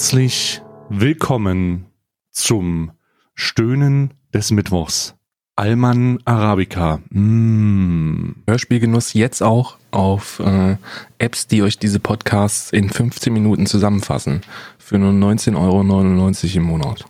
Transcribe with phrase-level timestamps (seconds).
[0.00, 1.84] Herzlich willkommen
[2.30, 2.92] zum
[3.34, 5.14] Stöhnen des Mittwochs.
[5.56, 7.00] Alman Arabica.
[7.10, 8.30] Mm.
[8.46, 10.78] Hörspielgenuss jetzt auch auf äh,
[11.18, 14.40] Apps, die euch diese Podcasts in 15 Minuten zusammenfassen.
[14.78, 15.82] Für nur 19,99 Euro
[16.56, 17.04] im Monat.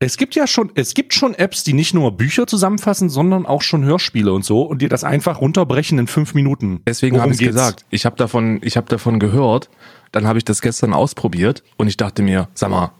[0.00, 3.60] Es gibt ja schon, es gibt schon Apps, die nicht nur Bücher zusammenfassen, sondern auch
[3.60, 6.80] schon Hörspiele und so und dir das einfach runterbrechen in fünf Minuten.
[6.86, 9.68] Deswegen habe ich gesagt, ich habe davon, ich habe davon gehört,
[10.12, 12.92] dann habe ich das gestern ausprobiert und ich dachte mir, sag mal,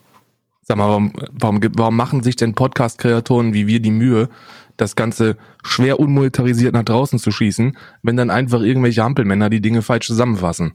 [0.63, 4.29] sag mal, warum, warum, warum machen sich denn Podcast-Kreatoren wie wir die Mühe,
[4.77, 9.83] das Ganze schwer unmonetarisiert nach draußen zu schießen, wenn dann einfach irgendwelche Ampelmänner die Dinge
[9.83, 10.75] falsch zusammenfassen?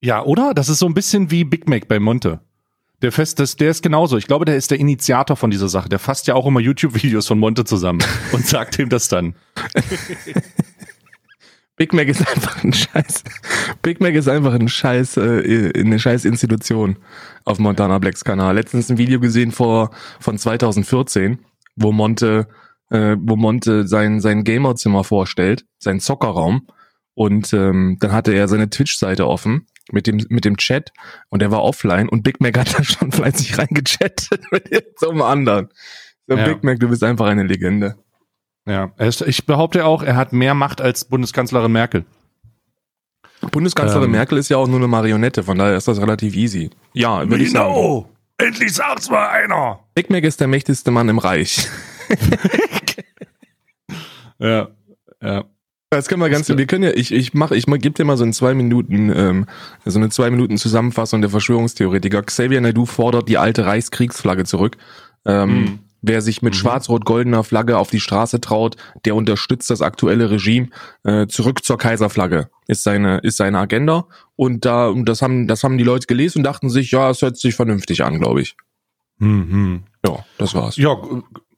[0.00, 0.52] Ja, oder?
[0.54, 2.40] Das ist so ein bisschen wie Big Mac bei Monte.
[3.02, 4.16] Der fest, das, der ist genauso.
[4.16, 5.88] Ich glaube, der ist der Initiator von dieser Sache.
[5.88, 8.00] Der fasst ja auch immer YouTube-Videos von Monte zusammen
[8.32, 9.34] und sagt ihm das dann.
[11.82, 13.24] Big Mac ist einfach ein Scheiß.
[13.82, 16.96] Big Mac ist einfach ein Scheiß, äh, eine Scheiß Institution
[17.44, 18.54] auf Montana Blacks Kanal.
[18.54, 21.40] Letztens ein Video gesehen vor von 2014,
[21.74, 22.46] wo Monte,
[22.90, 26.68] äh, wo Monte sein sein Gamerzimmer vorstellt, sein Zockerraum.
[27.14, 30.92] Und ähm, dann hatte er seine Twitch-Seite offen mit dem, mit dem Chat
[31.30, 35.22] und er war offline und Big Mac hat da schon fleißig reingechattet mit so einem
[35.22, 35.68] anderen.
[36.28, 36.46] So, ja.
[36.46, 37.96] Big Mac, du bist einfach eine Legende.
[38.66, 42.04] Ja, ich behaupte auch, er hat mehr Macht als Bundeskanzlerin Merkel.
[43.50, 44.12] Bundeskanzlerin ähm.
[44.12, 46.70] Merkel ist ja auch nur eine Marionette, von daher ist das relativ easy.
[46.92, 48.04] Ja, würde ich sagen.
[48.38, 49.80] Endlich sagt's mal einer!
[49.94, 51.68] Big Mac ist der mächtigste Mann im Reich.
[54.38, 54.68] ja,
[55.20, 55.44] ja.
[55.90, 58.24] Das können wir ganz, wir können ja, ich, ich mach, ich gebe dir mal so
[58.24, 59.46] in zwei Minuten, ähm,
[59.84, 62.22] so eine zwei Minuten Zusammenfassung der Verschwörungstheoretiker.
[62.22, 64.78] Xavier Naidu fordert die alte Reichskriegsflagge zurück.
[65.26, 65.78] Ähm, mhm.
[66.02, 66.58] Wer sich mit mhm.
[66.58, 70.68] schwarz-rot-goldener Flagge auf die Straße traut, der unterstützt das aktuelle Regime.
[71.04, 74.06] Äh, zurück zur Kaiserflagge ist seine, ist seine Agenda.
[74.36, 77.38] Und da, das haben, das haben die Leute gelesen und dachten sich, ja, es hört
[77.38, 78.56] sich vernünftig an, glaube ich.
[79.18, 79.84] Mhm.
[80.04, 80.76] Ja, das war's.
[80.76, 80.96] Ja,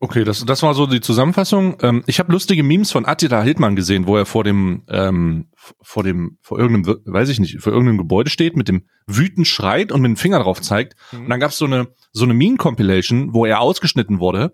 [0.04, 1.78] Okay, das, das war so die Zusammenfassung.
[1.80, 5.46] Ähm, ich habe lustige Memes von Attila Hildmann gesehen, wo er vor dem, ähm,
[5.80, 9.92] vor dem, vor irgendeinem, weiß ich nicht, vor irgendeinem Gebäude steht, mit dem wütend schreit
[9.92, 10.94] und mit dem Finger drauf zeigt.
[11.12, 11.20] Mhm.
[11.20, 14.52] Und dann gab's so eine, so eine Meme-Compilation, wo er ausgeschnitten wurde.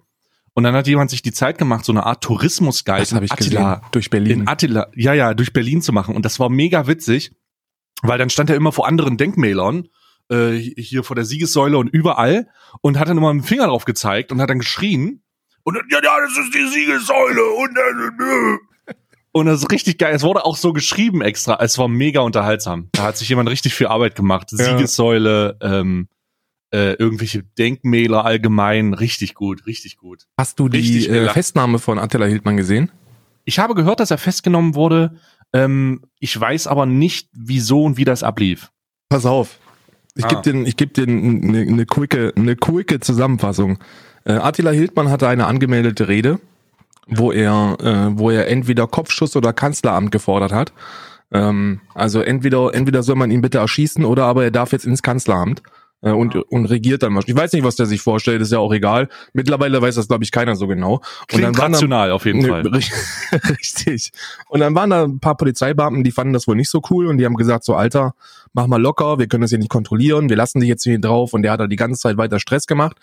[0.52, 3.32] Und dann hat jemand sich die Zeit gemacht, so eine Art Tourismusguide das hab ich
[3.32, 3.88] Attila gesehen.
[3.92, 4.40] durch Berlin.
[4.40, 6.14] In Attila, ja, ja, durch Berlin zu machen.
[6.14, 7.32] Und das war mega witzig,
[8.02, 9.88] weil dann stand er immer vor anderen Denkmälern
[10.28, 12.48] äh, hier vor der Siegessäule und überall
[12.80, 15.22] und hat dann immer mit dem Finger drauf gezeigt und hat dann geschrien
[15.62, 18.58] und dann, ja, ja, das ist die Siegessäule und äh,
[19.32, 20.14] und das ist richtig geil.
[20.14, 21.58] Es wurde auch so geschrieben extra.
[21.60, 22.88] Es war mega unterhaltsam.
[22.92, 24.52] Da hat sich jemand richtig viel Arbeit gemacht.
[24.52, 24.64] Ja.
[24.64, 26.08] Siegessäule, ähm,
[26.72, 28.94] äh, irgendwelche Denkmäler allgemein.
[28.94, 30.26] Richtig gut, richtig gut.
[30.38, 32.90] Hast du die äh, Festnahme von Attila Hildmann gesehen?
[33.44, 35.16] Ich habe gehört, dass er festgenommen wurde.
[35.52, 38.70] Ähm, ich weiß aber nicht, wieso und wie das ablief.
[39.08, 39.58] Pass auf.
[40.14, 40.28] Ich ah.
[40.28, 43.78] gebe dir, ich geb dir eine, eine, quicke, eine quicke Zusammenfassung.
[44.24, 46.40] Äh, Attila Hildmann hatte eine angemeldete Rede,
[47.10, 50.72] wo er, äh, wo er entweder Kopfschuss oder Kanzleramt gefordert hat.
[51.32, 55.02] Ähm, also entweder, entweder soll man ihn bitte erschießen oder aber er darf jetzt ins
[55.02, 55.62] Kanzleramt
[56.02, 57.36] äh, und, und regiert dann wahrscheinlich.
[57.36, 59.08] Ich weiß nicht, was der sich vorstellt, ist ja auch egal.
[59.32, 61.00] Mittlerweile weiß das, glaube ich, keiner so genau.
[61.28, 62.66] Klingt und dann rational da, auf jeden ne, Fall.
[63.50, 64.12] Richtig.
[64.48, 67.18] Und dann waren da ein paar Polizeibeamten, die fanden das wohl nicht so cool und
[67.18, 68.14] die haben gesagt, so Alter,
[68.52, 71.32] mach mal locker, wir können das hier nicht kontrollieren, wir lassen dich jetzt hier drauf
[71.32, 72.96] und der hat da die ganze Zeit weiter Stress gemacht.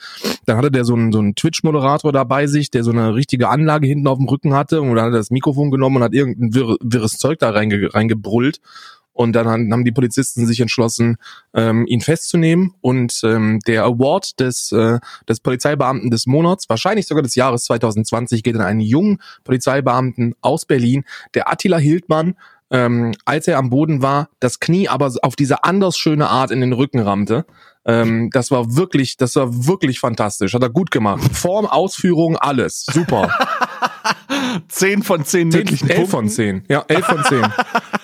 [0.46, 3.50] Dann hatte der so einen, so einen Twitch-Moderator da bei sich, der so eine richtige
[3.50, 6.14] Anlage hinten auf dem Rücken hatte und dann hat er das Mikrofon genommen und hat
[6.14, 8.60] irgendein wirr, wirres Zeug da reinge, reingebrüllt
[9.18, 11.18] und dann haben die Polizisten sich entschlossen,
[11.56, 12.76] ähm, ihn festzunehmen.
[12.82, 18.44] Und ähm, der Award des, äh, des Polizeibeamten des Monats, wahrscheinlich sogar des Jahres 2020,
[18.44, 21.04] geht an einen jungen Polizeibeamten aus Berlin,
[21.34, 22.36] der Attila Hildmann,
[22.72, 26.62] ähm, als er am Boden war, das Knie aber auf diese anders schöne Art in
[26.62, 27.46] den Rücken rammte.
[27.86, 30.54] Ähm, das war wirklich, das war wirklich fantastisch.
[30.54, 31.24] Hat er gut gemacht.
[31.34, 32.86] Form, Ausführung, alles.
[32.86, 33.34] Super.
[34.68, 36.64] zehn von zehn, möglichen elf von zehn.
[36.68, 37.46] Ja, elf von zehn.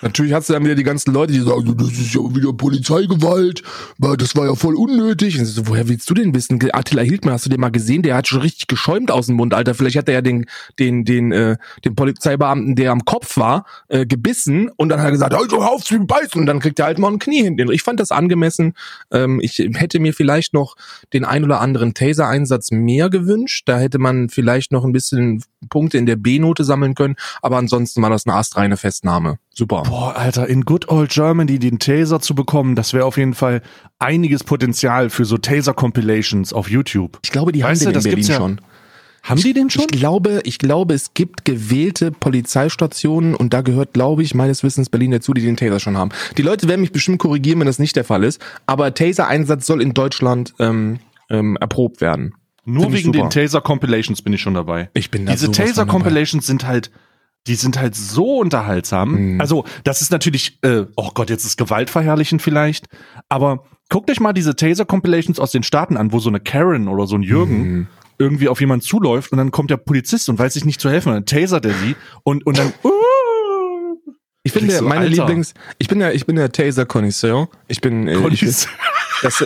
[0.02, 3.64] Natürlich hast du dann wieder die ganzen Leute, die sagen, das ist ja wieder Polizeigewalt,
[3.98, 5.40] das war ja voll unnötig.
[5.40, 6.60] Und so, woher willst du denn wissen?
[6.72, 8.02] Attila Hildmann, hast du den mal gesehen?
[8.02, 9.74] Der hat schon richtig geschäumt aus dem Mund, Alter.
[9.74, 10.46] Vielleicht hat er ja den,
[10.80, 15.12] den, den, äh, den Polizeibeamten, der am Kopf war, äh, gebissen und dann hat er
[15.12, 17.72] gesagt, also auf zu beißen und dann kriegt er halt mal ein Knie hinten.
[17.72, 18.74] Ich fand das angemessen.
[19.12, 20.76] Ähm, ich hätte mir vielleicht noch
[21.14, 23.64] den ein oder anderen Taser-Einsatz mehr gewünscht.
[23.68, 28.02] Da hätte man vielleicht noch ein bisschen Punkte in der B-Note sammeln können, aber ansonsten
[28.02, 29.38] war das eine astreine Festnahme.
[29.54, 29.84] Super.
[29.84, 33.62] Boah, Alter, in Good Old Germany den Taser zu bekommen, das wäre auf jeden Fall
[34.00, 37.20] einiges Potenzial für so Taser-Compilations auf YouTube.
[37.24, 38.62] Ich glaube, die weißt haben den in Berlin ja, schon.
[39.24, 39.86] Haben die den schon?
[39.90, 44.90] Ich glaube, ich glaube, es gibt gewählte Polizeistationen und da gehört, glaube ich, meines Wissens
[44.90, 46.12] Berlin dazu, die den Taser schon haben.
[46.38, 49.82] Die Leute werden mich bestimmt korrigieren, wenn das nicht der Fall ist, aber Taser-Einsatz soll
[49.82, 51.00] in Deutschland ähm,
[51.30, 52.34] ähm, erprobt werden.
[52.66, 54.90] Nur Find wegen den Taser Compilations bin ich schon dabei.
[54.94, 55.86] Ich bin da Diese Taser.
[55.86, 56.92] Compilations sind halt,
[57.48, 59.34] die sind halt so unterhaltsam.
[59.34, 59.42] Mhm.
[59.42, 62.88] Also, das ist natürlich, äh, oh Gott, jetzt ist gewaltverherrlichen vielleicht.
[63.28, 66.88] Aber guckt euch mal diese Taser Compilations aus den Staaten an, wo so eine Karen
[66.88, 67.88] oder so ein Jürgen Mhm.
[68.18, 71.10] irgendwie auf jemanden zuläuft und dann kommt der Polizist und weiß sich nicht zu helfen
[71.10, 72.90] und dann tasert er sie und, und dann, uh,
[74.46, 75.16] Ich finde, Kriegst du, meine Alter.
[75.26, 77.48] Lieblings, ich bin der, ich bin der Taser-Connoisseur.
[77.70, 78.68] Ich bin, äh, ich, das,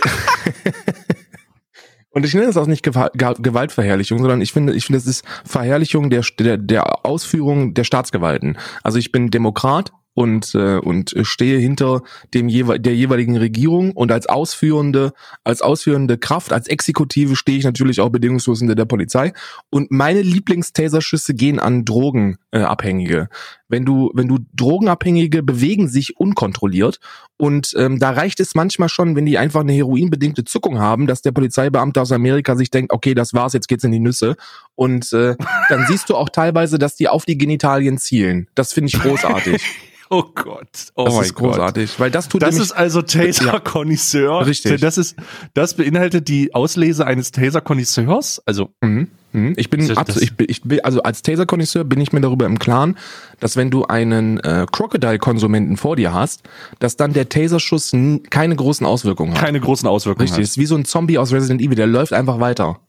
[2.18, 5.24] und ich nenne das auch nicht Gewalt, Gewaltverherrlichung, sondern ich finde, ich finde, es ist
[5.44, 8.58] Verherrlichung der, der, der Ausführung der Staatsgewalten.
[8.82, 12.02] Also ich bin Demokrat und äh, und stehe hinter
[12.34, 15.12] dem jewe der jeweiligen Regierung und als ausführende
[15.44, 19.32] als ausführende Kraft als Exekutive stehe ich natürlich auch bedingungslos hinter der Polizei
[19.70, 22.68] und meine Lieblingstaserschüsse gehen an Drogenabhängige.
[22.68, 23.28] Abhängige.
[23.68, 26.98] wenn du wenn du Drogenabhängige bewegen sich unkontrolliert
[27.36, 31.22] und ähm, da reicht es manchmal schon, wenn die einfach eine heroinbedingte Zuckung haben, dass
[31.22, 34.34] der Polizeibeamte aus Amerika sich denkt, okay, das war's, jetzt geht's in die Nüsse
[34.78, 35.34] und äh,
[35.68, 38.46] dann siehst du auch teilweise, dass die auf die Genitalien zielen.
[38.54, 39.60] Das finde ich großartig.
[40.08, 41.50] oh Gott, oh das ist Gott.
[41.54, 44.46] großartig, weil das tut Das ist also Taser Connoisseur.
[44.46, 44.80] Richtig.
[44.80, 45.16] Das ist,
[45.52, 48.40] das beinhaltet die Auslese eines Taser Connoisseurs.
[48.46, 49.08] Also, Mhm.
[49.32, 49.54] Mhm.
[49.56, 52.58] Ich bin, absolut, ich bin, ich bin, also als Taser-Konnoisseur bin ich mir darüber im
[52.58, 52.96] Klaren,
[53.40, 56.48] dass wenn du einen äh, Crocodile-Konsumenten vor dir hast,
[56.78, 57.92] dass dann der Taserschuss
[58.30, 59.40] keine großen Auswirkungen hat.
[59.40, 62.40] keine großen Auswirkungen Richtig, ist wie so ein Zombie aus Resident Evil, der läuft einfach
[62.40, 62.80] weiter.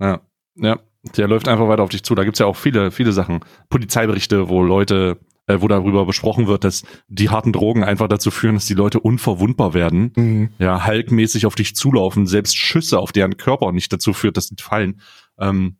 [0.00, 0.20] hat.
[0.56, 0.68] Ja.
[0.70, 0.78] ja.
[1.16, 2.14] Der läuft einfach weiter auf dich zu.
[2.14, 3.40] Da gibt's ja auch viele, viele Sachen.
[3.68, 8.54] Polizeiberichte, wo Leute, äh, wo darüber besprochen wird, dass die harten Drogen einfach dazu führen,
[8.54, 10.12] dass die Leute unverwundbar werden.
[10.16, 10.50] Mhm.
[10.58, 14.62] Ja, halkmäßig auf dich zulaufen, selbst Schüsse auf deren Körper nicht dazu führt, dass die
[14.62, 15.00] fallen.
[15.38, 15.76] Ähm,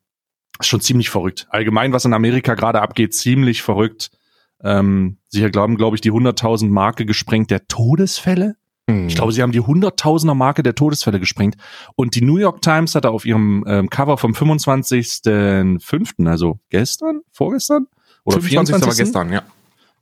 [0.60, 1.46] ist schon ziemlich verrückt.
[1.50, 4.10] Allgemein, was in Amerika gerade abgeht, ziemlich verrückt.
[4.62, 8.56] Ähm, sie glauben, glaube ich, die 100.000 Marke gesprengt der Todesfälle.
[8.86, 9.08] Mhm.
[9.08, 11.56] Ich glaube, sie haben die Hunderttausender Marke der Todesfälle gesprengt.
[11.96, 17.86] Und die New York Times hatte auf ihrem ähm, Cover vom 25.05., also gestern, vorgestern?
[18.24, 18.76] Oder 25.
[18.76, 18.86] 24.
[18.86, 19.42] war gestern, ja.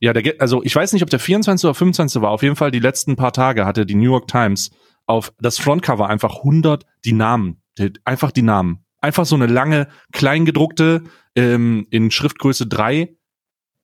[0.00, 1.64] Ja, der, also ich weiß nicht, ob der 24.
[1.64, 2.22] oder 25.
[2.22, 2.30] war.
[2.30, 4.70] Auf jeden Fall die letzten paar Tage hatte die New York Times
[5.06, 7.62] auf das Frontcover einfach 100 die Namen.
[8.04, 8.84] Einfach die Namen.
[9.00, 11.04] Einfach so eine lange, kleingedruckte,
[11.36, 13.16] ähm, in Schriftgröße 3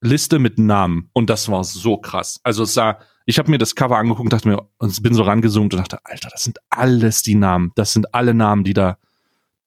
[0.00, 1.10] Liste mit Namen.
[1.12, 2.40] Und das war so krass.
[2.42, 2.98] Also es sah,
[3.28, 5.98] ich habe mir das Cover angeguckt und dachte mir, und bin so rangezoomt und dachte,
[6.04, 7.72] Alter, das sind alles die Namen.
[7.74, 8.96] Das sind alle Namen, die da,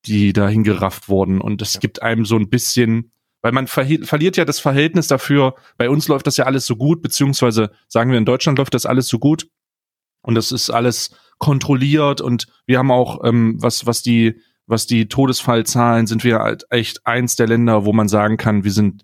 [0.08, 1.40] die da hingerafft wurden.
[1.40, 3.12] Und es gibt einem so ein bisschen,
[3.44, 6.76] weil man verhi- verliert ja das Verhältnis dafür, bei uns läuft das ja alles so
[6.76, 9.48] gut, beziehungsweise sagen wir, in Deutschland läuft das alles so gut.
[10.24, 15.08] Und das ist alles kontrolliert und wir haben auch, ähm, was, was die, was die
[15.08, 19.04] Todesfallzahlen sind wir halt echt eins der Länder, wo man sagen kann, wir sind,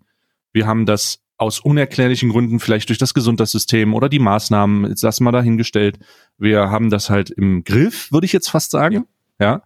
[0.51, 5.24] wir haben das aus unerklärlichen Gründen, vielleicht durch das Gesundheitssystem oder die Maßnahmen, jetzt lassen
[5.24, 6.00] wir dahingestellt,
[6.38, 9.06] wir haben das halt im Griff, würde ich jetzt fast sagen.
[9.39, 9.62] Ja.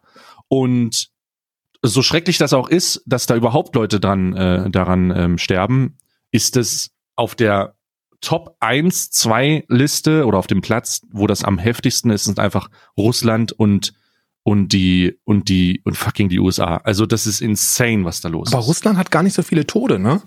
[0.48, 1.10] Und
[1.82, 5.98] so schrecklich das auch ist, dass da überhaupt Leute dran, äh, daran ähm, sterben,
[6.32, 7.76] ist es auf der
[8.20, 12.70] Top 1, 2 Liste oder auf dem Platz, wo das am heftigsten ist, sind einfach
[12.98, 13.94] Russland und
[14.44, 16.78] und die und die und fucking die USA.
[16.78, 18.68] Also das ist insane, was da los Aber ist.
[18.68, 20.22] Russland hat gar nicht so viele Tode, ne?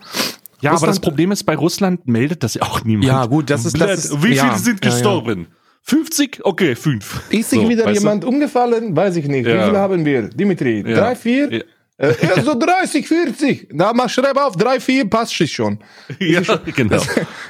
[0.64, 3.06] Ja, aber das Problem ist, bei Russland meldet das ja auch niemand.
[3.06, 4.97] Ja, gut, das ist- das ist- Wie ja, viele sind ja, ja.
[4.97, 5.47] gestorben?
[5.83, 6.40] 50?
[6.44, 7.23] Okay, 5.
[7.30, 8.97] Ist sich wieder jemand umgefallen?
[8.97, 9.47] Weiß ich nicht.
[9.47, 9.61] Ja.
[9.61, 10.28] Wie viele haben wir?
[10.28, 10.97] Dimitri, Ja.
[10.97, 11.52] drei, vier?
[11.52, 11.61] Ja.
[11.97, 13.68] Äh, ja, so 30, 40.
[13.73, 15.78] Da mach schreib auf, drei, vier, passt sich schon.
[16.18, 16.40] Ja,
[16.75, 17.00] genau.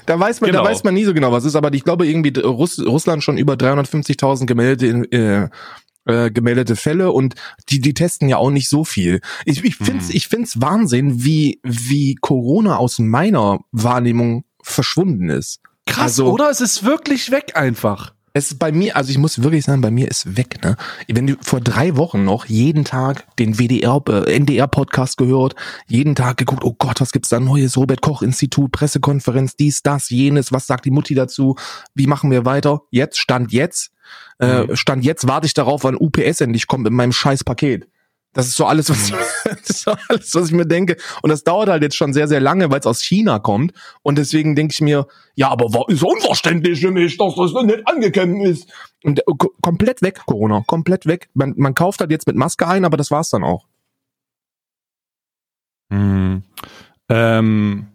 [0.04, 0.64] Da weiß man, Genau.
[0.64, 3.38] da weiß man nie so genau, was ist, aber ich glaube irgendwie Russ, Russland schon
[3.38, 5.48] über 350.000 gemeldete, äh,
[6.06, 7.34] äh, gemeldete Fälle und
[7.68, 9.20] die, die testen ja auch nicht so viel.
[9.44, 10.14] Ich, ich find's, Mhm.
[10.16, 15.60] ich find's Wahnsinn, wie, wie Corona aus meiner Wahrnehmung verschwunden ist.
[15.86, 16.48] Krass, Also- oder?
[16.50, 18.13] Es ist wirklich weg einfach.
[18.36, 20.76] Es ist bei mir, also ich muss wirklich sagen, bei mir ist weg, ne?
[21.06, 25.54] Wenn du vor drei Wochen noch jeden Tag den WDR, äh, NDR-Podcast gehört,
[25.86, 27.76] jeden Tag geguckt, oh Gott, was gibt's da Neues?
[27.76, 31.54] Robert-Koch-Institut, Pressekonferenz, dies, das, jenes, was sagt die Mutti dazu?
[31.94, 32.82] Wie machen wir weiter?
[32.90, 33.92] Jetzt, Stand jetzt,
[34.40, 34.74] äh, Mhm.
[34.74, 37.86] Stand jetzt warte ich darauf, wann UPS endlich kommt mit meinem scheiß Paket.
[38.34, 39.10] Das ist so alles, was,
[39.44, 40.96] das ist so alles, was ich mir denke.
[41.22, 43.72] Und das dauert halt jetzt schon sehr, sehr lange, weil es aus China kommt.
[44.02, 47.86] Und deswegen denke ich mir, ja, aber wa- ist unverständlich für mich, dass das nicht
[47.88, 48.70] angekommen ist.
[49.02, 51.28] Und äh, ko- komplett weg, Corona, komplett weg.
[51.34, 53.66] Man, man kauft halt jetzt mit Maske ein, aber das war's dann auch.
[55.92, 56.42] Hm.
[57.08, 57.86] Ähm,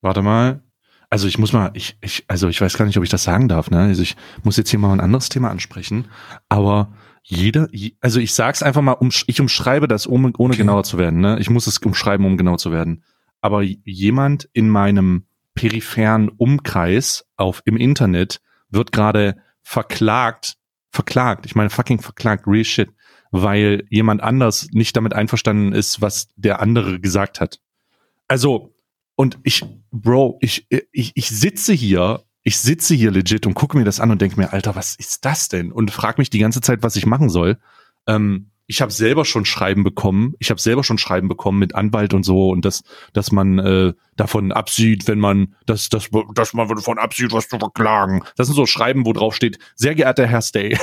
[0.00, 0.60] warte mal.
[1.10, 3.48] also ich muss mal, ich, ich, also ich weiß gar nicht, ob ich das sagen
[3.48, 3.80] darf, ne?
[3.80, 6.06] Also ich muss jetzt hier mal ein anderes Thema ansprechen,
[6.48, 6.88] aber
[7.28, 7.68] jeder,
[8.00, 10.58] also ich sag's einfach mal, um, ich umschreibe das, ohne, ohne okay.
[10.58, 11.38] genauer zu werden, ne?
[11.40, 13.02] Ich muss es umschreiben, um genau zu werden.
[13.40, 18.40] Aber jemand in meinem peripheren Umkreis auf im Internet
[18.70, 20.56] wird gerade verklagt,
[20.90, 22.90] verklagt, ich meine fucking verklagt, real shit,
[23.32, 27.58] weil jemand anders nicht damit einverstanden ist, was der andere gesagt hat.
[28.28, 28.72] Also,
[29.16, 33.82] und ich, Bro, ich, ich, ich sitze hier, ich sitze hier legit und gucke mir
[33.82, 35.72] das an und denke mir, Alter, was ist das denn?
[35.72, 37.58] Und frage mich die ganze Zeit, was ich machen soll.
[38.06, 40.34] Ähm, ich habe selber schon Schreiben bekommen.
[40.38, 43.94] Ich habe selber schon Schreiben bekommen mit Anwalt und so und dass dass man äh,
[44.14, 48.22] davon absieht, wenn man dass dass dass man davon absieht, was zu verklagen.
[48.36, 50.78] Das sind so Schreiben, wo drauf steht: Sehr geehrter Herr Stay.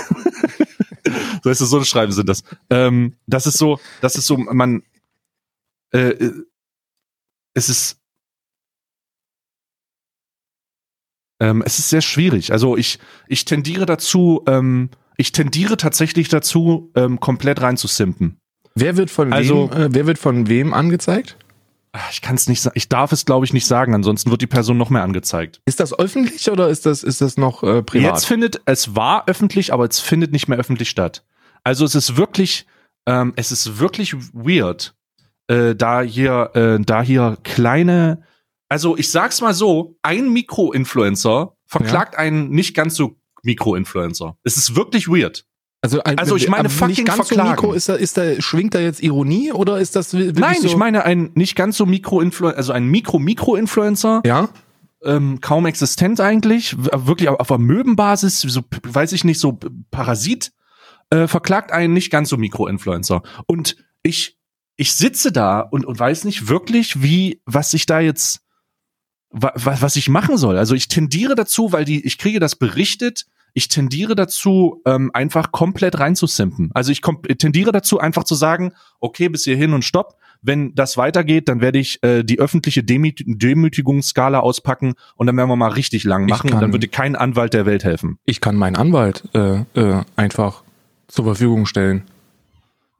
[1.43, 2.43] so ist es so ein Schreiben sind das.
[2.70, 4.84] Ähm, das ist so, das ist so man.
[5.93, 6.34] Äh, äh
[7.53, 8.02] es ist
[11.44, 12.54] ähm, es ist sehr schwierig.
[12.54, 14.44] Also ich ich tendiere dazu.
[14.48, 18.40] Ähm, ich tendiere tatsächlich dazu, ähm, komplett reinzusimpen.
[18.74, 21.38] Wer wird von also, wem, äh, wer wird von wem angezeigt?
[21.92, 22.74] Ah, ich kann es nicht sagen.
[22.76, 23.94] Ich darf es, glaube ich, nicht sagen.
[23.94, 25.62] Ansonsten wird die Person noch mehr angezeigt.
[25.66, 28.14] Ist das öffentlich oder ist das ist das noch äh, privat?
[28.14, 31.24] Jetzt findet es war öffentlich, aber es findet nicht mehr öffentlich statt.
[31.64, 32.66] Also es ist wirklich,
[33.06, 34.96] ähm, es ist wirklich weird,
[35.48, 38.24] äh, da hier, äh, da hier kleine.
[38.74, 42.22] Also ich sag's mal so: Ein Mikroinfluencer verklagt ja.
[42.22, 44.36] einen nicht ganz so Mikroinfluencer.
[44.44, 45.46] Es ist wirklich weird.
[45.82, 47.50] Also, ein, also ich meine fucking nicht ganz verklagen.
[47.50, 50.56] So Mikro, ist da, ist da, schwingt da jetzt Ironie oder ist das wirklich Nein,
[50.60, 50.68] so?
[50.68, 54.24] ich meine ein nicht ganz so Mikroinfluencer, also ein Mikro-Mikro-Influencer.
[54.25, 54.50] Ja.
[55.03, 59.60] Ähm, kaum existent eigentlich, wirklich auf Amöbenbasis, so, weiß ich nicht, so
[59.92, 60.51] Parasit,
[61.12, 63.22] äh, verklagt einen nicht ganz so Mikroinfluencer.
[63.46, 64.39] Und ich,
[64.77, 68.43] ich sitze da und, und weiß nicht wirklich, wie, was ich da jetzt,
[69.34, 70.58] was, was ich machen soll.
[70.58, 73.25] Also ich tendiere dazu, weil die, ich kriege das berichtet,
[73.56, 76.72] ich tendiere dazu, ähm, einfach komplett reinzusimpen.
[76.74, 80.16] Also ich tendiere dazu, einfach zu sagen, okay, bis hierhin und stopp.
[80.42, 85.50] Wenn das weitergeht, dann werde ich äh, die öffentliche Demüt Demütigungsskala auspacken und dann werden
[85.50, 88.18] wir mal richtig lang machen kann, und dann würde kein Anwalt der Welt helfen.
[88.25, 90.63] Ich kann meinen Anwalt äh, äh, einfach
[91.08, 92.04] zur Verfügung stellen.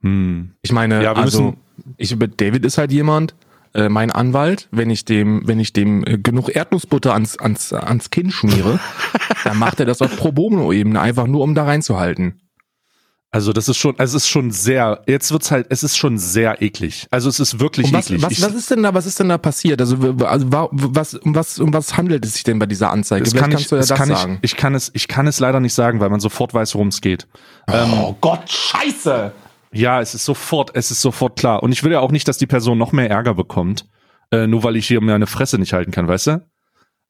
[0.00, 0.52] Hm.
[0.62, 1.56] Ich meine, ja, also
[1.96, 3.34] ich, David ist halt jemand,
[3.74, 8.10] äh, mein Anwalt, wenn ich dem, wenn ich dem äh, genug Erdnussbutter ans, ans, ans
[8.10, 8.78] Kinn schmiere,
[9.44, 12.40] dann macht er das auf Pro Bono-Ebene, einfach nur um da reinzuhalten.
[13.34, 16.62] Also das ist schon, es ist schon sehr, jetzt wird's halt, es ist schon sehr
[16.62, 17.08] eklig.
[17.10, 18.22] Also es ist wirklich was, eklig.
[18.22, 19.80] Was, was ist denn da, was ist denn da passiert?
[19.80, 23.24] Also, also was, um was, um was handelt es sich denn bei dieser Anzeige?
[23.24, 24.38] Das kann ich, du ja das, das kann sagen.
[24.42, 26.88] Ich, ich kann es, ich kann es leider nicht sagen, weil man sofort weiß, worum
[26.88, 27.26] es geht.
[27.66, 29.32] Oh ähm, Gott, Scheiße!
[29.74, 31.62] Ja, es ist sofort, es ist sofort klar.
[31.62, 33.86] Und ich will ja auch nicht, dass die Person noch mehr Ärger bekommt,
[34.30, 36.46] äh, nur weil ich hier meine Fresse nicht halten kann, weißt du?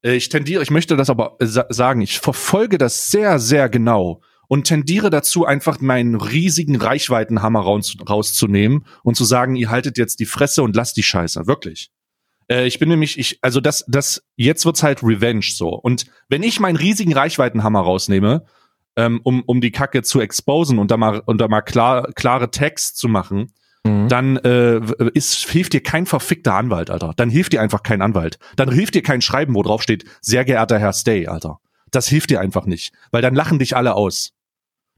[0.02, 3.68] Äh, ich tendiere, ich möchte das aber äh, sa sagen, ich verfolge das sehr, sehr
[3.68, 9.98] genau und tendiere dazu, einfach meinen riesigen Reichweitenhammer raus, rauszunehmen und zu sagen, ihr haltet
[9.98, 11.46] jetzt die Fresse und lasst die Scheiße.
[11.46, 11.90] Wirklich.
[12.48, 15.68] Äh, ich bin nämlich, ich, also das, das, jetzt wird's halt Revenge so.
[15.68, 18.44] Und wenn ich meinen riesigen Reichweitenhammer rausnehme,
[18.96, 22.50] ähm, um, um die Kacke zu exposen und da mal, und da mal klar, klare
[22.50, 23.52] Text zu machen,
[23.84, 24.08] mhm.
[24.08, 24.80] dann äh,
[25.14, 27.12] ist, hilft dir kein verfickter Anwalt, Alter.
[27.16, 28.38] Dann hilft dir einfach kein Anwalt.
[28.56, 31.58] Dann hilft dir kein Schreiben, wo drauf steht, sehr geehrter Herr Stay, Alter.
[31.90, 34.32] Das hilft dir einfach nicht, weil dann lachen dich alle aus.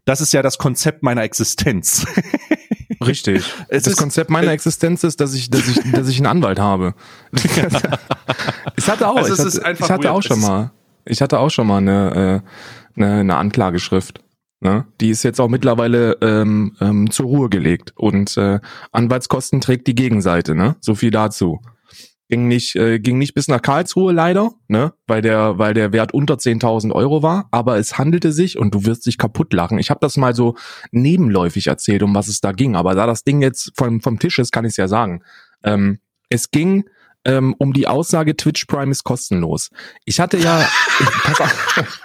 [0.04, 2.06] Das ist ja das Konzept meiner Existenz.
[3.04, 3.44] Richtig.
[3.68, 6.58] Es das ist, Konzept meiner Existenz ist, dass ich, dass ich, dass ich einen Anwalt
[6.58, 6.94] habe.
[8.76, 10.70] ich hatte auch, also ich hatte, ich hatte auch schon mal,
[11.04, 12.48] ich hatte auch schon mal eine, äh,
[12.96, 14.20] eine, eine Anklageschrift.
[14.60, 14.86] Ne?
[15.00, 18.58] Die ist jetzt auch mittlerweile ähm, ähm, zur Ruhe gelegt und äh,
[18.90, 20.54] Anwaltskosten trägt die Gegenseite.
[20.54, 20.76] Ne?
[20.80, 21.60] So viel dazu.
[22.28, 24.94] Ging nicht, äh, ging nicht bis nach Karlsruhe leider, ne?
[25.06, 27.48] weil der, weil der Wert unter 10.000 Euro war.
[27.52, 29.78] Aber es handelte sich und du wirst dich kaputt lachen.
[29.78, 30.56] Ich habe das mal so
[30.90, 32.74] nebenläufig erzählt, um was es da ging.
[32.74, 35.22] Aber da das Ding jetzt vom, vom Tisch ist, kann ich es ja sagen.
[35.62, 35.98] Ähm,
[36.28, 36.84] es ging
[37.26, 39.70] ähm, um die Aussage, Twitch Prime ist kostenlos.
[40.04, 40.66] Ich hatte ja,
[41.22, 42.00] pass auf,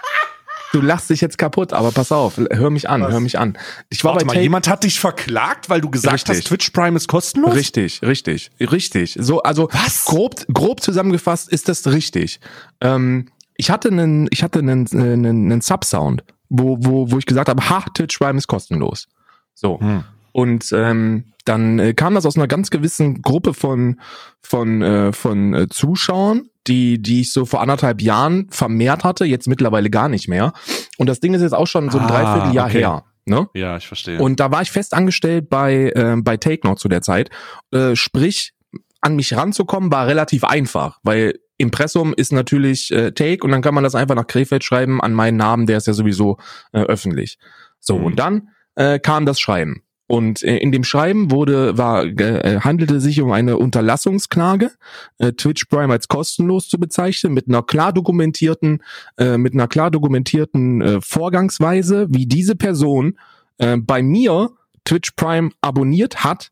[0.72, 3.12] Du lachst dich jetzt kaputt, aber pass auf, hör mich an, Was?
[3.12, 3.58] hör mich an.
[3.90, 6.36] Ich war Warte bei mal, jemand hat dich verklagt, weil du gesagt richtig.
[6.38, 7.54] hast, Twitch Prime ist kostenlos?
[7.54, 9.16] Richtig, richtig, richtig.
[9.20, 10.06] So, also Was?
[10.06, 12.40] grob, grob zusammengefasst ist das richtig.
[12.80, 17.50] Ähm, ich hatte einen, ich hatte einen, einen, einen Subsound, wo, wo, wo ich gesagt
[17.50, 19.08] habe, ha, Twitch Prime ist kostenlos.
[19.54, 19.78] So.
[19.78, 20.04] Hm.
[20.32, 24.00] Und ähm, dann äh, kam das aus einer ganz gewissen Gruppe von
[24.40, 29.48] von äh, von äh, Zuschauern, die, die ich so vor anderthalb Jahren vermehrt hatte, jetzt
[29.48, 30.52] mittlerweile gar nicht mehr.
[30.98, 32.78] Und das Ding ist jetzt auch schon so ein ah, Dreivierteljahr okay.
[32.78, 33.04] her.
[33.24, 33.48] Ne?
[33.54, 34.20] Ja, ich verstehe.
[34.20, 37.30] Und da war ich fest angestellt bei, äh, bei Take noch zu der Zeit.
[37.70, 38.52] Äh, sprich,
[39.00, 43.74] an mich ranzukommen war relativ einfach, weil Impressum ist natürlich äh, Take und dann kann
[43.74, 46.38] man das einfach nach Krefeld schreiben an meinen Namen, der ist ja sowieso
[46.72, 47.38] äh, öffentlich.
[47.78, 48.04] So, Mhm.
[48.04, 49.82] und dann äh, kam das Schreiben.
[50.12, 54.70] Und äh, in dem Schreiben wurde, war, äh, handelte sich um eine Unterlassungsklage,
[55.16, 58.82] äh, Twitch Prime als kostenlos zu bezeichnen, mit einer klar dokumentierten,
[59.16, 63.18] äh, mit einer klar dokumentierten äh, Vorgangsweise, wie diese Person
[63.56, 64.50] äh, bei mir
[64.84, 66.50] Twitch Prime abonniert hat.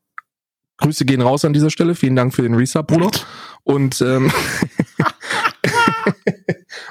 [0.79, 1.95] Grüße gehen raus an dieser Stelle.
[1.95, 3.11] Vielen Dank für den Resub, Bruder.
[3.65, 4.33] Und ähm,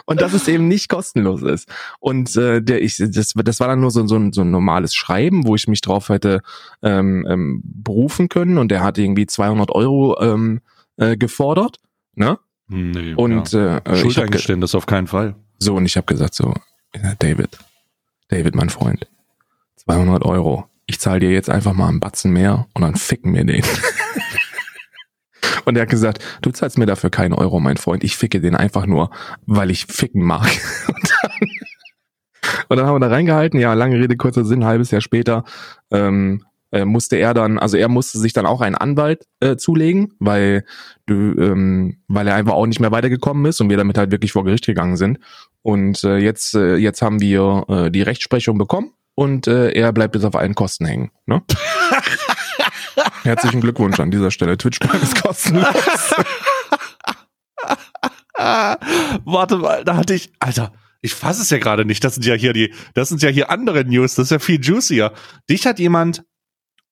[0.09, 1.69] und dass es eben nicht kostenlos ist.
[1.99, 4.93] Und äh, der ich das, das war dann nur so, so, ein, so ein normales
[4.95, 6.41] Schreiben, wo ich mich drauf hätte
[6.81, 8.57] ähm, ähm, berufen können.
[8.57, 10.61] Und der hat irgendwie 200 Euro ähm,
[10.97, 11.79] äh, gefordert.
[12.15, 12.37] Ne?
[12.67, 13.77] Nee, Und ja.
[13.77, 15.35] äh, ich Schuld hab ge- eingestehen, das auf keinen Fall.
[15.59, 16.53] so und ich habe gesagt so,
[17.19, 17.57] David,
[18.29, 19.07] David, mein Freund,
[19.77, 20.65] 200 Euro.
[20.85, 23.63] Ich zahle dir jetzt einfach mal einen Batzen mehr und dann ficken wir den.
[25.65, 28.03] Und er hat gesagt, du zahlst mir dafür keinen Euro, mein Freund.
[28.03, 29.11] Ich ficke den einfach nur,
[29.45, 30.47] weil ich ficken mag.
[30.87, 31.51] Und dann,
[32.69, 33.59] und dann haben wir da reingehalten.
[33.59, 34.65] Ja, lange Rede, kurzer Sinn.
[34.65, 35.43] Halbes Jahr später
[35.91, 40.13] ähm, äh, musste er dann, also er musste sich dann auch einen Anwalt äh, zulegen,
[40.19, 40.63] weil
[41.05, 44.31] du, ähm, weil er einfach auch nicht mehr weitergekommen ist und wir damit halt wirklich
[44.31, 45.19] vor Gericht gegangen sind.
[45.61, 50.15] Und äh, jetzt, äh, jetzt haben wir äh, die Rechtsprechung bekommen und äh, er bleibt
[50.15, 51.11] jetzt auf allen Kosten hängen.
[51.25, 51.41] Ne?
[53.29, 54.57] Herzlichen Glückwunsch an dieser Stelle.
[54.57, 55.67] Twitch Prime ist kostenlos.
[58.36, 62.03] Warte mal, da hatte ich, Alter, ich fasse es ja gerade nicht.
[62.03, 64.15] Das sind ja hier die, das sind ja hier andere News.
[64.15, 65.13] Das ist ja viel juicier.
[65.48, 66.24] Dich hat jemand,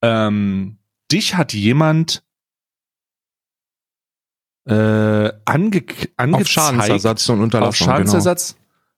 [0.03, 0.77] ähm,
[1.11, 2.23] dich hat jemand
[4.69, 4.73] äh,
[5.45, 5.83] ange,
[6.17, 7.87] angezeigt Auf Schadensersatz und auf Unterlassung.
[7.87, 8.57] Schadensersatz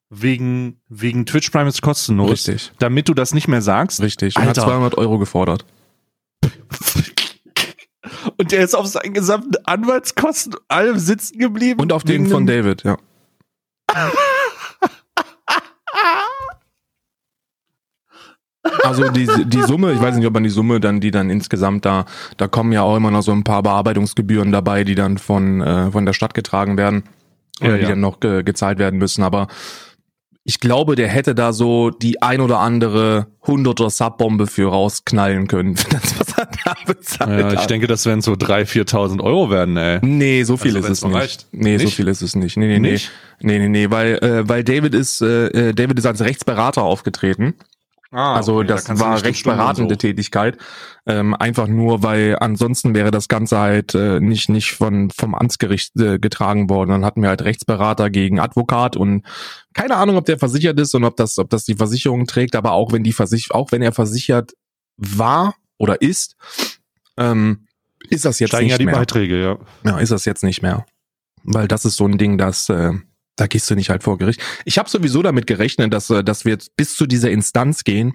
[0.09, 1.91] wegen wegen Twitch Prime ist Genau.
[1.91, 4.01] kostenlos, Richtig, damit du das nicht mehr sagst.
[4.01, 4.35] richtig.
[4.35, 4.63] Und hat Alter.
[4.63, 5.65] 200 Euro gefordert.
[8.37, 11.79] Und der ist auf seinen gesamten Anwaltskosten allem sitzen geblieben.
[11.79, 12.97] Und auf den von David, ja.
[18.83, 21.85] Also die, die Summe, ich weiß nicht, ob man die Summe dann, die dann insgesamt
[21.85, 22.05] da,
[22.37, 25.91] da kommen ja auch immer noch so ein paar Bearbeitungsgebühren dabei, die dann von, äh,
[25.91, 27.03] von der Stadt getragen werden,
[27.61, 27.89] Ja, oder die ja.
[27.89, 29.23] dann noch ge gezahlt werden müssen.
[29.23, 29.47] Aber
[30.49, 35.75] ich glaube, der hätte da so die ein oder andere hunderter Subbombe für rausknallen können,
[35.91, 37.69] das, was er da bezahlt Ja, ich hat.
[37.69, 39.99] denke, das werden so 3.000, 4.000 Euro werden, ey.
[40.01, 41.19] Nee, so viel Also, ist es noch nicht.
[41.21, 41.45] reicht.
[41.51, 41.95] Nee, so Nicht?
[41.95, 42.57] viel ist es nicht.
[42.57, 42.91] Nee, nee, nee.
[42.93, 43.11] Nicht?
[43.41, 47.53] Nee, nee, nee, weil, äh, weil David ist, äh, äh, David ist als Rechtsberater aufgetreten.
[48.11, 50.57] Ah, also okay, da das du war nicht rechtsberatende Stunden Tätigkeit.
[51.05, 55.95] Ähm, einfach nur, weil ansonsten wäre das Ganze halt äh, nicht, nicht von, vom Amtsgericht
[55.99, 56.89] äh, getragen worden.
[56.89, 59.25] Dann hatten wir halt Rechtsberater gegen Advokat und
[59.73, 62.71] keine Ahnung, ob der versichert ist und ob das, ob das die Versicherung trägt, aber
[62.71, 64.53] auch wenn die Versich auch wenn er versichert
[64.97, 66.35] war oder ist,
[67.17, 67.67] ähm,
[68.09, 68.43] ist das so.
[68.43, 68.95] jetzt Steigen nicht ja die mehr.
[68.95, 69.57] Beiträge, ja.
[69.83, 70.85] Ja, ist das jetzt nicht mehr.
[71.43, 72.93] Weil das ist so ein Ding, das äh,
[73.39, 74.41] da gehst du nicht halt vor Gericht.
[74.65, 78.13] Ich habe sowieso damit gerechnet, dass, äh, dass wir jetzt bis zu dieser Instanz gehen,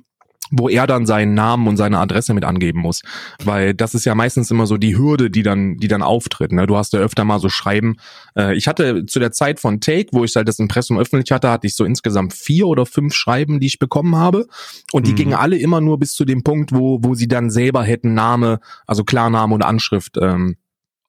[0.51, 3.01] wo er dann seinen Namen und seine Adresse mit angeben muss.
[3.43, 6.53] Weil das ist ja meistens immer so die Hürde, die dann, die dann auftritt.
[6.53, 6.67] Ne?
[6.67, 7.97] Du hast ja öfter mal so Schreiben.
[8.37, 11.51] Äh, ich hatte zu der Zeit von Take, wo ich halt das Impressum öffentlich hatte,
[11.51, 14.47] hatte ich so insgesamt vier oder fünf Schreiben, die ich bekommen habe.
[14.93, 15.17] Und die Mhm.
[15.17, 18.61] gingen alle immer nur bis zu dem Punkt, wo, wo sie dann selber hätten Name,
[18.87, 20.57] also Klarname und Anschrift ähm,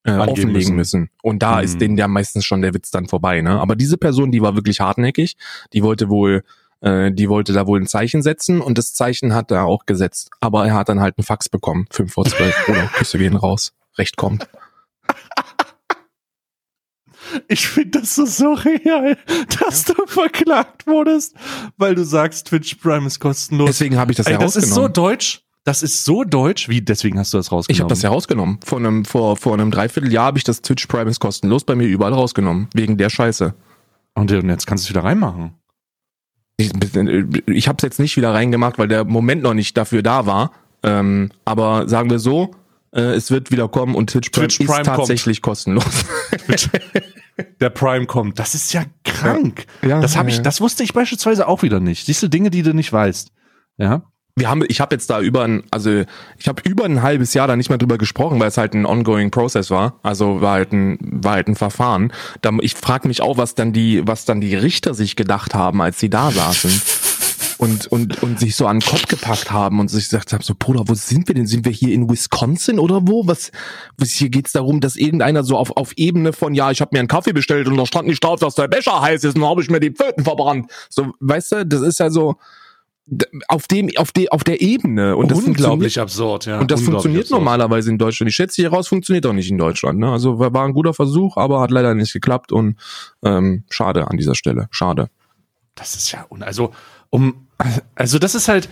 [0.06, 1.10] äh, offenlegen müssen.
[1.22, 1.64] Und da Mhm.
[1.64, 3.42] ist denen ja meistens schon der Witz dann vorbei.
[3.42, 3.60] Ne?
[3.60, 5.36] Aber diese Person, die war wirklich hartnäckig,
[5.74, 6.44] die wollte wohl,
[6.82, 10.30] äh, die wollte da wohl ein Zeichen setzen und das Zeichen hat er auch gesetzt.
[10.40, 12.56] Aber er hat dann halt einen Fax bekommen, fünf vor zwölf.
[12.70, 13.74] Oder Küsse gehen raus.
[13.98, 14.48] Recht kommt.
[17.48, 19.18] Ich finde das so surreal,
[19.60, 21.36] dass du verklagt wurdest,
[21.78, 23.68] weil du sagst, Twitch Prime ist kostenlos.
[23.68, 25.42] Deswegen habe ich das Ey, ja das ist so deutsch.
[25.66, 26.70] Das ist so deutsch.
[26.70, 27.76] Wie, deswegen hast du das rausgenommen?
[27.76, 28.60] ich habe das ja rausgenommen.
[28.64, 31.88] Vor einem, vor, vor einem Dreivierteljahr habe ich das Twitch Prime ist kostenlos bei mir
[31.88, 32.70] überall rausgenommen.
[32.74, 33.56] Wegen der Scheiße.
[34.14, 35.56] Und jetzt kannst du es wieder reinmachen.
[36.58, 36.72] Ich,
[37.48, 40.52] ich habe es jetzt nicht wieder reingemacht, weil der Moment noch nicht dafür da war.
[40.84, 42.52] Ähm, aber sagen wir so,
[42.92, 46.06] äh, es wird wieder kommen und Twitch Prime, Twitch Prime ist tatsächlich kostenlos.
[47.60, 48.40] Der Prime kommt.
[48.40, 49.66] Das ist ja krank.
[49.82, 52.06] Ja, das habe ja, ich, das wusste ich beispielsweise auch wieder nicht.
[52.06, 53.32] Siehst du Dinge, die du nicht weißt.
[53.78, 54.04] Ja.
[54.38, 56.04] Wir haben, ich habe jetzt da über ein, also
[56.38, 58.86] ich habe über ein halbes Jahr da nicht mehr drüber gesprochen, weil es halt ein
[58.86, 59.98] ongoing Process war.
[60.04, 62.12] Also war halt ein, war halt ein Verfahren.
[62.42, 65.82] Da, ich frage mich auch, was dann die, was dann die Richter sich gedacht haben,
[65.82, 66.82] als sie da saßen.
[67.58, 70.54] Und, und, und sich so an den Kopf gepackt haben und sich gesagt haben, so,
[70.60, 71.48] Bruder, wo sind wir denn?
[71.48, 73.26] Sind wir hier in Wisconsin oder wo?
[73.28, 73.54] Was,
[73.98, 77.00] was hier geht's darum, dass irgendeiner so auf, auf Ebene von, ja, ich habe mir
[77.00, 79.50] einen Kaffee bestellt und da stand nicht drauf, dass der Becher heiß ist und dann
[79.50, 80.70] habe ich mir die Pfoten verbrannt.
[80.90, 82.36] So, weißt du, das ist ja so,
[83.48, 85.16] auf dem, auf der, auf der Ebene.
[85.16, 86.60] Und das Unglaublich absurd, ja.
[86.60, 87.40] Und das funktioniert absurd.
[87.40, 88.30] normalerweise in Deutschland.
[88.30, 90.00] Ich schätze hier raus, funktioniert auch nicht in Deutschland.
[90.00, 90.12] Ne?
[90.12, 92.78] Also war, ein guter Versuch, aber hat leider nicht geklappt und
[93.24, 94.68] ähm, schade an dieser Stelle.
[94.72, 95.10] Schade.
[95.76, 96.74] Das ist ja, un also,
[97.10, 97.48] um,
[97.94, 98.70] also das ist halt,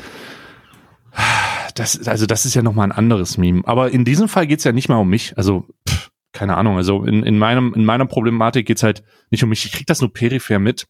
[1.76, 3.62] das, also das ist ja nochmal ein anderes Meme.
[3.66, 5.38] Aber in diesem Fall geht's ja nicht mal um mich.
[5.38, 6.78] Also, pff, keine Ahnung.
[6.78, 9.66] Also in, in, meinem, in meiner Problematik geht's halt nicht um mich.
[9.66, 10.88] Ich krieg das nur peripher mit.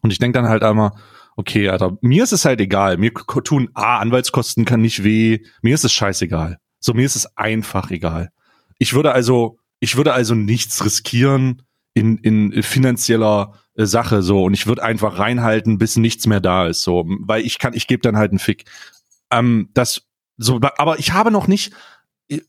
[0.00, 0.92] Und ich denk dann halt einmal,
[1.36, 2.96] okay, Alter, mir ist es halt egal.
[2.96, 5.40] Mir tun A, Anwaltskosten kann nicht weh.
[5.62, 6.58] Mir ist es scheißegal.
[6.80, 8.30] So, mir ist es einfach egal.
[8.78, 11.62] Ich würde also, ich würde also nichts riskieren
[11.94, 16.66] in, in finanzieller äh, Sache so und ich würde einfach reinhalten, bis nichts mehr da
[16.66, 18.64] ist so, weil ich kann, ich gebe dann halt einen Fick.
[19.30, 20.02] Ähm, das
[20.36, 21.72] so, aber ich habe noch nicht
[22.28, 22.40] äh,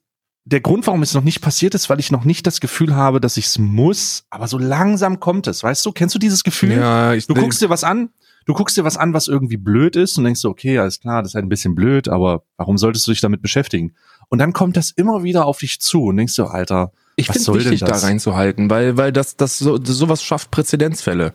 [0.45, 3.21] der Grund, warum es noch nicht passiert ist, weil ich noch nicht das Gefühl habe,
[3.21, 5.91] dass ich es muss, aber so langsam kommt es, weißt du?
[5.91, 6.71] Kennst du dieses Gefühl?
[6.71, 8.09] Ja, ich, du guckst dir was an,
[8.45, 11.21] du guckst dir was an, was irgendwie blöd ist und denkst so, okay, alles klar,
[11.21, 13.93] das ist halt ein bisschen blöd, aber warum solltest du dich damit beschäftigen?
[14.29, 17.35] Und dann kommt das immer wieder auf dich zu und denkst so, Alter, ich was
[17.37, 18.03] finde soll wichtig, denn da das?
[18.03, 21.33] reinzuhalten, weil, weil das, das so, sowas schafft Präzedenzfälle.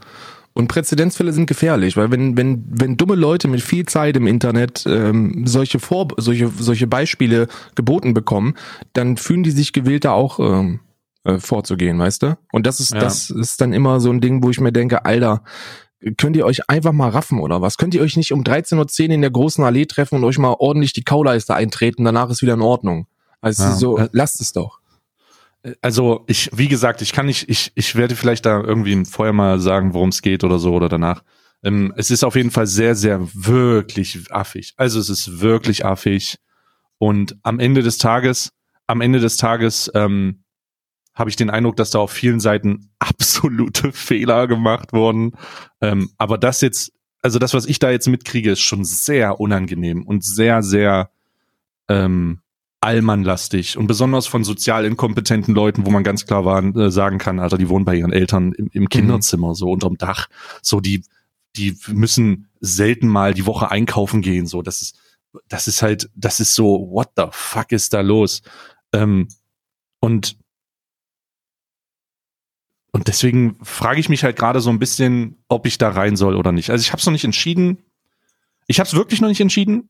[0.53, 4.85] Und Präzedenzfälle sind gefährlich, weil wenn, wenn, wenn dumme Leute mit viel Zeit im Internet
[4.87, 7.46] ähm, solche, Vor solche, solche Beispiele
[7.77, 8.55] geboten bekommen,
[8.92, 10.81] dann fühlen die sich gewillt, da auch ähm,
[11.25, 12.37] äh, vorzugehen, weißt du?
[12.53, 12.99] Und das ist, Ja.
[12.99, 15.44] das ist dann immer so ein Ding, wo ich mir denke, Alter,
[16.17, 17.77] könnt ihr euch einfach mal raffen oder was?
[17.77, 20.57] Könnt ihr euch nicht um 13.10 Uhr in der großen Allee treffen und euch mal
[20.59, 23.07] ordentlich die Kauleiste eintreten, danach ist wieder in Ordnung.
[23.41, 23.73] Also Ja.
[23.77, 24.81] so, Äh, lasst es doch.
[25.83, 29.61] Also ich, wie gesagt, ich kann nicht, ich, ich werde vielleicht da irgendwie vorher mal
[29.61, 31.23] sagen, worum es geht oder so oder danach.
[31.63, 34.73] Ähm, es ist auf jeden Fall sehr, sehr wirklich affig.
[34.79, 36.39] Also es ist wirklich affig.
[36.97, 38.51] Und am Ende des Tages,
[38.87, 40.45] am Ende des Tages ähm,
[41.14, 45.33] habe ich den Eindruck, dass da auf vielen Seiten absolute Fehler gemacht wurden.
[45.81, 46.92] Ähm, aber das jetzt,
[47.23, 51.11] also das, was ich da jetzt mitkriege, ist schon sehr unangenehm und sehr, sehr
[51.88, 52.40] ähm,
[52.81, 57.38] allmannlastig und besonders von sozial inkompetenten Leuten, wo man ganz klar war, äh, sagen kann,
[57.38, 60.29] Alter, die wohnen bei ihren Eltern im, im Kinderzimmer, so unterm Dach,
[60.62, 61.05] so die,
[61.57, 64.99] die müssen selten mal die Woche einkaufen gehen, so das ist,
[65.49, 68.40] das ist halt, das ist so, what the fuck ist da los?
[68.92, 69.29] Ähm,
[70.01, 70.38] und
[72.92, 76.35] und deswegen frage ich mich halt gerade so ein bisschen, ob ich da rein soll
[76.37, 76.70] oder nicht.
[76.70, 77.79] Also ich habe es noch nicht entschieden.
[78.66, 79.88] Ich habe es wirklich noch nicht entschieden.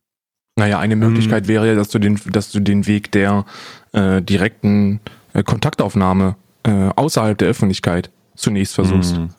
[0.57, 3.45] Naja, eine Möglichkeit wäre ja, dass du den, dass du den Weg der
[3.93, 5.01] äh, direkten
[5.33, 9.17] äh, Kontaktaufnahme äh, außerhalb der Öffentlichkeit zunächst versuchst.
[9.17, 9.31] Mhm.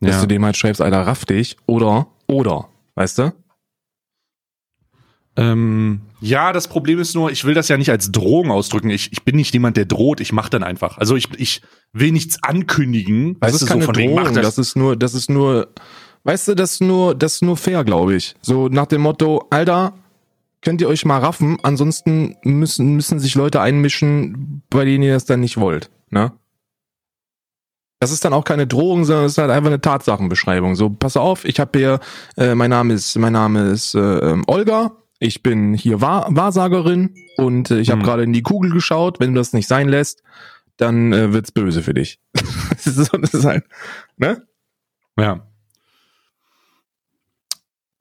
[0.00, 0.20] Dass Ja.
[0.22, 3.32] du dem halt schreibst, Alter, raff dich oder, oder, weißt du?
[5.40, 8.90] Ähm, ja, das Problem ist nur, ich will das ja nicht als Drohung ausdrücken.
[8.90, 10.20] Ich, ich bin nicht jemand, der droht.
[10.20, 10.98] Ich mache dann einfach.
[10.98, 11.62] Also ich, ich
[11.94, 13.40] will nichts ankündigen.
[13.40, 15.30] Das weißt ist du, keine so von wegen, mach Drohung, das ist nur, das ist
[15.30, 15.68] nur,
[16.24, 18.34] weißt du, das ist nur, das ist nur fair, glaube ich.
[18.42, 19.94] So nach dem Motto, Alter,
[20.60, 25.24] könnt ihr euch mal raffen, ansonsten müssen, müssen sich Leute einmischen, bei denen ihr das
[25.24, 26.32] dann nicht wollt, ne?
[27.98, 30.74] Das ist dann auch keine Drohung, sondern es ist halt einfach eine Tatsachenbeschreibung.
[30.74, 32.00] So, pass auf, ich habe hier,
[32.38, 37.14] äh, mein Name ist, mein Name ist äh, ähm, Olga, ich bin hier Wahr Wahrsagerin
[37.36, 38.06] und äh, ich habe Hm.
[38.06, 39.20] gerade in die Kugel geschaut.
[39.20, 40.22] Wenn du das nicht sein lässt,
[40.78, 42.18] dann äh, wird's böse für dich.
[42.70, 43.64] das ist das ist halt,
[44.16, 44.42] ne?
[45.18, 45.46] Ja.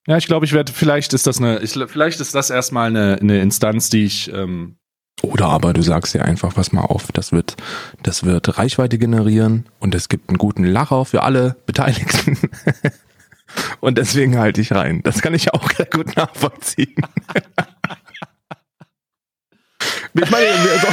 [0.07, 3.19] Ja, ich glaube, ich werde, vielleicht ist das eine, ich, vielleicht ist das erstmal eine,
[3.21, 4.77] eine Instanz, die ich, ähm,
[5.21, 7.57] Oder aber du sagst dir einfach, pass mal auf, das wird,
[8.01, 12.37] das wird Reichweite generieren und es gibt einen guten Lacher für alle Beteiligten.
[13.79, 15.01] und deswegen halte ich rein.
[15.03, 16.95] Das kann ich auch sehr gut nachvollziehen.
[20.13, 20.47] ich meine,
[20.81, 20.87] so,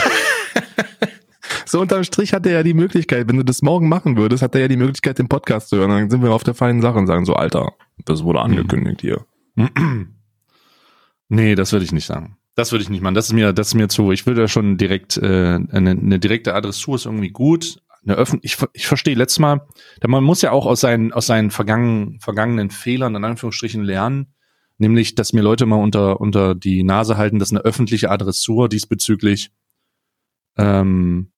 [1.67, 4.55] so unterm Strich hat er ja die Möglichkeit, wenn du das morgen machen würdest, hat
[4.55, 5.91] er ja die Möglichkeit, den Podcast zu hören.
[5.91, 7.73] Dann sind wir auf der feinen Sache und sagen so, Alter,
[8.05, 9.27] das wurde angekündigt hier.
[11.29, 12.37] nee, das würde ich nicht sagen.
[12.55, 13.15] Das würde ich nicht machen.
[13.15, 14.13] Das ist mir, das ist mir zu.
[14.13, 17.83] Ich würde ja schon direkt äh, eine, eine direkte Adressur ist irgendwie gut.
[18.07, 19.67] Eine Öffn ich, ich verstehe letztes Mal,
[20.03, 24.35] denn man muss ja auch aus seinen aus seinen vergangenen vergangenen Fehlern in Anführungsstrichen lernen,
[24.79, 29.51] nämlich, dass mir Leute mal unter unter die Nase halten, dass eine öffentliche Adressur diesbezüglich
[30.57, 31.33] ähm,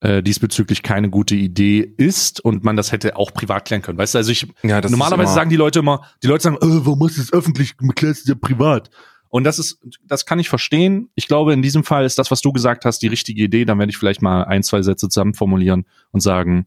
[0.00, 3.98] äh, diesbezüglich keine gute Idee ist und man das hätte auch privat klären können.
[3.98, 6.98] Weißt du, also ich Ja, normalerweise sagen die Leute immer, die Leute sagen, äh, warum
[6.98, 8.90] machst du es öffentlich, klärst du ja privat.
[9.30, 11.10] Und das ist, das kann ich verstehen.
[11.14, 13.64] Ich glaube, in diesem Fall ist das, was du gesagt hast, die richtige Idee.
[13.64, 16.66] Dann werde ich vielleicht mal ein, zwei Sätze zusammen formulieren und sagen,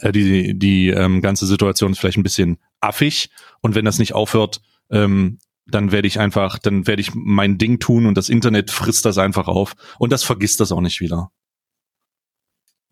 [0.00, 3.30] äh, die, die ähm, ganze Situation ist vielleicht ein bisschen affig.
[3.60, 7.78] Und wenn das nicht aufhört, ähm, dann werde ich einfach, dann werde ich mein Ding
[7.78, 9.74] tun und das Internet frisst das einfach auf.
[10.00, 11.30] Und das vergisst das auch nicht wieder.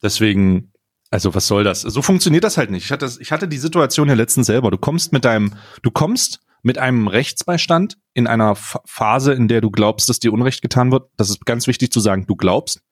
[0.00, 0.72] Deswegen,
[1.10, 1.80] also was soll das?
[1.80, 2.84] So funktioniert das halt nicht.
[2.84, 4.70] Ich hatte, ich hatte die Situation ja letztens selber.
[4.70, 9.70] Du kommst mit deinem, du kommst mit einem Rechtsbeistand in einer Phase, in der du
[9.70, 11.10] glaubst, dass dir Unrecht getan wird.
[11.16, 12.82] Das ist ganz wichtig zu sagen, du glaubst.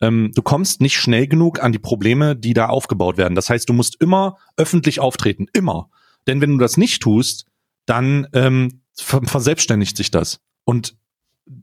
[0.00, 3.34] Ähm, du kommst nicht schnell genug an die Probleme, die da aufgebaut werden.
[3.34, 5.88] Das heißt, du musst immer öffentlich auftreten, immer.
[6.26, 7.46] Denn wenn du das nicht tust,
[7.86, 10.40] dann ähm, verselbstständigt sich das.
[10.64, 10.96] Und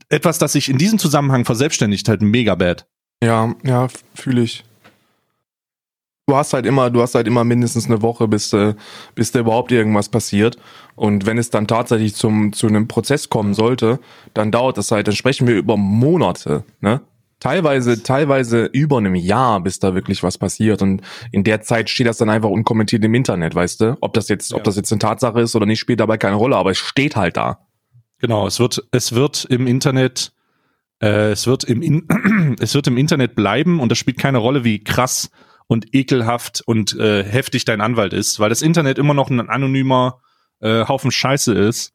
[0.08, 2.86] etwas, das sich in diesem Zusammenhang verselbstständigt, halt mega bad.
[3.22, 4.64] Ja, ja, fühle ich.
[6.26, 8.74] Du hast halt immer, du hast halt immer mindestens eine Woche, bis, äh,
[9.14, 10.56] bis da überhaupt irgendwas passiert.
[10.96, 14.00] Und wenn es dann tatsächlich zum, zu einem Prozess kommen sollte,
[14.32, 17.02] dann dauert das halt, dann sprechen wir über Monate, ne?
[17.40, 20.80] Teilweise, teilweise über einem Jahr, bis da wirklich was passiert.
[20.80, 23.98] Und in der Zeit steht das dann einfach unkommentiert im Internet, weißt du?
[24.00, 24.56] Ob das jetzt, ja.
[24.56, 27.16] ob das jetzt eine Tatsache ist oder nicht, spielt dabei keine Rolle, aber es steht
[27.16, 27.66] halt da.
[28.18, 30.32] Genau, es wird, es wird im Internet,
[31.02, 34.64] äh, es wird im, In es wird im Internet bleiben und das spielt keine Rolle,
[34.64, 35.30] wie krass
[35.66, 40.20] und ekelhaft und äh, heftig dein Anwalt ist, weil das Internet immer noch ein anonymer
[40.60, 41.92] äh, Haufen Scheiße ist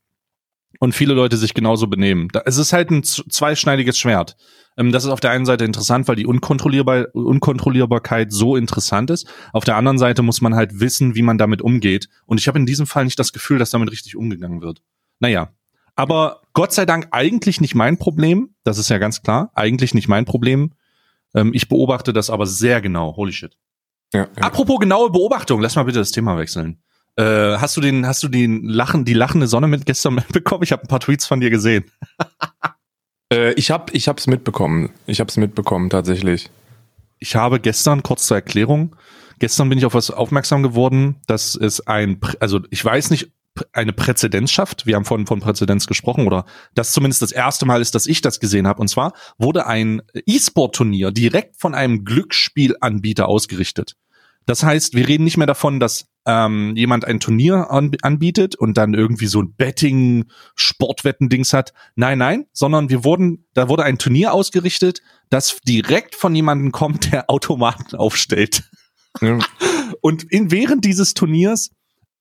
[0.80, 2.30] und viele Leute sich genauso benehmen.
[2.32, 4.38] Da, es ist halt ein zweischneidiges Schwert.
[4.78, 9.28] Ähm, das ist auf der einen Seite interessant, weil die Unkontrollierbar Unkontrollierbarkeit so interessant ist.
[9.54, 12.10] Auf der anderen Seite muss man halt wissen, wie man damit umgeht.
[12.26, 14.82] Und ich habe in diesem Fall nicht das Gefühl, dass damit richtig umgegangen wird.
[15.20, 15.52] Naja,
[15.96, 18.56] aber Gott sei Dank eigentlich nicht mein Problem.
[18.64, 19.52] Das ist ja ganz klar.
[19.54, 20.74] Eigentlich nicht mein Problem.
[21.34, 23.16] Ähm, ich beobachte das aber sehr genau.
[23.16, 23.58] Holy shit.
[24.14, 24.44] Ja, ja.
[24.44, 26.82] Apropos genaue Beobachtung, lass mal bitte das Thema wechseln.
[27.16, 30.64] Äh, hast du den, hast du den Lachen, die lachende Sonne mit gestern mitbekommen?
[30.64, 31.86] Ich habe ein paar Tweets von dir gesehen.
[33.34, 34.92] äh, ich habe, ich habe es mitbekommen.
[35.06, 36.50] Ich habe es mitbekommen tatsächlich.
[37.20, 38.96] Ich habe gestern kurz zur Erklärung.
[39.40, 43.32] Gestern bin ich auf was aufmerksam geworden, dass es ein, also ich weiß nicht,
[43.74, 44.86] eine Präzedenz schafft.
[44.86, 48.22] Wir haben vorhin von Präzedenz gesprochen oder das zumindest das erste Mal ist, dass ich
[48.22, 48.82] das gesehen habe.
[48.82, 53.96] Und zwar wurde ein E-Sport-Turnier direkt von einem Glücksspielanbieter ausgerichtet.
[54.46, 58.78] Das heißt, wir reden nicht mehr davon, dass ähm, jemand ein Turnier an, anbietet und
[58.78, 61.74] dann irgendwie so ein Betting, Sportwetten-Dings hat.
[61.96, 67.12] Nein, nein, sondern wir wurden, da wurde ein Turnier ausgerichtet, das direkt von jemandem kommt,
[67.12, 68.64] der Automaten aufstellt.
[69.22, 69.40] Ja.
[70.02, 71.72] Und in, während dieses Turniers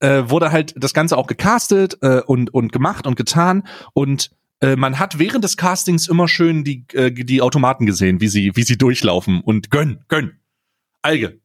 [0.00, 4.30] äh, wurde halt das Ganze auch gecastet äh, und, und gemacht und getan und
[4.61, 8.52] äh, man hat während des Castings immer schön die, äh, die Automaten gesehen, wie sie,
[8.54, 10.38] wie sie durchlaufen und gönn, gönn.
[11.02, 11.40] Alge.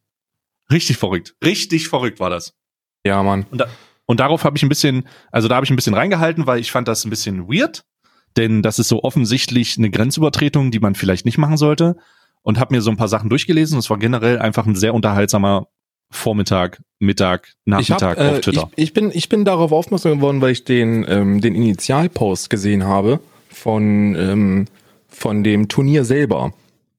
[0.72, 1.36] Richtig verrückt.
[1.44, 2.56] Richtig verrückt war das.
[3.06, 3.46] Ja, Mann.
[3.52, 3.68] Und, da,
[4.06, 6.72] und darauf habe ich ein bisschen, also da habe ich ein bisschen reingehalten, weil ich
[6.72, 7.86] fand das ein bisschen weird,
[8.38, 11.98] denn das ist so offensichtlich eine Grenzübertretung, die man vielleicht nicht machen sollte.
[12.46, 13.80] Und habe mir so ein paar Sachen durchgelesen.
[13.80, 15.68] Es war generell einfach ein sehr unterhaltsamer
[16.14, 18.70] Vormittag, Mittag, Nachmittag hab, äh, auf Twitter.
[18.76, 22.86] Ich, ich, bin, ich bin darauf aufmerksam geworden, weil ich den, ähm, den Initialpost gesehen
[22.86, 24.66] habe von, ähm,
[25.08, 26.54] von dem Turnier selber.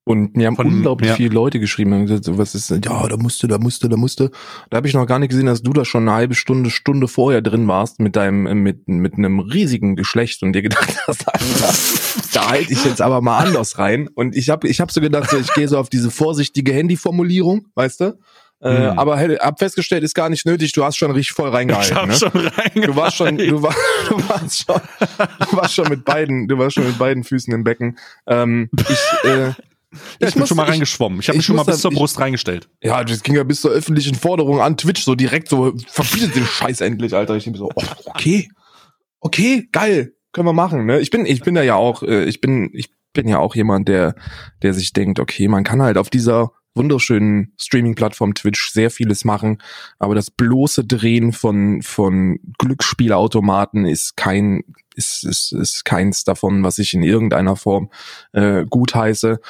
[0.06, 1.16] Und mir haben Von, unglaublich ja.
[1.16, 4.30] viele Leute geschrieben und gesagt, was ist, ja, da musste, da musste, da musste.
[4.68, 7.08] Da habe ich noch gar nicht gesehen, dass du da schon eine halbe Stunde, Stunde
[7.08, 11.26] vorher drin warst mit deinem, äh, mit, mit einem riesigen Geschlecht und dir gedacht hast,
[11.26, 11.74] Alter,
[12.34, 14.08] da halte ich jetzt aber mal anders rein.
[14.08, 17.68] Und ich habe ich hab so gedacht, so, ich gehe so auf diese vorsichtige Handyformulierung,
[17.74, 18.18] weißt du?
[18.64, 18.98] Äh, hm.
[18.98, 20.72] aber hab festgestellt, ist gar nicht nötig.
[20.72, 21.92] Du hast schon richtig voll reingehalten.
[21.92, 22.14] Ich hab ne?
[22.14, 22.82] schon reingehalten.
[22.82, 23.74] Du warst schon, du, war,
[24.08, 24.80] du warst schon,
[25.50, 27.98] du warst schon mit beiden, du warst schon mit beiden Füßen im Becken.
[28.26, 29.54] Ähm, ich, äh, ja,
[30.18, 31.20] ich, bin schon mal reingeschwommen.
[31.20, 32.70] Ich habe mich schon mal bis zur Brust reingestellt.
[32.82, 36.46] Ja, das ging ja bis zur öffentlichen Forderung an Twitch so direkt so, verbietet den
[36.46, 37.36] Scheiß endlich, Alter.
[37.36, 38.48] Ich denke so, oh, okay,
[39.20, 40.86] okay, geil, können wir machen.
[40.86, 41.00] Ne?
[41.00, 43.88] Ich bin, ich bin da ja auch, äh, ich bin, ich bin ja auch jemand,
[43.88, 44.14] der,
[44.62, 49.58] der sich denkt, okay, man kann halt auf dieser wunderschönen Streaming-Plattform Twitch sehr vieles machen,
[49.98, 54.64] aber das bloße Drehen von von Glücksspielautomaten ist kein
[54.96, 57.90] ist, ist, ist keins davon, was ich in irgendeiner Form
[58.32, 59.40] äh, gut heiße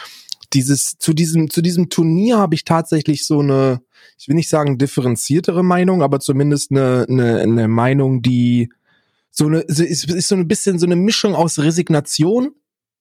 [0.54, 3.82] dieses, zu diesem, zu diesem Turnier habe ich tatsächlich so eine,
[4.18, 8.70] ich will nicht sagen differenziertere Meinung, aber zumindest eine, eine, eine Meinung, die
[9.30, 12.52] so eine, ist, ist so ein bisschen so eine Mischung aus Resignation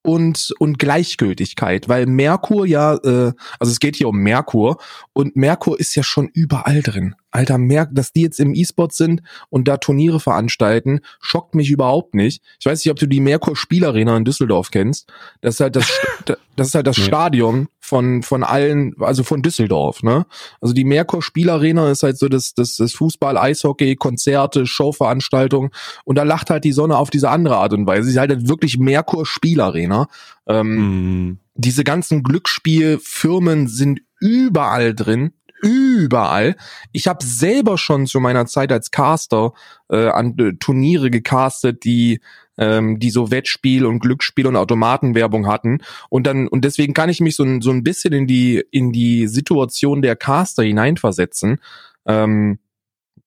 [0.04, 4.76] und, und Gleichgültigkeit, weil Merkur ja, äh, also es geht hier um Merkur
[5.12, 7.14] und Merkur ist ja schon überall drin.
[7.34, 9.20] Alter, Merk, dass die jetzt im E-Sport sind
[9.50, 12.40] und da Turniere veranstalten, schockt mich überhaupt nicht.
[12.60, 15.12] Ich weiß nicht, ob du die Merkur Spielarena in Düsseldorf kennst.
[15.40, 15.90] Das ist halt das,
[16.56, 17.04] das ist halt das nee.
[17.04, 20.26] Stadion von, von allen, also von Düsseldorf, ne?
[20.60, 25.70] Also die Merkur Spielarena ist halt so das, das, das Fußball, Eishockey, Konzerte, Showveranstaltungen
[26.04, 28.04] und da lacht halt die Sonne auf diese andere Art und Weise.
[28.04, 30.06] Sie ist halt wirklich Merkur Spielarena.
[30.46, 31.38] Ähm, mm.
[31.56, 36.56] Diese ganzen Glücksspielfirmen sind überall drin überall.
[36.92, 39.52] Ich habe selber schon zu meiner Zeit als Caster
[39.90, 42.20] äh, an äh, Turniere gecastet, die
[42.56, 47.20] ähm, die so Wettspiel und Glücksspiel und Automatenwerbung hatten und dann und deswegen kann ich
[47.20, 51.58] mich so, so ein bisschen in die in die Situation der Caster hineinversetzen.
[52.06, 52.58] Ähm,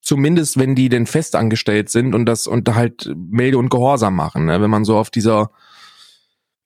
[0.08, 4.46] Zumindest wenn die denn festangestellt sind und das und halt Melde und Gehorsam machen.
[4.46, 4.62] Ne?
[4.62, 5.52] Wenn man so auf dieser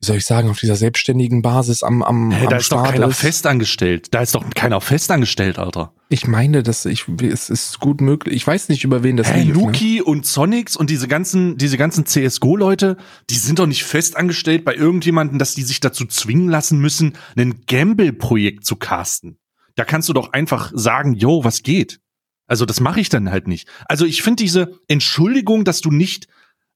[0.02, 2.84] wie soll ich sagen, auf dieser selbstständigen Basis am, am, hey, am da ist doch
[2.84, 3.20] keiner ist.
[3.20, 4.08] festangestellt.
[4.12, 5.94] Da ist doch keiner festangestellt, Alter.
[6.10, 8.36] Ich meine, dass ich, es ist gut möglich.
[8.36, 9.62] Ich weiß nicht, über wen das hey, lief, ne?
[9.62, 12.98] Nuki und Sonics und diese ganzen, diese ganzen CSGO-Leute,
[13.30, 17.62] die sind doch nicht festangestellt bei irgendjemanden, dass die sich dazu zwingen lassen müssen, ein
[17.68, 19.38] Gamble-Projekt zu casten.
[19.76, 22.00] Da kannst du doch einfach sagen, yo, was geht?
[22.48, 23.68] Also das mache ich dann halt nicht.
[23.86, 26.28] Also ich finde diese Entschuldigung, dass du nicht,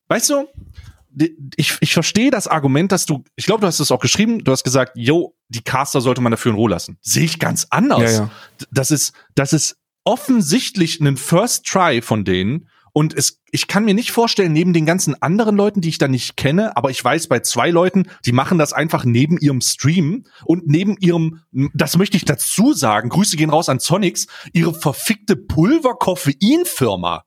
[0.10, 0.48] weißt du,
[1.56, 4.52] ich, ich verstehe das Argument, dass du, ich glaube, du hast es auch geschrieben, du
[4.52, 6.98] hast gesagt, yo, die Caster sollte man dafür in Ruhe lassen.
[7.02, 8.14] Sehe ich ganz anders.
[8.14, 8.32] Ja, ja.
[8.72, 12.70] Das ist, das ist offensichtlich ein First Try von denen.
[12.98, 16.08] Und es, ich kann mir nicht vorstellen, neben den ganzen anderen Leuten, die ich da
[16.08, 20.24] nicht kenne, aber ich weiß bei zwei Leuten, die machen das einfach neben ihrem Stream
[20.46, 21.42] und neben ihrem,
[21.74, 27.25] das möchte ich dazu sagen, Grüße gehen raus an Sonics, ihre verfickte Pulver-Koffein-Firma.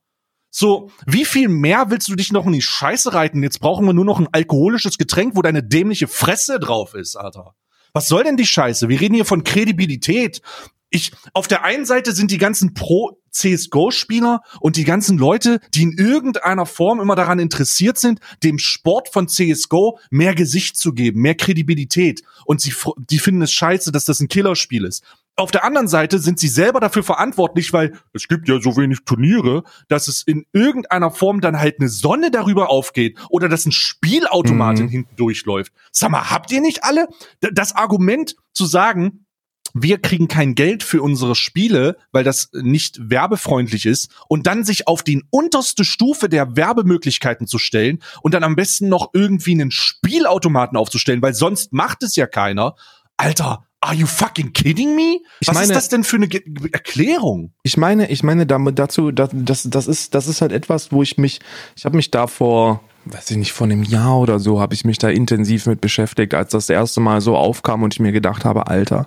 [0.61, 3.45] So, wie viel mehr willst du dich noch in die Scheiße reiten?
[3.45, 7.55] Jetzt brauchen wir nur noch ein alkoholisches Getränk, wo deine dämliche Fresse drauf ist, Alter.
[7.93, 8.89] Was soll denn die Scheiße?
[8.89, 10.43] Wir reden hier von Kredibilität.
[10.91, 15.83] Ich, auf der einen Seite sind die ganzen Pro CSGO-Spieler und die ganzen Leute, die
[15.83, 21.21] in irgendeiner Form immer daran interessiert sind, dem Sport von CSGO mehr Gesicht zu geben,
[21.21, 22.23] mehr Kredibilität.
[22.47, 22.73] Und sie,
[23.11, 25.05] die finden es scheiße, dass das ein Killerspiel ist
[25.39, 29.05] auf der anderen Seite sind sie selber dafür verantwortlich, weil es gibt ja so wenig
[29.05, 33.73] Turniere, dass es in irgendeiner Form dann halt eine Sonne darüber aufgeht oder dass ein
[33.73, 34.89] Spielautomat mhm.
[34.89, 35.73] hinten durchläuft.
[35.93, 37.07] Sag mal, habt ihr nicht alle
[37.41, 39.27] das Argument zu sagen,
[39.75, 44.87] wir kriegen kein Geld für unsere Spiele, weil das nicht werbefreundlich ist und dann sich
[44.87, 49.71] auf die unterste Stufe der Werbemöglichkeiten zu stellen und dann am besten noch irgendwie einen
[49.71, 52.75] Spielautomaten aufzustellen, weil sonst macht es ja keiner.
[53.17, 55.21] Alter, Are you fucking kidding me?
[55.39, 57.53] Ich Was meine, ist das denn für eine Ge Erklärung?
[57.63, 61.17] Ich meine, ich meine dazu, das, das, das ist, das ist halt etwas, wo ich
[61.17, 61.39] mich,
[61.77, 64.85] ich habe mich da vor, weiß ich nicht, vor einem Jahr oder so, habe ich
[64.85, 68.45] mich da intensiv mit beschäftigt, als das erste Mal so aufkam und ich mir gedacht
[68.45, 69.07] habe, Alter,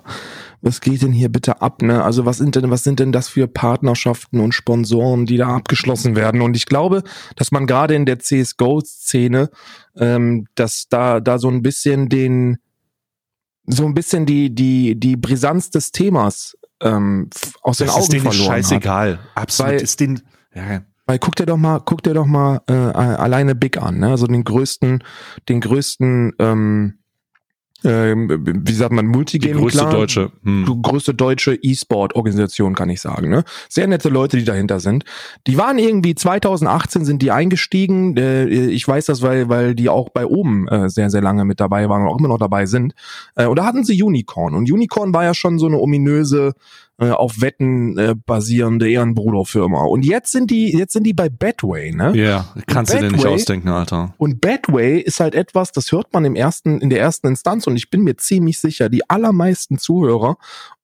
[0.62, 2.02] was geht denn hier bitte ab, ne?
[2.04, 6.14] Also was sind denn, was sind denn das für Partnerschaften und Sponsoren, die da abgeschlossen
[6.14, 6.40] werden?
[6.40, 7.02] Und ich glaube,
[7.34, 9.50] dass man gerade in der CSGO-Szene,
[9.96, 12.58] ähm, dass da, da so ein bisschen den,
[13.66, 17.28] so ein bisschen die, die, die Brisanz des Themas ähm,
[17.62, 19.18] aus das den Augen verloren ist scheißegal.
[19.18, 19.26] Hat.
[19.34, 19.72] Absolut.
[19.72, 20.22] Weil, ist den,
[20.54, 20.82] ja.
[21.06, 24.10] Weil guck dir doch mal, guck dir doch mal äh, alleine Big an, ne?
[24.10, 25.02] Also den größten,
[25.48, 26.98] den größten ähm,
[27.84, 30.82] ähm, wie sagt man, Multigaming Die größte klar, deutsche, hm.
[30.82, 33.28] größte deutsche E-Sport-Organisation, kann ich sagen.
[33.28, 33.44] Ne?
[33.68, 35.04] Sehr nette Leute, die dahinter sind.
[35.46, 38.16] Die waren irgendwie 2018 sind die eingestiegen.
[38.16, 41.60] Äh, ich weiß das, weil weil die auch bei oben äh, sehr sehr lange mit
[41.60, 42.94] dabei waren und auch immer noch dabei sind.
[43.34, 46.54] Äh, und da hatten sie Unicorn und Unicorn war ja schon so eine ominöse
[47.02, 49.82] äh, auf Wetten äh, basierende Ehrenbruderfirma.
[49.84, 52.12] Und jetzt sind die, jetzt sind die bei Betway, ne?
[52.14, 54.14] Ja, yeah, kannst du dir nicht ausdenken, Alter.
[54.18, 57.76] Und Betway ist halt etwas, das hört man im ersten, in der ersten Instanz und
[57.76, 60.36] ich bin mir ziemlich sicher, die allermeisten Zuhörer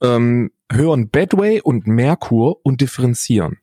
[0.02, 3.58] ähm, hören Betway und Merkur und differenzieren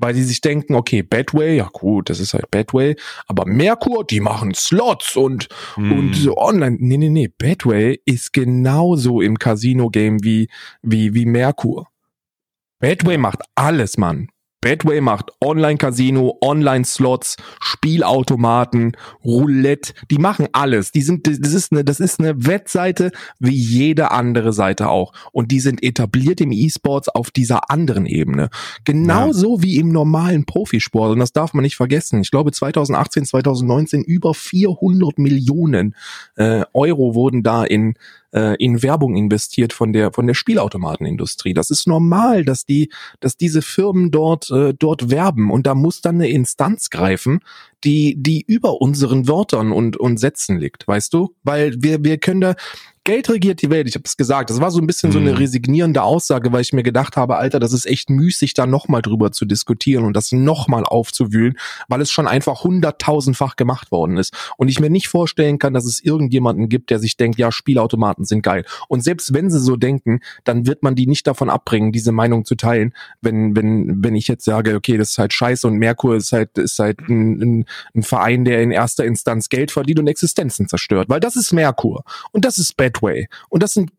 [0.00, 4.20] weil die sich denken, okay, Badway, ja gut, das ist halt Badway, aber Merkur, die
[4.20, 5.92] machen Slots und mm.
[5.92, 6.78] und so online.
[6.80, 10.48] Nee, nee, nee, Badway ist genauso im Casino Game wie
[10.82, 11.89] wie wie Merkur.
[12.80, 14.28] Badway macht alles, Mann.
[14.62, 19.94] Betway macht Online-Casino, Online-Slots, Spielautomaten, Roulette.
[20.10, 20.92] Die machen alles.
[20.92, 25.12] Die sind, das ist eine, das ist eine Wettseite wie jede andere Seite auch.
[25.32, 28.50] Und die sind etabliert im E-Sports auf dieser anderen Ebene.
[28.84, 29.62] Genauso ja.
[29.62, 31.12] wie im normalen Profisport.
[31.12, 32.20] Und das darf man nicht vergessen.
[32.20, 35.94] Ich glaube 2018, 2019 über 400 Millionen
[36.36, 37.94] äh, Euro wurden da in
[38.32, 41.54] äh, in Werbung investiert von der von der Spielautomatenindustrie.
[41.54, 42.90] Das ist normal, dass die
[43.20, 47.40] dass diese Firmen dort äh, dort werben und da muss dann eine Instanz greifen,
[47.84, 51.34] die die über unseren Wörtern und und Sätzen liegt, weißt du?
[51.42, 52.54] Weil wir wir können da
[53.10, 54.50] Geld regiert die Welt, ich habe es gesagt.
[54.50, 55.14] Das war so ein bisschen mhm.
[55.14, 55.38] so eine mhm.
[55.38, 59.32] resignierende Aussage, weil ich mir gedacht habe, Alter, das ist echt müßig, da nochmal drüber
[59.32, 64.32] zu diskutieren und das nochmal aufzuwühlen, weil es schon einfach hunderttausendfach gemacht worden ist.
[64.58, 68.24] Und ich mir nicht vorstellen kann, dass es irgendjemanden gibt, der sich denkt, ja, Spielautomaten
[68.24, 68.64] sind geil.
[68.86, 72.44] Und selbst wenn sie so denken, dann wird man die nicht davon abbringen, diese Meinung
[72.44, 76.14] zu teilen, wenn, wenn, wenn ich jetzt sage, okay, das ist halt scheiße und Merkur
[76.14, 80.06] ist halt, ist halt ein, ein, ein Verein, der in erster Instanz Geld verdient und
[80.06, 81.08] Existenzen zerstört.
[81.08, 82.04] Weil das ist Merkur.
[82.30, 83.28] Und das ist Bad Betway.
[83.48, 83.90] Und das sind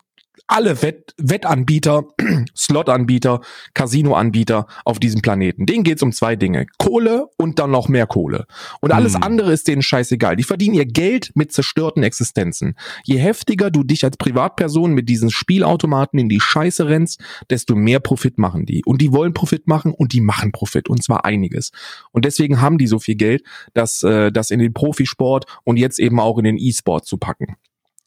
[0.47, 2.05] alle Wett Wettanbieter,
[2.57, 3.41] Slotanbieter,
[3.73, 5.65] Casinoanbieter auf diesem Planeten.
[5.65, 6.65] Denen geht's um zwei Dinge.
[6.77, 8.47] Kohle und dann noch mehr Kohle.
[8.81, 9.23] Und alles Hm.
[9.23, 10.35] andere ist denen scheißegal.
[10.35, 12.75] Die verdienen ihr Geld mit zerstörten Existenzen.
[13.03, 17.99] Je heftiger du dich als Privatperson mit diesen Spielautomaten in die Scheiße rennst, desto mehr
[17.99, 18.83] Profit machen die.
[18.85, 20.89] Und die wollen Profit machen und die machen Profit.
[20.89, 21.71] Und zwar einiges.
[22.11, 23.43] Und deswegen haben die so viel Geld,
[23.73, 27.55] dass äh, das in den Profisport und jetzt eben auch in den E-Sport zu packen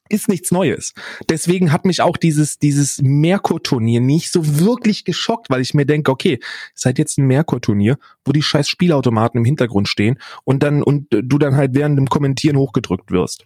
[0.09, 0.93] ist nichts Neues.
[1.29, 6.11] Deswegen hat mich auch dieses, dieses Merkur-Turnier nicht so wirklich geschockt, weil ich mir denke,
[6.11, 6.39] okay,
[6.85, 11.39] halt jetzt ein Merkur-Turnier, wo die scheiß Spielautomaten im Hintergrund stehen und dann, und du
[11.39, 13.45] dann halt während dem Kommentieren hochgedrückt wirst.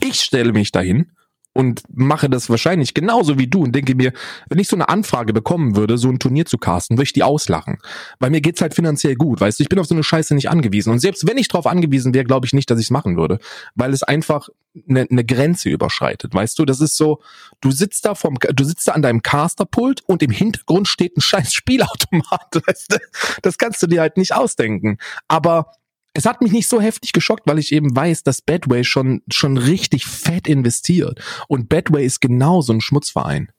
[0.00, 1.10] Ich stelle mich dahin
[1.54, 4.12] und mache das wahrscheinlich genauso wie du und denke mir,
[4.48, 7.22] wenn ich so eine Anfrage bekommen würde, so ein Turnier zu casten, würde ich die
[7.22, 7.78] auslachen.
[8.18, 10.50] Weil mir geht's halt finanziell gut, weißt du, ich bin auf so eine Scheiße nicht
[10.50, 10.92] angewiesen.
[10.92, 13.38] Und selbst wenn ich drauf angewiesen wäre, glaube ich nicht, dass ich es machen würde.
[13.74, 14.48] Weil es einfach
[14.88, 16.64] eine, eine Grenze überschreitet, weißt du?
[16.64, 17.20] Das ist so,
[17.60, 21.20] du sitzt da vom, du sitzt da an deinem Casterpult und im Hintergrund steht ein
[21.20, 22.98] scheiß Spielautomat, weißt du?
[23.42, 24.98] Das kannst du dir halt nicht ausdenken.
[25.28, 25.70] Aber
[26.14, 29.58] es hat mich nicht so heftig geschockt, weil ich eben weiß, dass Badway schon, schon
[29.58, 31.20] richtig fett investiert.
[31.48, 33.50] Und Badway ist genau so ein Schmutzverein.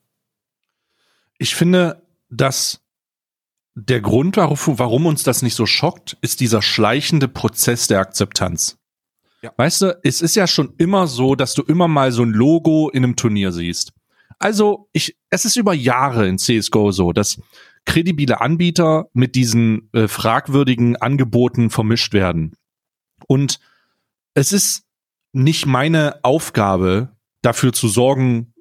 [1.38, 2.80] Ich finde, dass
[3.74, 8.78] der Grund, warum, uns das nicht so schockt, ist dieser schleichende Prozess der Akzeptanz.
[9.42, 9.52] Ja.
[9.58, 12.88] Weißt du, es ist ja schon immer so, dass du immer mal so ein Logo
[12.88, 13.92] in einem Turnier siehst.
[14.38, 17.38] Also, ich, es ist über Jahre in CSGO so, dass
[17.86, 22.54] kredibile Anbieter mit diesen äh, fragwürdigen Angeboten vermischt werden.
[23.26, 23.58] Und
[24.34, 24.84] es ist
[25.32, 28.52] nicht meine Aufgabe, dafür zu sorgen,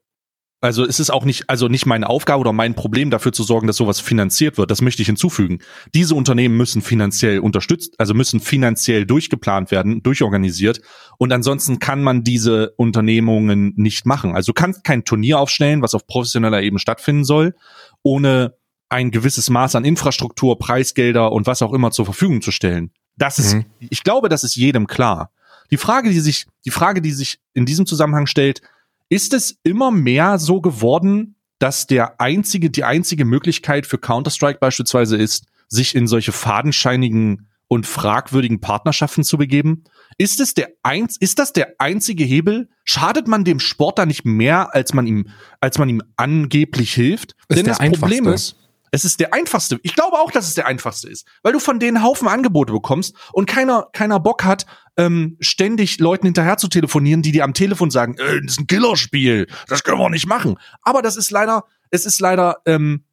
[0.61, 3.67] also es ist auch nicht, also nicht meine Aufgabe oder mein Problem, dafür zu sorgen,
[3.67, 4.71] dass sowas finanziert wird.
[4.71, 5.59] Das möchte ich hinzufügen.
[5.93, 10.81] Diese Unternehmen müssen finanziell unterstützt, also müssen finanziell durchgeplant werden, durchorganisiert.
[11.17, 14.35] Und ansonsten kann man diese Unternehmungen nicht machen.
[14.35, 17.53] Also du kannst kein Turnier aufstellen, was auf professioneller Ebene stattfinden soll,
[18.01, 18.55] ohne
[18.95, 22.91] ein gewisses Maß an Infrastruktur, Preisgelder und was auch immer zur Verfügung zu stellen.
[23.17, 23.65] Das ist, Mhm.
[23.79, 25.31] ich glaube, das ist jedem klar.
[25.69, 28.61] Die Frage, die sich, die Frage, die sich in diesem Zusammenhang stellt,
[29.09, 35.17] ist es immer mehr so geworden, dass der einzige, die einzige Möglichkeit für Counter-Strike beispielsweise
[35.17, 39.83] ist, sich in solche fadenscheinigen und fragwürdigen Partnerschaften zu begeben?
[40.17, 42.69] Ist es der eins, ist das der einzige Hebel?
[42.83, 45.27] Schadet man dem Sportler nicht mehr, als man ihm,
[45.59, 47.35] als man ihm angeblich hilft?
[47.49, 48.55] Ist Denn das Problem ist,
[48.95, 49.77] es ist der einfachste.
[49.83, 53.13] Ich glaube auch, dass es der einfachste ist, weil du von denen Haufen Angebote bekommst
[53.33, 54.65] und keiner, keiner Bock hat,
[54.95, 58.67] ähm, ständig Leuten hinterher zu telefonieren, die dir am Telefon sagen, äh, das ist ein
[58.67, 60.57] Killerspiel, das können wir nicht machen.
[60.81, 63.03] Aber das ist leider, es ist leider ähm,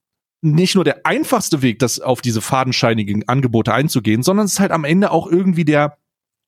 [0.41, 4.71] nicht nur der einfachste Weg, das auf diese fadenscheinigen Angebote einzugehen, sondern es ist halt
[4.71, 5.99] am Ende auch irgendwie der,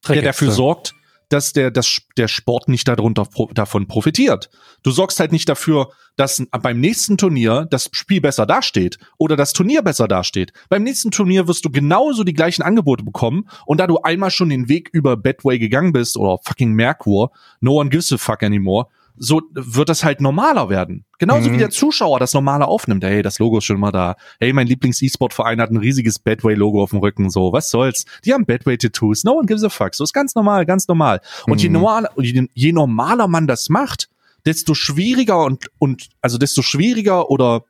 [0.09, 0.95] der dafür sorgt,
[1.35, 4.51] dass der, dass der Sport nicht darunter davon profitiert.
[4.85, 9.53] Du sorgst halt nicht dafür, dass beim nächsten Turnier das Spiel besser dasteht oder das
[9.53, 10.53] Turnier besser dasteht.
[10.69, 14.49] Beim nächsten Turnier wirst du genauso die gleichen Angebote bekommen und da du einmal schon
[14.49, 18.87] den Weg über Badway gegangen bist oder fucking Merkur, no one gives a fuck anymore,
[19.17, 21.05] so wird das halt normaler werden.
[21.19, 21.55] Genauso Mhm.
[21.55, 23.05] wie der Zuschauer das normale aufnimmt.
[23.05, 24.17] Hey, das Logo ist schon mal da.
[24.41, 27.31] Hey, mein Lieblings-E-Sport-Verein hat ein riesiges Badway-Logo auf dem Rücken.
[27.31, 28.05] So, was soll's?
[28.25, 29.25] Die haben Badway-Tattoos.
[29.25, 29.95] No one gives a fuck.
[29.95, 31.21] So ist ganz normal, ganz normal.
[31.47, 31.75] Und je, Mhm.
[31.75, 34.09] normal, je, je normaler man das macht,
[34.47, 37.65] desto schwieriger und, und also desto schwieriger oder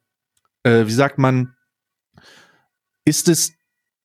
[0.63, 1.55] äh, wie sagt man,
[3.05, 3.54] ist es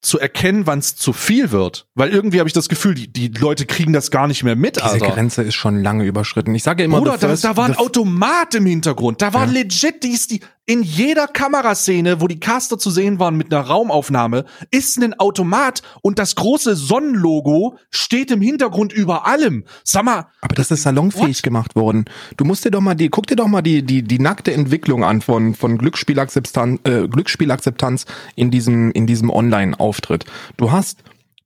[0.01, 1.87] zu erkennen, wann es zu viel wird.
[1.93, 4.77] Weil irgendwie habe ich das Gefühl, die, die Leute kriegen das gar nicht mehr mit,
[4.77, 5.07] Diese Alter.
[5.11, 6.55] Grenze ist schon lange überschritten.
[6.55, 9.21] Ich sage ja immer, Bruder, da, da war ein Automat im Hintergrund.
[9.21, 9.51] Da war Ja.
[9.51, 10.39] legit, die ist die,
[10.69, 15.81] in jeder Kameraszene, wo die Caster zu sehen waren mit einer Raumaufnahme, ist ein Automat
[16.03, 19.63] und das große Sonnenlogo steht im Hintergrund über allem.
[19.83, 21.43] Sag mal, Aber das ist salonfähig What?
[21.43, 22.05] gemacht worden.
[22.37, 25.03] Du musst dir doch mal die, guck dir doch mal die, die, die nackte Entwicklung
[25.03, 28.05] an von, von Glücksspielakzeptanz, äh, Glücksspielakzeptanz
[28.35, 30.25] in diesem, in diesem Online-Auftritt.
[30.57, 30.99] Du hast,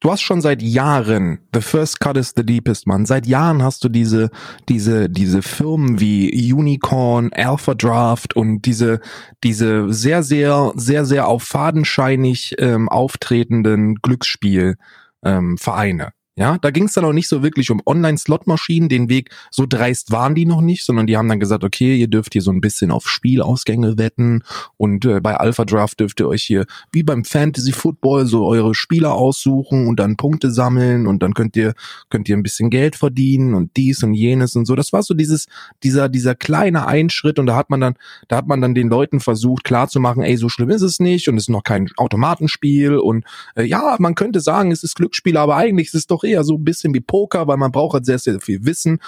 [0.04, 3.06] du hast schon seit Jahren, the first cut is the deepest, man.
[3.06, 4.30] Seit Jahren hast du diese,
[4.70, 8.99] diese, diese Firmen wie Unicorn, Alpha Draft und diese,
[9.43, 14.76] diese sehr, sehr, sehr, sehr auf fadenscheinig ähm, auftretenden Glücksspiel,
[15.24, 16.12] ähm, Vereine.
[16.36, 18.89] Ja, da ging es dann auch nicht so wirklich um Online-Slot-Maschinen.
[18.89, 22.07] Den Weg so dreist waren die noch nicht, sondern die haben dann gesagt, okay, ihr
[22.07, 24.41] dürft hier so ein bisschen auf Spielausgänge wetten
[24.75, 28.73] und äh, bei Alpha Draft dürft ihr euch hier wie beim Fantasy Football so eure
[28.73, 31.75] Spieler aussuchen und dann Punkte sammeln und dann könnt ihr
[32.09, 34.75] könnt ihr ein bisschen Geld verdienen und dies und jenes und so.
[34.75, 35.45] Das war so dieses
[35.84, 37.93] dieser dieser kleine Einschritt und da hat man dann
[38.27, 41.38] da hat man dann den Leuten versucht klarzumachen, ey, so schlimm ist es nicht und
[41.38, 43.23] es ist noch kein Automatenspiel und
[43.55, 46.55] äh, ja, man könnte sagen, es ist Glücksspiel, aber eigentlich ist es doch eher so
[46.55, 48.99] ein bisschen wie Poker, weil man braucht halt sehr, sehr viel Wissen.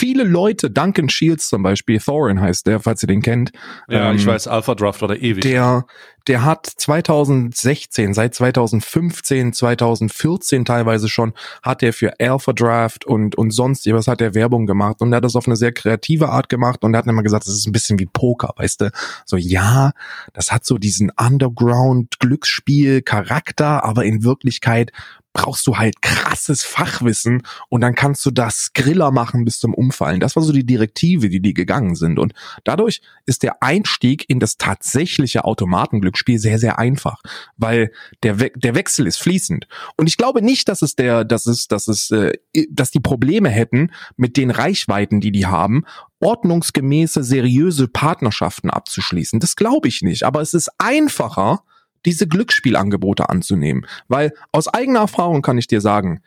[0.00, 3.52] viele Leute, Duncan Shields zum Beispiel, Thorin heißt der, falls ihr den kennt.
[3.88, 5.42] Ja, ähm, ich weiß, Alpha Draft oder ewig.
[5.42, 5.84] Der,
[6.26, 13.50] der hat 2016, seit 2015, 2014 teilweise schon, hat er für Alpha Draft und, und
[13.50, 16.48] sonst was hat er Werbung gemacht und er hat das auf eine sehr kreative Art
[16.48, 18.90] gemacht und er hat immer gesagt, das ist ein bisschen wie Poker, weißt du?
[19.26, 19.92] So, ja,
[20.32, 24.92] das hat so diesen Underground-Glücksspiel-Charakter, aber in Wirklichkeit
[25.32, 30.20] brauchst du halt krasses Fachwissen und dann kannst du das Griller machen bis zum Umfallen.
[30.20, 32.18] Das war so die Direktive, die die gegangen sind.
[32.18, 37.22] Und dadurch ist der Einstieg in das tatsächliche Automatenglücksspiel sehr, sehr einfach,
[37.56, 39.68] weil der, We der Wechsel ist fließend.
[39.96, 42.32] Und ich glaube nicht, dass es der, dass es, dass es, äh,
[42.68, 45.84] dass die Probleme hätten mit den Reichweiten, die die haben,
[46.20, 49.40] ordnungsgemäße, seriöse Partnerschaften abzuschließen.
[49.40, 50.24] Das glaube ich nicht.
[50.24, 51.62] Aber es ist einfacher,
[52.06, 53.86] diese Glücksspielangebote anzunehmen.
[54.08, 56.22] Weil aus eigener Erfahrung kann ich dir sagen,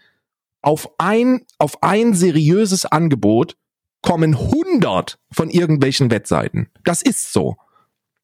[0.61, 3.55] auf ein, auf ein seriöses Angebot
[4.01, 6.69] kommen 100 von irgendwelchen Wettseiten.
[6.83, 7.57] Das ist so.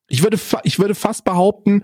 [0.07, 1.83] Ich würde, ich würde fast behaupten,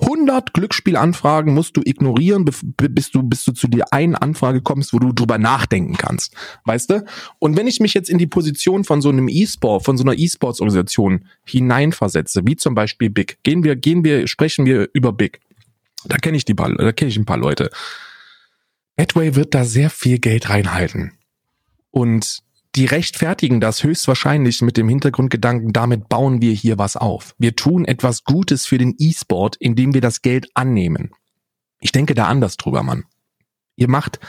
[0.00, 4.98] 100 Glücksspielanfragen musst du ignorieren, bis du, bis du zu der einen Anfrage kommst, wo
[4.98, 6.34] du drüber nachdenken kannst.
[6.64, 7.04] Weißt du?
[7.38, 10.18] Und wenn ich mich jetzt in die Position von so einem E-Sport, von so einer
[10.18, 15.40] E-Sports-Organisation hineinversetze, wie zum Beispiel Big, gehen wir, gehen wir, sprechen wir über Big.
[16.04, 17.70] Da kenne ich die paar, da kenne ich ein paar Leute.
[18.96, 21.12] Adway wird da sehr viel Geld reinhalten.
[21.90, 22.42] Und
[22.76, 27.34] die rechtfertigen das höchstwahrscheinlich mit dem Hintergrundgedanken, damit bauen wir hier was auf.
[27.38, 31.10] Wir tun etwas Gutes für den E-Sport, indem wir das Geld annehmen.
[31.80, 33.04] Ich denke da anders drüber, Mann.
[33.76, 34.20] Ihr macht,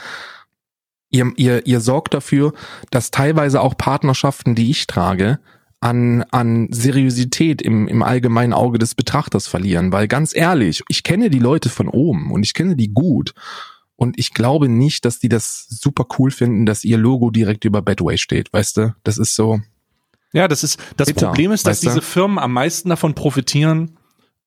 [1.10, 2.52] ihr, ihr, ihr sorgt dafür,
[2.90, 5.38] dass teilweise auch Partnerschaften, die ich trage,
[5.80, 9.92] an, an Seriosität im, im allgemeinen Auge des Betrachters verlieren.
[9.92, 13.34] Weil ganz ehrlich, ich kenne die Leute von oben und ich kenne die gut.
[13.98, 17.82] Und ich glaube nicht, dass die das super cool finden, dass ihr Logo direkt über
[17.82, 18.52] Bedway steht.
[18.52, 19.60] Weißt du, das ist so.
[20.32, 23.98] Ja, das ist das Bitter, Problem ist, dass diese Firmen am meisten davon profitieren.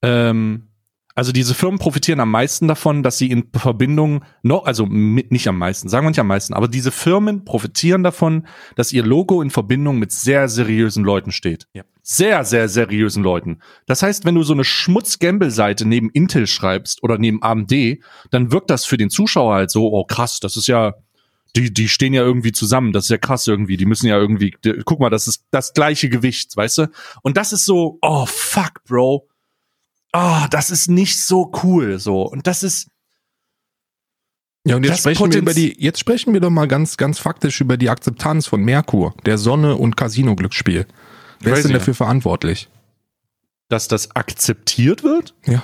[0.02, 0.70] Ähm,
[1.16, 5.50] also diese Firmen profitieren am meisten davon, dass sie in Verbindung noch, also mit, nicht
[5.50, 8.48] am meisten, sagen wir nicht am meisten, aber diese Firmen profitieren davon,
[8.78, 11.68] dass ihr Logo in Verbindung mit sehr seriösen Leuten steht.
[11.74, 11.84] Ja.
[12.04, 13.60] Sehr, sehr seriösen Leuten.
[13.86, 18.00] Das heißt, wenn du so eine Schmutz-Gamble-Seite neben Intel schreibst oder neben AMD,
[18.32, 20.96] dann wirkt das für den Zuschauer halt so, oh krass, das ist ja,
[21.56, 24.56] die, die stehen ja irgendwie zusammen, das ist ja krass irgendwie, die müssen ja irgendwie,
[24.64, 26.88] die, guck mal, das ist das gleiche Gewicht, weißt du?
[27.22, 29.28] Und das ist so, oh fuck, Bro.
[30.12, 32.24] Ah, das ist nicht so cool, so.
[32.24, 32.88] Und das ist,
[34.66, 36.98] Ja, und jetzt Das sprechen wir Potenz- über die, jetzt sprechen wir doch mal ganz,
[36.98, 40.86] ganz faktisch über die Akzeptanz von Merkur, der Sonne und Casino-Glücksspiel.
[41.42, 42.70] Wer ist denn dafür verantwortlich?
[43.72, 45.34] dass das akzeptiert wird?
[45.46, 45.64] Ja.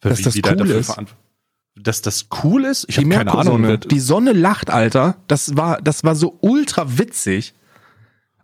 [0.00, 0.96] Für Dass das cool ist.
[1.78, 2.86] Dass das cool ist?
[2.88, 3.78] Ich habe keine Ahnung.
[3.80, 5.16] Die Sonne lacht, Alter.
[5.28, 7.54] Das war, das war so ultra witzig.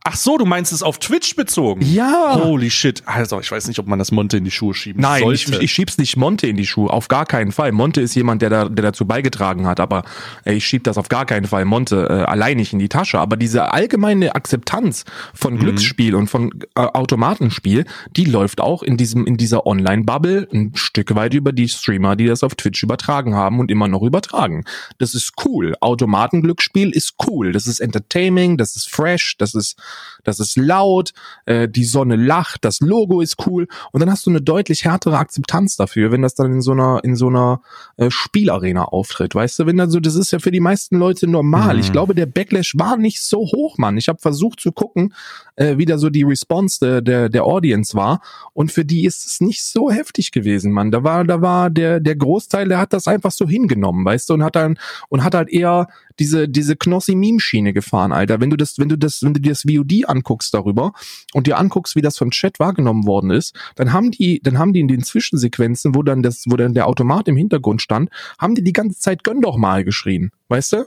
[0.04, 1.82] Ach so, du meinst es auf Twitch bezogen?
[1.82, 2.34] Ja.
[2.42, 3.02] Holy shit.
[3.06, 5.62] Also, ich weiß nicht, ob man das Monte in die Schuhe schieben Nein, ich, sollte.
[5.64, 7.70] ich schieb's nicht Monte in die Schuhe, auf gar keinen Fall.
[7.72, 10.02] Monte ist jemand, der, da, der dazu beigetragen hat, aber
[10.44, 13.20] ey, ich schieb das auf gar keinen Fall Monte äh, allein nicht in die Tasche.
[13.20, 15.36] Aber diese allgemeine Akzeptanz Mhm.
[15.36, 17.84] von Glücksspiel und von äh, Automatenspiel,
[18.16, 22.26] die läuft auch in diesem in dieser Online-Bubble ein Stück weit über die Streamer, die
[22.26, 24.64] das auf Twitch übertragen haben und immer noch übertragen.
[24.98, 25.74] Das ist cool.
[25.80, 27.52] Automatenglücksspiel ist cool.
[27.52, 29.76] Das ist entertaining, das ist fresh, das ist
[30.24, 31.12] das ist laut,
[31.46, 35.18] äh, die Sonne lacht, das Logo ist cool und dann hast du eine deutlich härtere
[35.18, 37.60] Akzeptanz dafür, wenn das dann in so einer in so einer
[37.96, 41.26] äh, Spielarena auftritt, weißt du, wenn dann so das ist ja für die meisten Leute
[41.26, 41.74] normal.
[41.74, 41.80] Mhm.
[41.80, 43.96] Ich glaube, der Backlash war nicht so hoch, Mann.
[43.96, 45.14] Ich habe versucht zu gucken,
[45.56, 48.20] äh, wie da so die Response der, der der Audience war
[48.52, 50.90] und für die ist es nicht so heftig gewesen, Mann.
[50.90, 54.34] Da war da war der der Großteil, der hat das einfach so hingenommen, weißt du,
[54.34, 54.78] und hat dann
[55.08, 55.88] und hat halt eher
[56.18, 58.40] diese diese Knossi Meme Schiene gefahren, Alter.
[58.40, 60.92] Wenn du das wenn du das wenn du dir das VOD anguckst darüber
[61.32, 64.72] und dir anguckst, wie das vom Chat wahrgenommen worden ist, dann haben die dann haben
[64.72, 68.54] die in den Zwischensequenzen, wo dann das wo dann der Automat im Hintergrund stand, haben
[68.54, 70.84] die die ganze Zeit gönn doch mal geschrien, weißt du?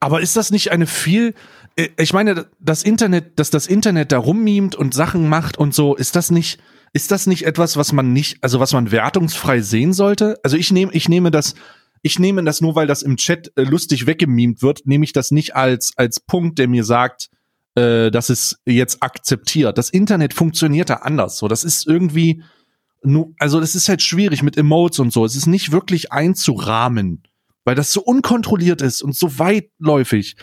[0.00, 1.34] Aber ist das nicht eine viel,
[1.76, 5.94] äh, ich meine, das Internet, dass das Internet da rummimt und Sachen macht und so,
[5.94, 6.60] ist das nicht,
[6.92, 10.38] ist das nicht etwas, was man nicht, also was man wertungsfrei sehen sollte?
[10.42, 11.54] Also ich nehme, ich nehme das,
[12.06, 15.32] ich nehme das nur, weil das im Chat äh, lustig weggemimt wird, nehme ich das
[15.32, 17.30] nicht als, als Punkt, der mir sagt,
[17.74, 19.76] äh, dass es jetzt akzeptiert.
[19.76, 21.36] Das Internet funktioniert da anders.
[21.36, 22.44] So, das ist irgendwie,
[23.02, 25.24] nu, also das ist halt schwierig mit Emotes und so.
[25.24, 27.24] Es ist nicht wirklich einzurahmen,
[27.64, 30.36] weil das so unkontrolliert ist und so weitläufig.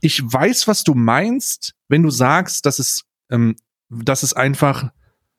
[0.00, 3.56] Ich weiß, was du meinst, wenn du sagst, dass es, ähm,
[3.88, 4.92] dass es einfach,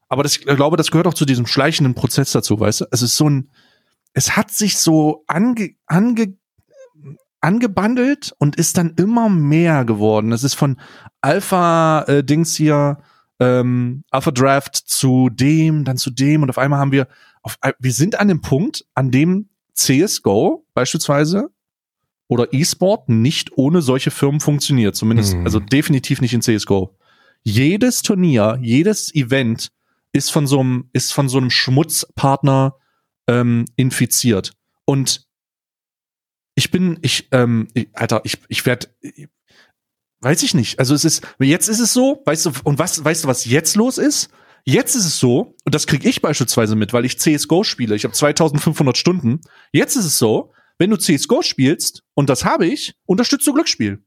[0.10, 2.86] aber das, ich glaube, das gehört auch zu diesem schleichenden Prozess dazu, weißt du?
[2.92, 3.50] Es ist so ein,
[4.14, 6.36] es hat sich so ange, ange,
[7.40, 10.32] angebandelt und ist dann immer mehr geworden.
[10.32, 10.80] Es ist von
[11.22, 12.98] Alpha-Dings äh, hier,
[13.40, 17.08] ähm, Alpha Draft zu dem, dann zu dem und auf einmal haben wir,
[17.42, 21.50] auf, wir sind an dem Punkt, an dem CSGO beispielsweise
[22.28, 24.96] oder E-Sport nicht ohne solche Firmen funktioniert.
[24.96, 25.44] Zumindest, hm.
[25.44, 26.96] also definitiv nicht in CSGO.
[27.44, 29.70] Jedes Turnier, jedes Event
[30.14, 32.76] ist von so einem, ist von so einem Schmutzpartner
[33.28, 34.54] ähm, infiziert.
[34.86, 35.28] Und
[36.56, 38.88] ich bin, ich, ähm, ich, Alter, ich, ich werde,
[40.20, 40.80] weiß ich nicht.
[40.80, 43.76] Also es ist, jetzt ist es so, weißt du, und was, weißt du, was jetzt
[43.76, 44.30] los ist?
[44.64, 47.96] Jetzt ist es so, und das kriege ich beispielsweise mit, weil ich CSGO spiele.
[47.96, 49.42] Ich habe 2500 Stunden.
[49.72, 54.04] Jetzt ist es so, wenn du CSGO spielst, und das habe ich, unterstützt du Glücksspiel.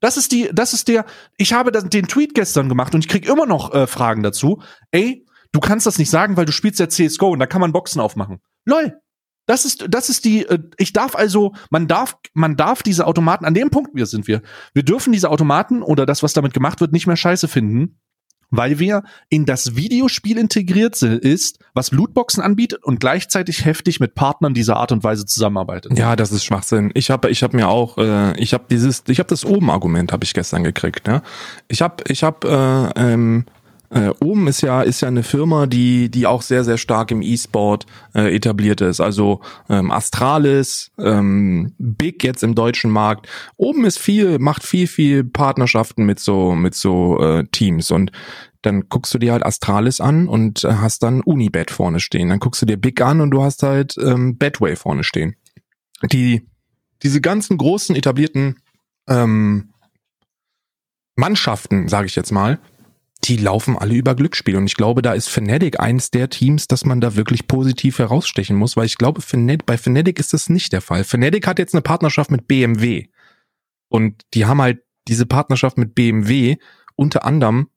[0.00, 3.26] Das ist die, das ist der, ich habe den Tweet gestern gemacht und ich krieg
[3.26, 4.60] immer noch äh, Fragen dazu.
[4.90, 7.72] Ey, du kannst das nicht sagen, weil du spielst ja CSGO und da kann man
[7.72, 8.40] Boxen aufmachen.
[8.64, 8.98] Lol.
[9.46, 13.44] Das ist, das ist die, äh, ich darf also, man darf, man darf diese Automaten,
[13.44, 14.40] an dem Punkt wir sind wir,
[14.72, 17.98] wir dürfen diese Automaten oder das, was damit gemacht wird, nicht mehr scheiße finden,
[18.50, 24.14] weil wir in das Videospiel integriert sind, ist, was Lootboxen anbietet und gleichzeitig heftig mit
[24.14, 25.98] Partnern dieser Art und Weise zusammenarbeitet.
[25.98, 26.92] Ja, das ist Schwachsinn.
[26.94, 30.12] Ich habe ich hab mir auch äh, ich habe dieses ich habe das oben Argument
[30.12, 31.22] habe ich gestern gekriegt, ne?
[31.66, 33.46] Ich habe ich habe äh, ähm,
[33.92, 37.20] äh, Ohm ist ja ist ja eine Firma, die die auch sehr sehr stark im
[37.20, 39.00] E-Sport äh, etabliert ist.
[39.00, 43.28] Also ähm, Astralis, ähm, Big jetzt im deutschen Markt.
[43.56, 48.12] Oben ist viel macht viel viel Partnerschaften mit so mit so äh, Teams und
[48.62, 52.28] dann guckst du dir halt Astralis an und äh, hast dann Unibet vorne stehen.
[52.28, 55.34] Dann guckst du dir Big an und du hast halt ähm, Betway vorne stehen.
[56.10, 56.48] Die
[57.02, 58.56] diese ganzen großen etablierten
[59.08, 59.72] ähm,
[61.16, 62.58] Mannschaften, sage ich jetzt mal,
[63.24, 64.56] die laufen alle über Glücksspiel.
[64.56, 68.56] Und ich glaube, da ist Fnatic eins der Teams, dass man da wirklich positiv herausstechen
[68.56, 69.22] muss, weil ich glaube,
[69.64, 71.04] bei Fnatic ist das nicht der Fall.
[71.04, 73.08] Fnatic hat jetzt eine Partnerschaft mit BMW.
[73.88, 76.56] Und die haben halt diese Partnerschaft mit BMW
[76.96, 77.68] unter anderem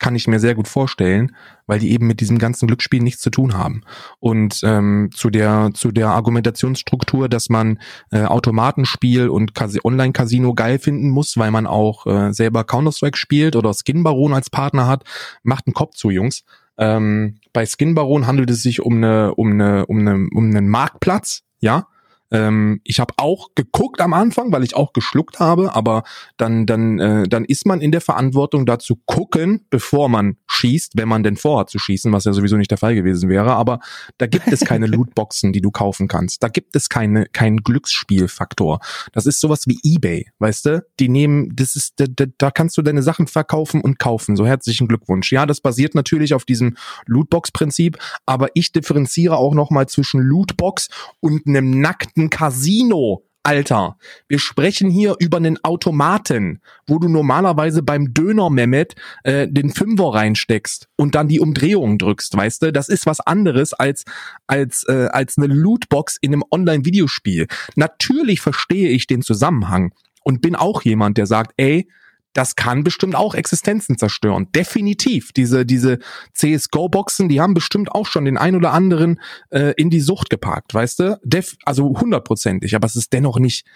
[0.00, 1.36] kann ich mir sehr gut vorstellen,
[1.66, 3.82] weil die eben mit diesem ganzen Glücksspiel nichts zu tun haben.
[4.18, 7.78] Und ähm, zu der zu der Argumentationsstruktur, dass man
[8.10, 9.52] äh, Automatenspiel und
[9.84, 14.50] Online-Casino geil finden muss, weil man auch äh, selber Counter-Strike spielt oder Skin Baron als
[14.50, 15.04] Partner hat,
[15.44, 16.42] macht einen Kopf zu, Jungs.
[16.78, 20.68] Ähm, bei Skin Baron handelt es sich um eine um eine um eine um einen
[20.68, 21.86] Marktplatz, ja,
[22.30, 26.02] ähm, ich habe auch geguckt am Anfang, weil ich auch geschluckt habe, aber
[26.36, 31.08] dann, dann, äh, dann ist man in der Verantwortung dazu gucken, bevor man schießt, wenn
[31.08, 33.52] man denn vorhat zu schießen, was ja sowieso nicht der Fall gewesen wäre.
[33.52, 33.80] Aber
[34.18, 36.42] da gibt es keine Lootboxen, die du kaufen kannst.
[36.42, 38.80] Da gibt es keine, keinen Glücksspielfaktor.
[39.12, 40.86] Das ist sowas wie eBay, weißt du?
[40.98, 44.36] Die nehmen, das ist, da, da, kannst du deine Sachen verkaufen und kaufen.
[44.36, 45.32] So herzlichen Glückwunsch.
[45.32, 50.88] Ja, das basiert natürlich auf diesem Lootbox-Prinzip, aber ich differenziere auch nochmal zwischen Lootbox
[51.20, 53.24] und einem nackten Casino.
[53.42, 53.96] Alter,
[54.28, 60.12] wir sprechen hier über einen Automaten, wo du normalerweise beim Döner Mehmet äh, den Fünfer
[60.12, 62.72] reinsteckst und dann die Umdrehung drückst, weißt du?
[62.72, 64.04] Das ist was anderes als
[64.46, 67.46] als äh, als eine Lootbox in einem Online-Videospiel.
[67.76, 71.88] Natürlich verstehe ich den Zusammenhang und bin auch jemand, der sagt, ey,
[72.32, 74.48] das kann bestimmt auch Existenzen zerstören.
[74.54, 75.32] Definitiv.
[75.32, 75.98] Diese, diese
[76.34, 79.20] CSGO-Boxen, die haben bestimmt auch schon den ein oder anderen
[79.50, 81.20] äh, in die Sucht geparkt, weißt du?
[81.24, 83.66] Def also hundertprozentig, aber es ist dennoch nicht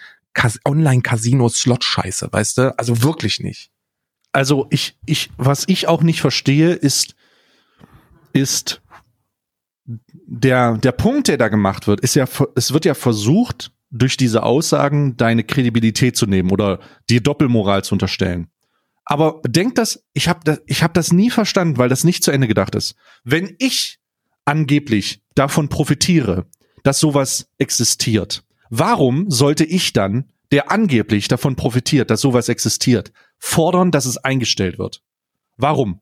[0.65, 2.77] Online-Casino-Slot-Scheiße, weißt du?
[2.79, 3.71] Also wirklich nicht.
[4.31, 7.15] Also ich, ich, was ich auch nicht verstehe, ist,
[8.33, 8.81] ist
[9.85, 12.25] der, der Punkt, der da gemacht wird, ist ja,
[12.55, 16.79] es wird ja versucht, durch diese Aussagen deine Kredibilität zu nehmen oder
[17.09, 18.47] dir Doppelmoral zu unterstellen.
[19.05, 22.31] Aber denk das, ich habe das, ich hab das nie verstanden, weil das nicht zu
[22.31, 22.95] Ende gedacht ist.
[23.23, 23.99] Wenn ich
[24.45, 26.47] angeblich davon profitiere,
[26.83, 33.91] dass sowas existiert, warum sollte ich dann, der angeblich davon profitiert, dass sowas existiert, fordern,
[33.91, 35.01] dass es eingestellt wird?
[35.57, 36.01] Warum?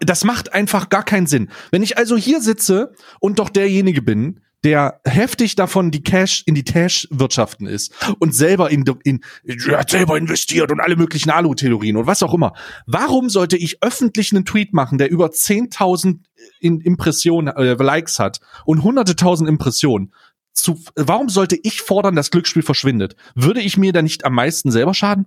[0.00, 1.50] Das macht einfach gar keinen Sinn.
[1.70, 6.54] Wenn ich also hier sitze und doch derjenige bin, der heftig davon die Cash in
[6.54, 9.20] die Cash-Wirtschaften ist und selber in, in
[9.68, 12.54] hat selber investiert und alle möglichen Alu-Theorien und was auch immer.
[12.86, 16.20] Warum sollte ich öffentlich einen Tweet machen, der über 10.000
[16.60, 20.14] Impressionen, äh, Likes hat und hunderte tausend Impressionen?
[20.54, 23.16] Zu, warum sollte ich fordern, dass Glücksspiel verschwindet?
[23.34, 25.26] Würde ich mir da nicht am meisten selber schaden?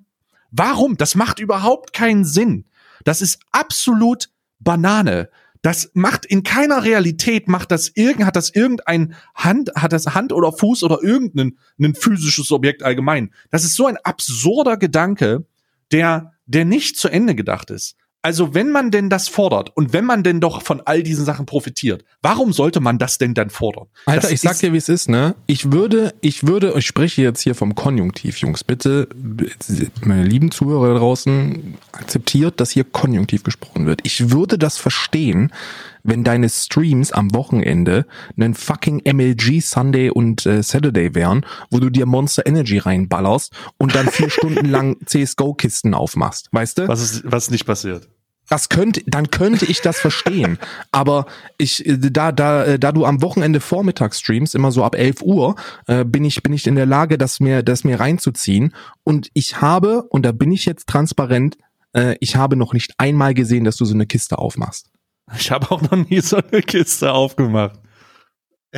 [0.49, 0.97] Warum?
[0.97, 2.65] Das macht überhaupt keinen Sinn.
[3.03, 4.29] Das ist absolut
[4.59, 5.29] Banane.
[5.61, 10.31] Das macht in keiner Realität macht das irgend hat das irgendein Hand hat das Hand
[10.31, 13.33] oder Fuß oder irgendein ein physisches Objekt allgemein.
[13.49, 15.45] Das ist so ein absurder Gedanke,
[15.91, 17.95] der der nicht zu Ende gedacht ist.
[18.28, 21.45] Also wenn man denn das fordert und wenn man denn doch von all diesen Sachen
[21.45, 23.88] profitiert, warum sollte man das denn dann fordern?
[24.05, 25.34] Alter, das ich sag dir, wie es ist, ne?
[25.45, 28.65] Ich würde, ich würde, ich spreche jetzt hier vom Konjunktiv, Jungs.
[28.65, 29.07] Bitte,
[30.03, 34.01] meine lieben Zuhörer da draußen, akzeptiert, dass hier Konjunktiv gesprochen wird.
[34.03, 35.53] Ich würde das verstehen,
[36.03, 38.05] wenn deine Streams am Wochenende
[38.36, 43.95] einen fucking MLG Sunday und äh, Saturday wären, wo du dir Monster Energy reinballerst und
[43.95, 46.49] dann vier Stunden lang CSGO-Kisten aufmachst.
[46.51, 46.89] Weißt du?
[46.89, 48.09] Was ist, was nicht passiert?
[48.49, 50.57] Das könnte, dann könnte ich das verstehen.
[50.91, 51.25] Aber
[51.57, 55.21] ich, äh, da, da, äh, da du am Wochenende Vormittags streamst, immer so ab 11
[55.21, 55.55] Uhr,
[55.87, 58.73] äh, bin ich, bin ich in der Lage, das mir, das mir reinzuziehen.
[59.03, 61.57] Und ich habe, und da bin ich jetzt transparent,
[61.93, 64.91] äh, ich habe noch nicht einmal gesehen, dass du so eine Kiste aufmachst.
[65.37, 67.79] Ich habe auch noch nie so eine Kiste aufgemacht.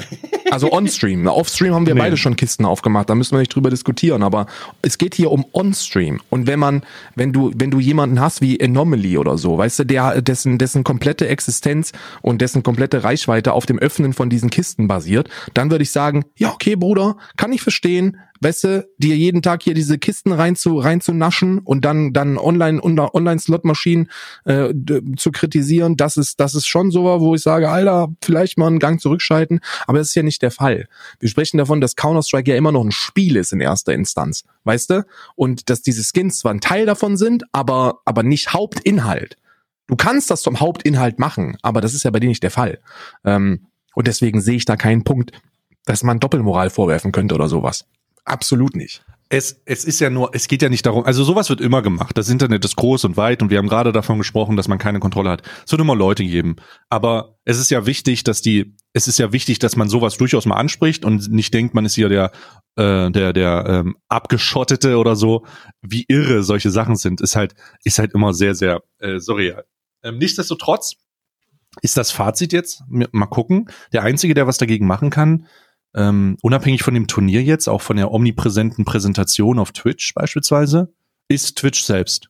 [0.51, 1.27] Also on-stream.
[1.27, 1.99] Off-stream haben wir Nee.
[2.01, 4.47] beide schon Kisten aufgemacht, da müssen wir nicht drüber diskutieren, aber
[4.81, 6.21] es geht hier um on-stream.
[6.31, 6.81] Und wenn man,
[7.15, 10.83] wenn du, wenn du jemanden hast wie Anomaly oder so, weißt du, der, dessen, dessen
[10.83, 11.91] komplette Existenz
[12.23, 16.25] und dessen komplette Reichweite auf dem Öffnen von diesen Kisten basiert, dann würde ich sagen,
[16.35, 20.55] ja, okay, Bruder, kann ich verstehen, weißt du, dir jeden Tag hier diese Kisten rein
[20.55, 24.09] zu, rein zu naschen und dann, dann online, Online-Slot-Maschinen
[24.45, 24.73] äh,
[25.17, 28.79] zu kritisieren, das ist, das ist schon so, wo ich sage, Alter, vielleicht mal einen
[28.79, 29.59] Gang zurückschalten,
[29.89, 30.87] aber das ist ja nicht der Fall.
[31.19, 34.91] Wir sprechen davon, dass Counter-Strike ja immer noch ein Spiel ist in erster Instanz, weißt
[34.91, 35.05] du?
[35.35, 39.35] Und dass diese Skins zwar ein Teil davon sind, aber, aber nicht Hauptinhalt.
[39.87, 42.77] Du kannst das zum Hauptinhalt machen, aber das ist ja bei dir nicht der Fall.
[43.25, 43.65] Ähm,
[43.95, 45.31] und deswegen sehe ich da keinen Punkt,
[45.85, 47.85] dass man Doppelmoral vorwerfen könnte oder sowas.
[48.25, 49.03] Absolut nicht.
[49.29, 52.15] Es, es ist ja nur, es geht ja nicht darum, also sowas wird immer gemacht.
[52.15, 54.99] Das Internet ist groß und weit und wir haben gerade davon gesprochen, dass man keine
[54.99, 55.41] Kontrolle hat.
[55.65, 56.57] Es wird immer Leute geben.
[56.89, 60.45] Aber es ist ja wichtig, dass die, es ist ja wichtig, dass man sowas durchaus
[60.45, 62.31] mal anspricht und nicht denkt, man ist hier der,
[62.75, 65.45] äh, der, der ähm, Abgeschottete oder so.
[65.81, 69.65] Wie irre solche Sachen sind, ist halt, ist halt immer sehr, sehr äh, surreal.
[70.03, 70.95] Ähm, nichtsdestotrotz
[71.81, 73.69] ist das Fazit jetzt, mal gucken.
[73.93, 75.47] Der Einzige, der was dagegen machen kann,
[75.93, 80.93] ähm, unabhängig von dem Turnier jetzt, auch von der omnipräsenten Präsentation auf Twitch beispielsweise,
[81.27, 82.29] ist Twitch selbst.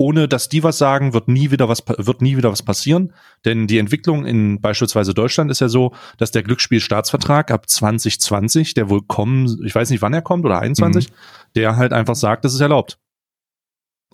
[0.00, 3.12] Ohne dass die was sagen, wird nie wieder was, wird nie wieder was passieren.
[3.44, 8.88] Denn die Entwicklung in beispielsweise Deutschland ist ja so, dass der Glücksspielstaatsvertrag ab 2020, der
[8.88, 11.08] wohl kommen, ich weiß nicht wann er kommt oder 21,
[11.54, 12.98] der halt einfach sagt, das ist erlaubt.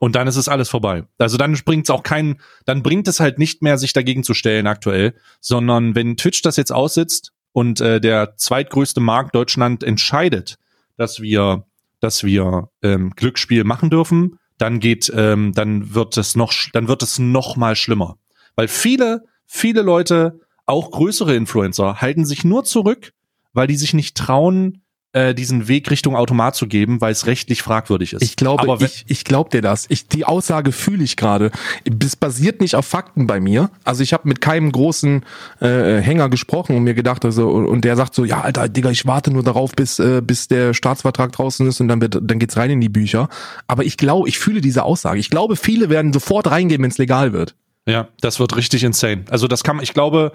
[0.01, 1.05] Und dann ist es alles vorbei.
[1.18, 4.34] Also dann bringt es auch keinen, dann bringt es halt nicht mehr, sich dagegen zu
[4.34, 10.59] stellen aktuell, sondern wenn Twitch das jetzt aussitzt und äh, der zweitgrößte Markt Deutschland entscheidet,
[10.97, 11.64] dass wir,
[12.01, 17.02] dass wir ähm, Glücksspiel machen dürfen, dann geht, ähm, dann wird es noch, dann wird
[17.02, 18.18] es noch mal schlimmer,
[18.54, 23.12] weil viele, viele Leute, auch größere Influencer, halten sich nur zurück,
[23.52, 24.82] weil die sich nicht trauen,
[25.16, 28.22] äh, diesen Weg Richtung Automat zu geben, weil es rechtlich fragwürdig ist.
[28.22, 29.86] Ich glaube, Aber ich, ich glaube dir das.
[29.88, 31.50] Ich, die Aussage fühle ich gerade.
[31.84, 33.70] Das basiert nicht auf Fakten bei mir.
[33.82, 35.24] Also ich habe mit keinem großen
[35.60, 39.06] äh, Hänger gesprochen und mir gedacht, also und der sagt so, ja, Alter, Digga, ich
[39.06, 42.58] warte nur darauf, bis äh, bis der Staatsvertrag draußen ist und dann wird dann geht's
[42.58, 43.30] rein in die Bücher.
[43.66, 45.18] Aber ich glaube, ich fühle diese Aussage.
[45.18, 47.54] Ich glaube, viele werden sofort reingehen, wenn es legal wird.
[47.88, 49.24] Ja, das wird richtig insane.
[49.30, 50.32] Also das kann man, ich glaube,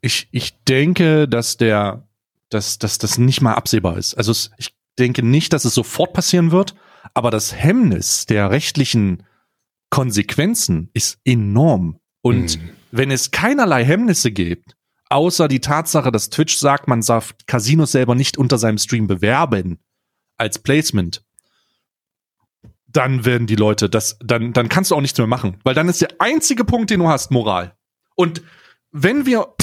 [0.00, 2.04] ich, ich denke, dass der,
[2.50, 4.14] dass, dass das nicht mal absehbar ist.
[4.14, 6.74] Also es, ich denke nicht, dass es sofort passieren wird,
[7.14, 9.24] aber das Hemmnis der rechtlichen
[9.90, 11.98] Konsequenzen ist enorm.
[12.22, 12.70] Und Hm.
[12.90, 14.76] wenn es keinerlei Hemmnisse gibt,
[15.08, 19.78] außer die Tatsache, dass Twitch sagt, man darf Casinos selber nicht unter seinem Stream bewerben
[20.36, 21.24] als Placement,
[22.86, 25.88] dann werden die Leute das, dann, dann kannst du auch nichts mehr machen, weil dann
[25.88, 27.74] ist der einzige Punkt, den du hast, Moral.
[28.14, 28.42] Und
[28.90, 29.54] wenn wir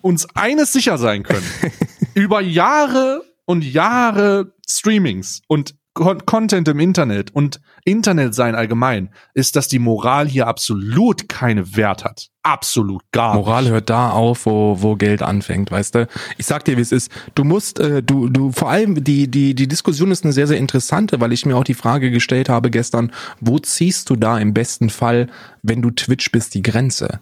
[0.00, 1.46] uns eines sicher sein können,
[2.14, 9.56] über Jahre und Jahre Streamings und Con Content im Internet und Internet sein allgemein, ist,
[9.56, 12.28] dass die Moral hier absolut keine Wert hat.
[12.44, 13.72] Absolut gar Moral nicht.
[13.72, 16.08] hört da auf, wo, wo Geld anfängt, weißt du?
[16.36, 17.10] Ich sag dir, wie es ist.
[17.34, 20.58] Du musst, äh, du, du, vor allem die, die, die Diskussion ist eine sehr, sehr
[20.58, 24.54] interessante, weil ich mir auch die Frage gestellt habe gestern, wo ziehst du da im
[24.54, 25.26] besten Fall,
[25.62, 27.20] wenn du Twitch bist, die Grenze?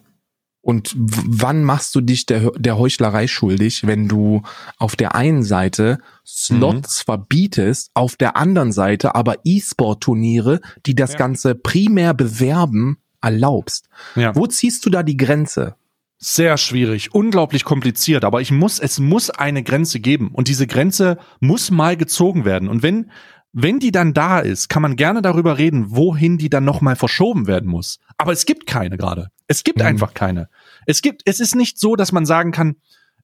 [0.66, 4.42] Und wann machst du dich der, der Heuchlerei schuldig, wenn du
[4.78, 11.18] auf der einen Seite Slots verbietest, auf der anderen Seite aber E-Sport-Turniere, die das Ja.
[11.18, 13.88] Ganze primär bewerben, erlaubst?
[14.16, 14.34] Ja.
[14.34, 15.76] Wo ziehst du da die Grenze?
[16.18, 21.18] Sehr schwierig, unglaublich kompliziert, aber ich muss, es muss eine Grenze geben und diese Grenze
[21.38, 22.68] muss mal gezogen werden.
[22.68, 23.12] Und wenn,
[23.52, 27.46] wenn die dann da ist, kann man gerne darüber reden, wohin die dann nochmal verschoben
[27.46, 28.00] werden muss.
[28.18, 29.28] Aber es gibt keine gerade.
[29.48, 29.86] Es gibt Mhm.
[29.86, 30.48] einfach keine.
[30.86, 32.76] Es gibt, es ist nicht so, dass man sagen kann,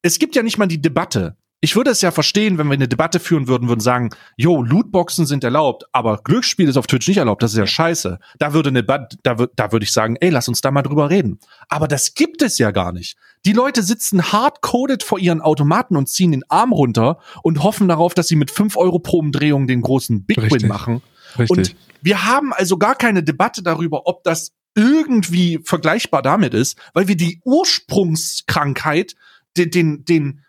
[0.03, 1.37] es gibt ja nicht mal die Debatte.
[1.65, 5.27] ich würde es ja verstehen, wenn wir eine Debatte führen würden, würden sagen, yo, Lootboxen
[5.27, 8.19] sind erlaubt, aber Glücksspiel ist auf Twitch nicht erlaubt, das ist ja scheiße.
[8.41, 11.09] Da würde eine, da, würde da würde ich sagen, ey, lass uns da mal drüber
[11.09, 11.39] reden.
[11.69, 13.17] Aber das gibt es ja gar nicht.
[13.45, 18.13] Die Leute sitzen hardcoded vor ihren Automaten und ziehen den Arm runter und hoffen darauf,
[18.15, 21.01] dass sie mit fünf Euro pro Umdrehung den großen Big Win machen.
[21.39, 21.51] Richtig.
[21.57, 27.09] Und wir haben also gar keine Debatte darüber, ob das irgendwie vergleichbar damit ist, weil
[27.09, 29.15] wir die Ursprungskrankheit,
[29.57, 30.43] den, den, den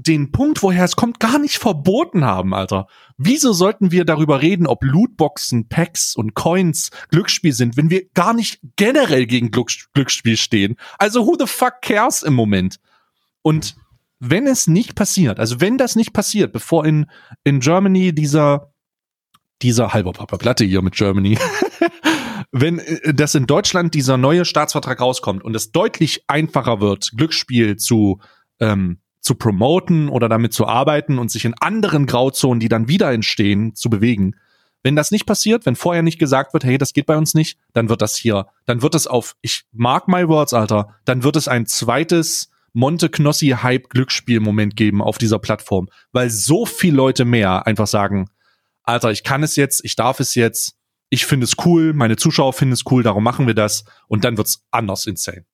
[0.00, 2.86] den Punkt, woher es kommt, gar nicht verboten haben, Alter.
[3.16, 8.32] Wieso sollten wir darüber reden, ob Lootboxen, Packs und Coins Glücksspiel sind, wenn wir gar
[8.32, 10.76] nicht generell gegen Glücksspiel stehen?
[10.98, 12.78] Also who the fuck cares im Moment?
[13.42, 13.76] Und
[14.20, 17.06] wenn es nicht passiert, also wenn das nicht passiert, bevor in,
[17.42, 18.72] in Germany dieser,
[19.62, 21.38] dieser halber Papa Platte hier mit Germany,
[22.50, 27.76] wenn äh, das in Deutschland dieser neue Staatsvertrag rauskommt und es deutlich einfacher wird, Glücksspiel
[27.76, 28.20] zu
[28.60, 33.12] ähm, zu promoten oder damit zu arbeiten und sich in anderen Grauzonen, die dann wieder
[33.12, 34.36] entstehen, zu bewegen.
[34.82, 37.58] Wenn das nicht passiert, wenn vorher nicht gesagt wird, hey, das geht bei uns nicht,
[37.74, 41.36] dann wird das hier, dann wird es auf, ich mag my words, Alter, dann wird
[41.36, 46.96] es ein zweites Monte Knossi Hype Glücksspiel Moment geben auf dieser Plattform, weil so viele
[46.96, 48.30] Leute mehr einfach sagen,
[48.84, 50.77] Alter, ich kann es jetzt, ich darf es jetzt,
[51.10, 54.36] ich finde es cool, meine Zuschauer finden es cool, darum machen wir das und dann
[54.36, 55.44] wird's anders insane.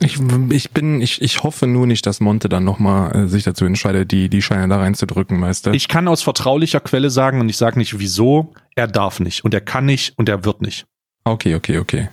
[0.00, 0.18] Ich,
[0.50, 4.10] ich bin, ich, ich hoffe nur nicht, dass Monte dann nochmal äh, sich dazu entscheidet,
[4.10, 5.70] die, die Scheine da reinzudrücken, weißt du?
[5.70, 9.54] Ich kann aus vertraulicher Quelle sagen und ich sage nicht wieso, er darf nicht und
[9.54, 10.86] er kann nicht und er wird nicht.
[11.22, 12.08] Okay, okay, okay.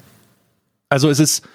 [0.89, 1.47] Also es ist,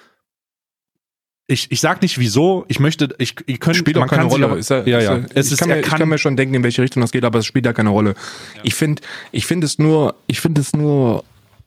[1.48, 4.56] ich, ich sag nicht wieso, ich möchte, ich, ich könnte, spielt auch keine Rolle.
[4.56, 5.20] Ist er, ja, ja.
[5.34, 7.12] es ich, ist, kann mir, kann, ich kann mir schon denken, in welche Richtung das
[7.12, 8.14] geht, aber es spielt da keine Rolle.
[8.56, 8.60] Ja.
[8.64, 11.22] Ich finde, ich finde es nur, ich finde es nur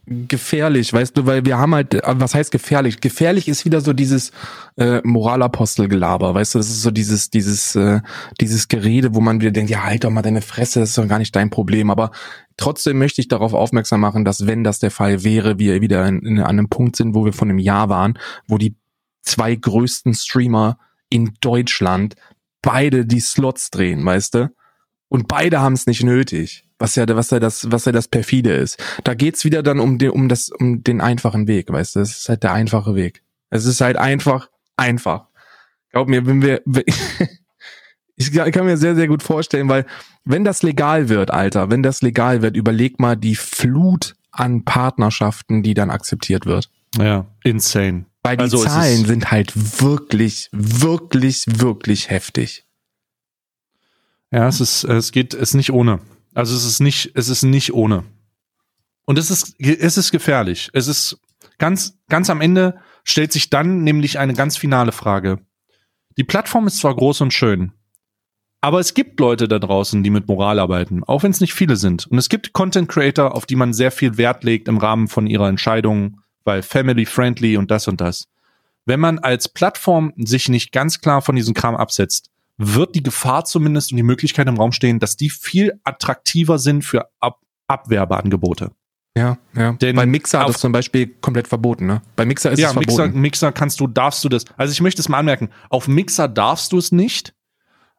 [0.06, 3.00] gefährlich, weißt du, weil wir haben halt, was heißt gefährlich?
[3.00, 4.32] Gefährlich ist wieder so dieses
[4.76, 8.02] äh, Moralapostelgelaber, weißt du, das ist so dieses, dieses, äh,
[8.42, 11.08] dieses Gerede, wo man wieder denkt, ja, halt doch mal deine Fresse, das ist doch
[11.08, 11.92] gar nicht dein Problem.
[11.92, 12.12] Aber
[12.58, 16.26] trotzdem möchte ich darauf aufmerksam machen, dass wenn das der Fall wäre, wir wieder in,
[16.26, 18.18] in, an einem Punkt sind, wo wir von einem Jahr waren,
[18.48, 18.76] wo die
[19.30, 20.78] zwei größten Streamer
[21.10, 22.16] in Deutschland
[22.62, 24.54] beide die Slots drehen, weißt du?
[25.08, 28.54] Und beide haben es nicht nötig was ja, was ja das, was ja das perfide
[28.54, 28.82] ist.
[29.04, 32.00] Da geht's wieder dann um den, um das, um den einfachen Weg, weißt du?
[32.00, 33.22] Das ist halt der einfache Weg.
[33.50, 35.28] Es ist halt einfach, einfach.
[35.92, 36.62] Glaub mir, wenn wir,
[38.16, 39.86] ich kann mir sehr, sehr gut vorstellen, weil
[40.24, 45.64] wenn das legal wird, Alter, wenn das legal wird, überleg mal die Flut an Partnerschaften,
[45.64, 46.70] die dann akzeptiert wird.
[46.98, 48.06] Ja, insane.
[48.24, 52.66] Weil die also Zahlen sind halt wirklich, wirklich, wirklich heftig.
[54.32, 56.00] Ja, es ist, es geht, es ist nicht ohne.
[56.34, 58.04] Also es ist nicht, es ist nicht ohne.
[59.06, 60.70] Und es ist, es ist gefährlich.
[60.74, 61.20] Es ist
[61.58, 65.40] ganz, ganz am Ende stellt sich dann nämlich eine ganz finale Frage.
[66.18, 67.72] Die Plattform ist zwar groß und schön,
[68.62, 71.78] aber es gibt Leute da draußen, die mit Moral arbeiten, auch wenn es nicht viele
[71.78, 72.08] sind.
[72.08, 75.28] Und es gibt Content Creator, auf die man sehr viel Wert legt im Rahmen von
[75.28, 78.28] ihrer Entscheidungen, weil family friendly und das und das.
[78.86, 83.46] Wenn man als Plattform sich nicht ganz klar von diesem Kram absetzt, wird die Gefahr
[83.46, 88.72] zumindest und die Möglichkeit im Raum stehen, dass die viel attraktiver sind für Ab Abwerbeangebote.
[89.16, 89.74] Ja, ja.
[89.74, 92.02] Denn Bei Mixer das zum Beispiel komplett verboten, ne?
[92.16, 93.04] Bei Mixer ist ja, es verboten.
[93.04, 94.46] Mixer, Mixer kannst du, darfst du das.
[94.58, 95.50] Also ich möchte es mal anmerken.
[95.70, 97.34] Auf Mixer darfst du es nicht.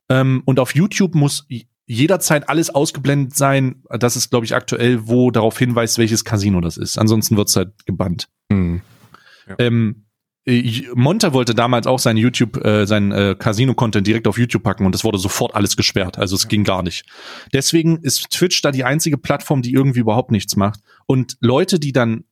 [0.08, 1.46] Ähm, und auf YouTube muss
[1.90, 3.82] jederzeit alles ausgeblendet sein.
[3.88, 6.98] Das ist, glaube ich, aktuell, wo darauf hinweist, welches Casino das ist.
[6.98, 8.28] Ansonsten wird's halt gebannt.
[8.48, 8.82] Mhm.
[9.48, 9.56] Ja.
[9.58, 10.04] Ähm,
[10.46, 14.86] äh, Monte wollte damals auch sein YouTube, äh, sein äh, Casino-Content direkt auf YouTube packen
[14.86, 16.16] und es wurde sofort alles gesperrt.
[16.16, 16.48] Also es ja.
[16.48, 17.06] ging gar nicht.
[17.52, 20.78] Deswegen ist Twitch da die einzige Plattform, die irgendwie überhaupt nichts macht.
[21.06, 22.22] Und Leute, die dann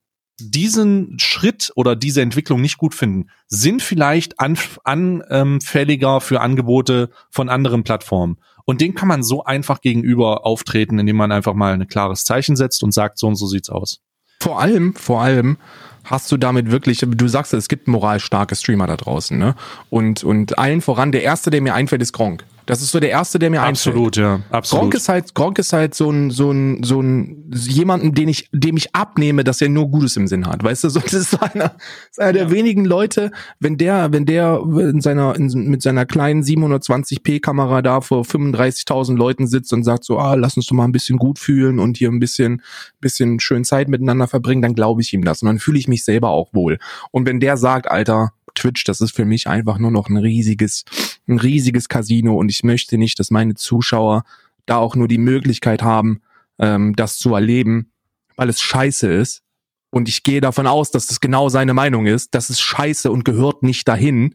[0.40, 7.48] diesen Schritt oder diese Entwicklung nicht gut finden, sind vielleicht anf anfälliger für Angebote von
[7.48, 8.38] anderen Plattformen.
[8.68, 12.54] Und den kann man so einfach gegenüber auftreten, indem man einfach mal ein klares Zeichen
[12.54, 14.00] setzt und sagt, so und so sieht's aus.
[14.42, 15.56] Vor allem, vor allem,
[16.04, 19.54] hast du damit wirklich, du sagst, es gibt moralstarke Streamer da draußen, ne?
[19.88, 22.44] Und, und allen voran, der erste, der mir einfällt, ist Gronk.
[22.68, 24.26] Das ist so der erste, der mir absolut, einfällt.
[24.26, 24.80] Absolut, ja, absolut.
[24.82, 28.50] Gronk ist halt, Gronk ist halt so ein, so ein, so ein jemanden, den ich,
[28.52, 30.62] dem ich abnehme, dass er nur Gutes im Sinn hat.
[30.62, 31.76] Weißt du, so, das ist einer,
[32.10, 32.50] ist einer der ja.
[32.50, 38.02] wenigen Leute, wenn der, wenn der in seiner, in, mit seiner kleinen 720p Kamera da
[38.02, 41.38] vor 35.000 Leuten sitzt und sagt so, ah, lass uns doch mal ein bisschen gut
[41.38, 42.60] fühlen und hier ein bisschen,
[43.00, 46.04] bisschen schön Zeit miteinander verbringen, dann glaube ich ihm das und dann fühle ich mich
[46.04, 46.78] selber auch wohl.
[47.12, 50.84] Und wenn der sagt, Alter, Twitch, das ist für mich einfach nur noch ein riesiges,
[51.26, 54.24] ein riesiges Casino und ich möchte nicht, dass meine Zuschauer
[54.66, 56.20] da auch nur die Möglichkeit haben,
[56.58, 57.92] ähm, das zu erleben,
[58.36, 59.42] weil es scheiße ist.
[59.90, 62.34] Und ich gehe davon aus, dass das genau seine Meinung ist.
[62.34, 64.34] Das ist scheiße und gehört nicht dahin.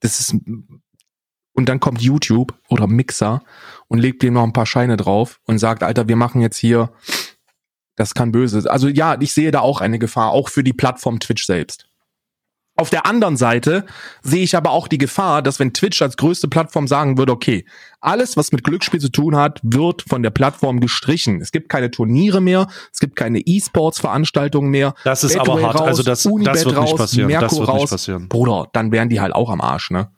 [0.00, 0.36] Das ist
[1.56, 3.42] und dann kommt YouTube oder Mixer
[3.88, 6.92] und legt dem noch ein paar Scheine drauf und sagt, Alter, wir machen jetzt hier,
[7.96, 8.70] das kann böse.
[8.70, 11.88] Also ja, ich sehe da auch eine Gefahr, auch für die Plattform Twitch selbst.
[12.78, 13.86] Auf der anderen Seite
[14.22, 17.64] sehe ich aber auch die Gefahr, dass wenn Twitch als größte Plattform sagen würde, okay,
[18.00, 21.40] alles, was mit Glücksspiel zu tun hat, wird von der Plattform gestrichen.
[21.40, 24.94] Es gibt keine Turniere mehr, es gibt keine E-Sports-Veranstaltungen mehr.
[25.04, 25.80] Das ist Betway aber hart.
[25.80, 27.28] Raus, also das, das wird raus, nicht passieren.
[27.28, 27.80] Merkur das wird raus.
[27.80, 28.28] nicht passieren.
[28.28, 30.10] Bruder, dann wären die halt auch am Arsch, ne?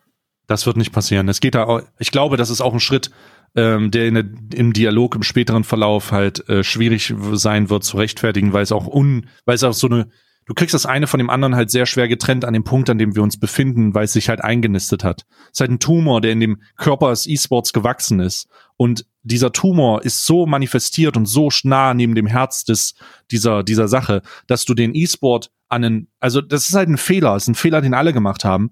[0.48, 1.28] Das wird nicht passieren.
[1.28, 3.10] Es geht da, auch, ich glaube, das ist auch ein Schritt,
[3.54, 7.98] ähm, der in der, im Dialog im späteren Verlauf halt äh, schwierig sein wird zu
[7.98, 10.08] rechtfertigen, weil es auch un, weil es auch so eine
[10.48, 12.98] du kriegst das eine von dem anderen halt sehr schwer getrennt an dem Punkt, an
[12.98, 15.26] dem wir uns befinden, weil es sich halt eingenistet hat.
[15.44, 18.48] Es ist halt ein Tumor, der in dem Körper des E-Sports gewachsen ist.
[18.76, 22.94] Und dieser Tumor ist so manifestiert und so nah neben dem Herz des,
[23.30, 27.36] dieser, dieser Sache, dass du den E-Sport an einen, also das ist halt ein Fehler,
[27.36, 28.70] ist ein Fehler, den alle gemacht haben.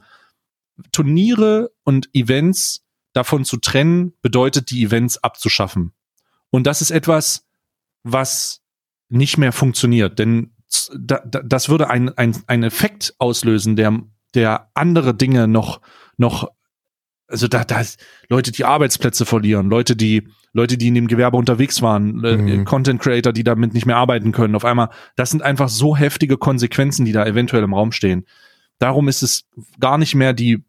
[0.93, 5.93] Turniere und Events davon zu trennen, bedeutet, die Events abzuschaffen.
[6.51, 7.47] Und das ist etwas,
[8.03, 8.63] was
[9.09, 10.56] nicht mehr funktioniert, denn
[10.97, 14.01] da, da, das würde ein, ein, ein Effekt auslösen, der,
[14.35, 15.81] der andere Dinge noch,
[16.17, 16.49] noch,
[17.29, 17.83] also da, da
[18.29, 22.65] Leute, die Arbeitsplätze verlieren, Leute, die, Leute, die in dem Gewerbe unterwegs waren, äh, mhm.
[22.65, 26.39] Content Creator, die damit nicht mehr arbeiten können, auf einmal, das sind einfach so heftige
[26.39, 28.27] Konsequenzen, die da eventuell im Raum stehen.
[28.79, 29.45] Darum ist es
[29.81, 30.65] gar nicht mehr die,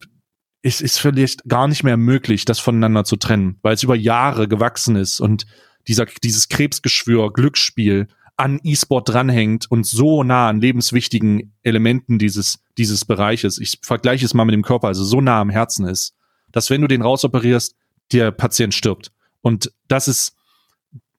[0.62, 4.48] es ist vielleicht gar nicht mehr möglich, das voneinander zu trennen, weil es über Jahre
[4.48, 5.46] gewachsen ist und
[5.88, 13.04] dieser, dieses Krebsgeschwür, Glücksspiel, an E-Sport dranhängt und so nah an lebenswichtigen Elementen dieses, dieses
[13.04, 16.16] Bereiches, ich vergleiche es mal mit dem Körper, also so nah am Herzen ist,
[16.52, 17.76] dass wenn du den rausoperierst,
[18.14, 19.12] der Patient stirbt.
[19.42, 20.36] Und das ist,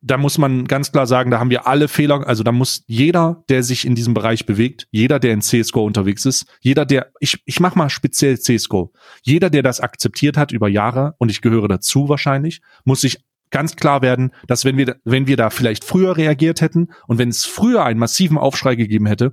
[0.00, 3.42] da muss man ganz klar sagen, da haben wir alle Fehler, also da muss jeder,
[3.48, 7.42] der sich in diesem Bereich bewegt, jeder, der in CSGO unterwegs ist, jeder, der, ich,
[7.44, 8.92] ich mach mal speziell CSGO,
[9.22, 13.18] jeder, der das akzeptiert hat über Jahre, und ich gehöre dazu wahrscheinlich, muss sich
[13.50, 17.28] ganz klar werden, dass wenn wir, wenn wir da vielleicht früher reagiert hätten und wenn
[17.28, 19.32] es früher einen massiven Aufschrei gegeben hätte,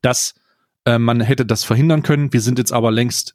[0.00, 0.34] dass
[0.84, 2.32] äh, man hätte das verhindern können.
[2.32, 3.34] Wir sind jetzt aber längst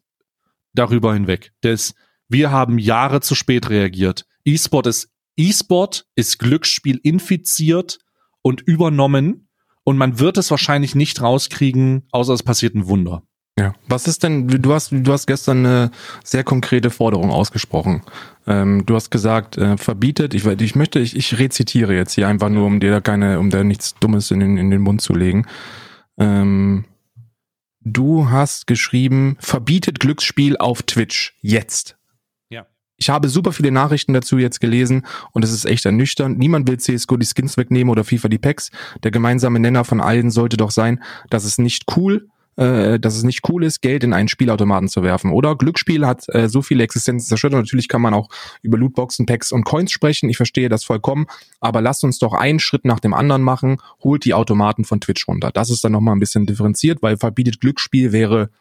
[0.74, 1.52] darüber hinweg.
[1.64, 1.94] Des,
[2.28, 4.26] wir haben Jahre zu spät reagiert.
[4.46, 8.00] E-Sport ist E-Sport ist Glücksspiel infiziert
[8.42, 9.50] und übernommen
[9.84, 13.24] und man wird es wahrscheinlich nicht rauskriegen, außer es passiert ein Wunder.
[13.62, 13.76] Ja.
[13.88, 15.92] Was ist denn, du hast, du hast gestern eine
[16.24, 18.02] sehr konkrete Forderung ausgesprochen.
[18.48, 22.50] Ähm, du hast gesagt, äh, verbietet, ich, ich möchte, ich, ich rezitiere jetzt hier einfach
[22.50, 25.14] nur, um dir da keine, um da nichts Dummes in den, in den Mund zu
[25.14, 25.46] legen.
[26.18, 26.86] Ähm,
[27.82, 31.38] du hast geschrieben, verbietet Glücksspiel auf Twitch.
[31.42, 31.98] Jetzt.
[32.50, 32.66] Ja.
[32.98, 36.40] Ich habe super viele Nachrichten dazu jetzt gelesen und es ist echt ernüchternd.
[36.40, 38.72] Niemand will CSGO die Skins wegnehmen oder FIFA die Packs.
[39.04, 42.28] Der gemeinsame Nenner von allen sollte doch sein, dass es nicht cool
[42.62, 45.32] äh, dass es nicht cool ist, Geld in einen Spielautomaten zu werfen.
[45.32, 47.54] Oder Glücksspiel hat äh, so viele Existenzen zerstört.
[47.54, 48.30] Und natürlich kann man auch
[48.62, 50.30] über Lootboxen, Packs und Coins sprechen.
[50.30, 51.26] Ich verstehe das vollkommen.
[51.60, 53.78] Aber lasst uns doch einen Schritt nach dem anderen machen.
[54.04, 55.50] Holt die Automaten von Twitch runter.
[55.52, 58.52] Das ist dann nochmal ein bisschen differenziert, weil verbietet Glücksspiel wäre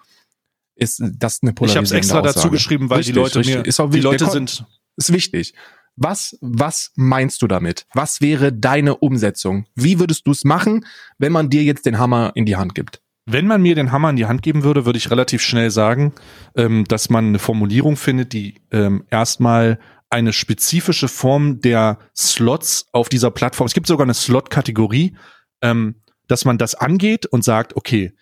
[0.77, 2.35] ist das eine Ich habe es extra Aussage.
[2.35, 3.57] dazu geschrieben, weil richtig, die Leute richtig.
[3.57, 4.65] mir, ist auch die Leute sind
[4.97, 5.53] ist wichtig.
[5.97, 7.87] Was, was meinst du damit?
[7.93, 9.67] Was wäre deine Umsetzung?
[9.75, 10.87] Wie würdest du es machen,
[11.19, 13.03] wenn man dir jetzt den Hammer in die Hand gibt?
[13.33, 16.13] Wenn man mir den Hammer in die Hand geben würde, würde ich relativ schnell sagen,
[16.57, 19.79] ähm, dass man eine Formulierung findet, die ähm, erstmal
[20.09, 25.15] eine spezifische Form der Slots auf dieser Plattform, es gibt sogar eine Slot-Kategorie,
[25.63, 25.95] ähm,
[26.27, 28.13] dass man das angeht und sagt, okay,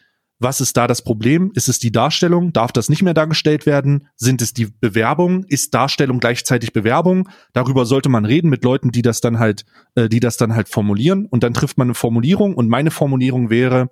[0.40, 1.52] was ist da das Problem?
[1.54, 2.52] Ist es die Darstellung?
[2.52, 4.08] Darf das nicht mehr dargestellt werden?
[4.14, 5.44] Sind es die Bewerbung?
[5.44, 7.30] Ist Darstellung gleichzeitig Bewerbung?
[7.54, 10.68] Darüber sollte man reden mit Leuten, die das dann halt, äh, die das dann halt
[10.68, 11.24] formulieren.
[11.26, 12.54] Und dann trifft man eine Formulierung.
[12.54, 13.90] Und meine Formulierung wäre,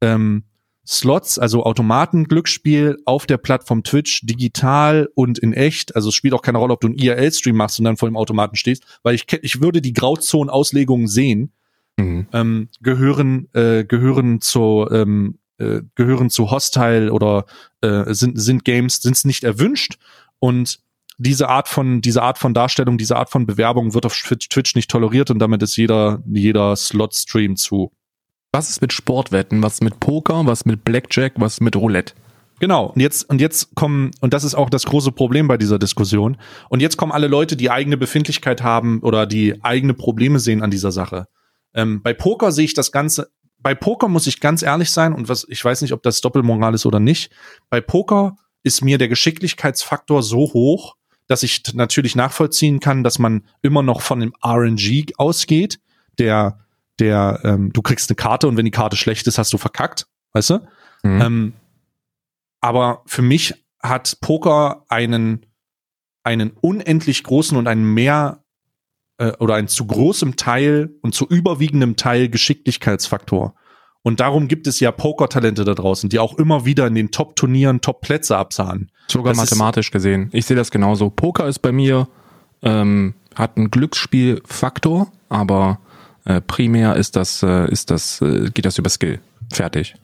[0.00, 0.44] ähm,
[0.90, 5.94] Slots, also Automaten, Glücksspiel auf der Plattform Twitch, digital und in echt.
[5.94, 8.16] Also es spielt auch keine Rolle, ob du einen IRL-Stream machst und dann vor dem
[8.16, 11.52] Automaten stehst, weil ich, ich würde die Grauzonen-Auslegungen sehen,
[11.96, 12.26] mhm.
[12.32, 17.44] ähm, gehören, äh, gehören zu, ähm, äh, gehören zu Hostile oder
[17.82, 19.96] äh, sind, sind Games, sind es nicht erwünscht
[20.40, 20.80] und
[21.18, 24.90] diese Art von, diese Art von Darstellung, diese Art von Bewerbung wird auf Twitch nicht
[24.90, 27.92] toleriert und damit ist jeder, jeder Slot-Stream zu
[28.52, 29.62] was ist mit Sportwetten?
[29.62, 30.46] Was mit Poker?
[30.46, 31.34] Was mit Blackjack?
[31.36, 32.14] Was mit Roulette?
[32.58, 32.86] Genau.
[32.86, 36.36] Und jetzt, und jetzt kommen, und das ist auch das große Problem bei dieser Diskussion.
[36.68, 40.70] Und jetzt kommen alle Leute, die eigene Befindlichkeit haben oder die eigene Probleme sehen an
[40.70, 41.26] dieser Sache.
[41.74, 45.28] Ähm, bei Poker sehe ich das Ganze, bei Poker muss ich ganz ehrlich sein und
[45.28, 47.30] was, ich weiß nicht, ob das Doppelmoral ist oder nicht.
[47.70, 50.96] Bei Poker ist mir der Geschicklichkeitsfaktor so hoch,
[51.28, 55.78] dass ich natürlich nachvollziehen kann, dass man immer noch von dem RNG ausgeht,
[56.18, 56.58] der
[57.00, 60.06] der, ähm, du kriegst eine Karte und wenn die Karte schlecht ist, hast du verkackt,
[60.32, 60.54] weißt du?
[61.02, 61.20] Mhm.
[61.20, 61.52] Ähm,
[62.60, 65.46] aber für mich hat Poker einen
[66.22, 68.44] einen unendlich großen und einen mehr
[69.18, 73.54] äh, oder einen zu großem Teil und zu überwiegendem Teil Geschicklichkeitsfaktor.
[74.02, 77.82] Und darum gibt es ja Poker-Talente da draußen, die auch immer wieder in den Top-Turnieren
[77.82, 78.90] Top-Plätze absahen.
[79.08, 80.30] Sogar das mathematisch gesehen.
[80.32, 81.10] Ich sehe das genauso.
[81.10, 82.08] Poker ist bei mir,
[82.62, 85.80] ähm, hat einen Glücksspielfaktor, aber
[86.24, 89.20] äh, primär ist das, äh, ist das, äh, geht das über Skill.
[89.52, 89.94] Fertig.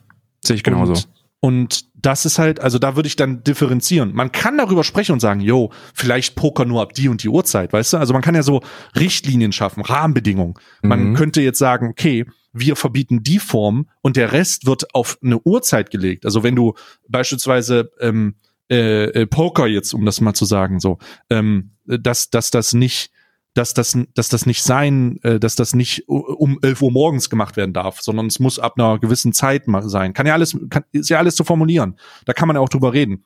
[0.45, 0.93] Sehe ich genauso.
[0.93, 1.09] Und,
[1.41, 4.15] und das ist halt, also da würde ich dann differenzieren.
[4.15, 7.73] Man kann darüber sprechen und sagen, yo, vielleicht Poker nur ab die und die Uhrzeit,
[7.73, 7.97] weißt du?
[7.97, 8.63] Also man kann ja so
[8.95, 10.55] Richtlinien schaffen, Rahmenbedingungen.
[10.83, 11.15] Man mhm.
[11.15, 15.91] könnte jetzt sagen, okay, wir verbieten die Form und der Rest wird auf eine Uhrzeit
[15.91, 16.25] gelegt.
[16.25, 16.75] Also wenn du
[17.09, 18.37] beispielsweise ähm,
[18.71, 20.99] äh, äh, Poker jetzt, um das mal zu sagen, so,
[21.29, 23.11] ähm, dass, dass das nicht
[23.57, 27.57] dass das, dass das nicht sein, äh, dass das nicht um 11 Uhr morgens gemacht
[27.57, 30.13] werden darf, sondern es muss ab einer gewissen Zeit sein.
[30.13, 31.99] Kann ja alles, kann, ist ja alles zu formulieren.
[32.27, 33.25] Da kann man ja auch drüber reden.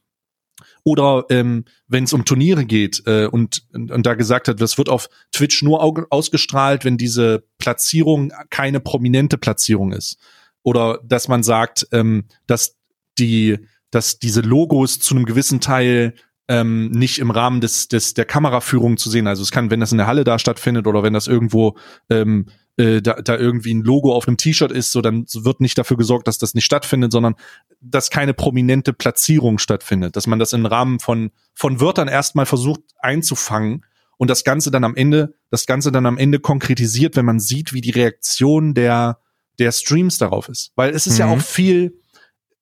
[0.84, 4.78] Oder ähm, wenn es um Turniere geht äh, und, und, und da gesagt hat, das
[4.78, 10.18] wird auf Twitch nur ausgestrahlt, wenn diese Platzierung keine prominente Platzierung ist.
[10.62, 12.76] Oder dass man sagt, ähm, dass
[13.18, 13.58] die,
[13.90, 16.14] dass diese Logos zu einem gewissen Teil
[16.50, 19.28] ähm, nicht im Rahmen des, des der Kameraführung zu sehen.
[19.28, 21.76] Also es kann, wenn das in der Halle da stattfindet oder wenn das irgendwo
[22.10, 22.46] ähm,
[22.76, 25.96] äh, da, da irgendwie ein Logo auf einem T-Shirt ist, so dann wird nicht dafür
[25.96, 27.36] gesorgt, dass das nicht stattfindet, sondern
[27.80, 32.80] dass keine prominente Platzierung stattfindet, dass man das im Rahmen von von Wörtern erstmal versucht
[32.98, 33.84] einzufangen
[34.16, 37.72] und das Ganze dann am Ende, das Ganze dann am Ende konkretisiert, wenn man sieht,
[37.72, 39.20] wie die Reaktion der
[39.60, 41.20] der Streams darauf ist, weil es ist mhm.
[41.20, 41.99] ja auch viel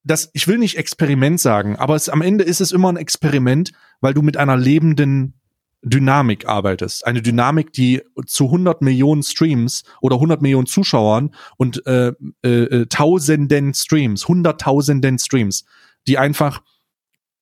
[0.09, 3.73] das, ich will nicht Experiment sagen, aber es, am Ende ist es immer ein Experiment,
[4.01, 5.35] weil du mit einer lebenden
[5.83, 7.07] Dynamik arbeitest.
[7.07, 12.87] Eine Dynamik, die zu 100 Millionen Streams oder 100 Millionen Zuschauern und äh, äh, äh,
[12.87, 15.67] tausenden Streams, hunderttausenden Streams,
[16.07, 16.63] die einfach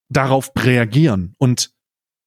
[0.08, 1.34] darauf reagieren.
[1.38, 1.72] Und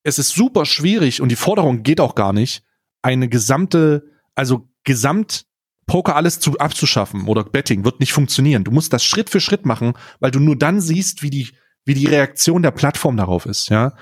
[0.03, 2.63] es ist super schwierig und die Forderung geht auch gar nicht,
[3.01, 5.45] eine gesamte, also gesamt
[5.89, 8.63] Poker alles zu, abzuschaffen oder Betting wird nicht funktionieren.
[8.63, 11.49] Du musst das Schritt für Schritt machen, weil du nur dann siehst, wie die,
[11.85, 13.93] wie die Reaktion der Plattform darauf ist, ja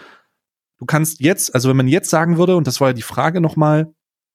[0.78, 3.42] du kannst jetzt, also wenn man jetzt sagen würde, und das war ja die Frage
[3.42, 3.94] nochmal,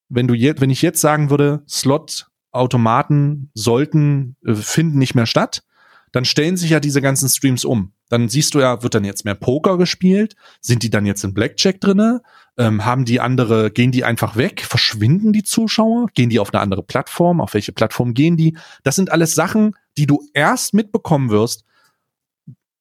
[0.09, 5.63] wenn du jetzt, wenn ich jetzt sagen würde, Slot-Automaten sollten, äh, finden nicht mehr statt,
[6.11, 7.93] dann stellen sich ja diese ganzen Streams um.
[8.13, 10.35] Dann siehst du ja, wird dann jetzt mehr Poker gespielt?
[10.61, 12.21] Sind die dann jetzt in Blackjack drinne?
[12.57, 14.61] Ähm, haben die andere, gehen die einfach weg?
[14.61, 16.07] Verschwinden die Zuschauer?
[16.13, 17.41] Gehen die auf eine andere Plattform?
[17.41, 18.55] Auf welche Plattform gehen die?
[18.83, 21.65] Das sind alles Sachen, die du erst mitbekommen wirst.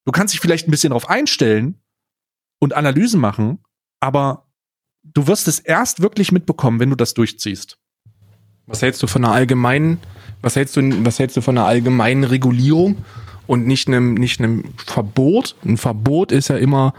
[0.04, 1.82] Du kannst dich vielleicht ein bisschen darauf einstellen,
[2.62, 3.58] und Analysen machen,
[3.98, 4.46] aber
[5.02, 7.76] du wirst es erst wirklich mitbekommen, wenn du das durchziehst.
[8.66, 9.98] Was hältst du von einer allgemeinen,
[10.42, 13.04] was hältst du, was hältst du von einer allgemeinen Regulierung
[13.52, 15.56] und nicht einem, nicht einem Verbot?
[15.62, 16.94] Ein Verbot ist ja immer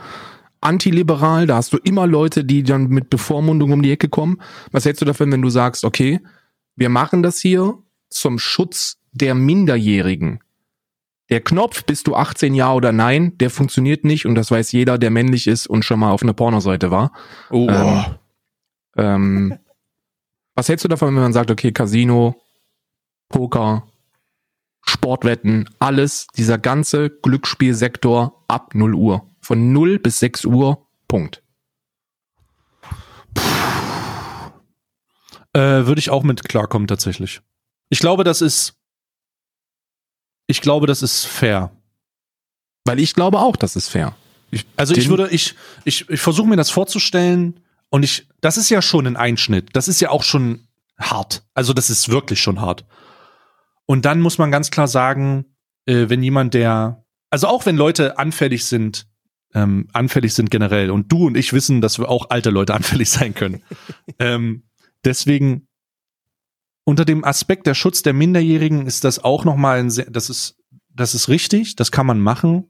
[0.62, 4.40] antiliberal, da hast du immer Leute, die dann mit Bevormundung um die Ecke kommen.
[4.72, 6.20] Was hältst du davon, wenn du sagst, okay,
[6.76, 7.80] wir machen das hier
[8.12, 10.44] zum Schutz der Minderjährigen?
[11.32, 15.00] Der Knopf, bist du 18 ja oder nein, der funktioniert nicht und das weiß jeder,
[15.00, 17.14] der männlich ist und schon mal auf einer Pornoseite war.
[17.50, 17.68] Oh.
[17.68, 18.06] Ähm,
[18.96, 19.60] ähm,
[20.54, 22.36] was hältst du davon, wenn man sagt, okay, Casino,
[23.28, 23.88] Poker,
[24.94, 29.30] Sportwetten, alles, dieser ganze Glücksspielsektor ab 0 Uhr.
[29.42, 31.44] Von 0 bis 6 Uhr, Punkt.
[35.54, 37.42] Äh, Würde ich auch mit klarkommen, tatsächlich.
[37.90, 38.80] Ich glaube, das ist
[40.48, 41.72] ich glaube, das ist fair.
[42.86, 44.16] Weil ich glaube auch, das ist fair.
[44.52, 48.70] Ich, also ich würde, ich, ich, ich versuche mir das vorzustellen und ich, das ist
[48.70, 49.70] ja schon ein Einschnitt.
[49.74, 50.68] Das ist ja auch schon
[51.00, 51.44] hart.
[51.54, 52.86] Also das ist wirklich schon hart.
[53.86, 55.46] Und dann muss man ganz klar sagen,
[55.86, 59.08] äh, wenn jemand, der, also auch wenn Leute anfällig sind,
[59.54, 63.10] ähm, anfällig sind generell, und du und ich wissen, dass wir auch alte Leute anfällig
[63.10, 63.64] sein können.
[64.20, 64.64] ähm,
[65.04, 65.68] deswegen
[66.86, 70.58] unter dem Aspekt der Schutz der Minderjährigen ist das auch nochmal ein sehr, das ist,
[70.90, 72.70] das ist richtig, das kann man machen.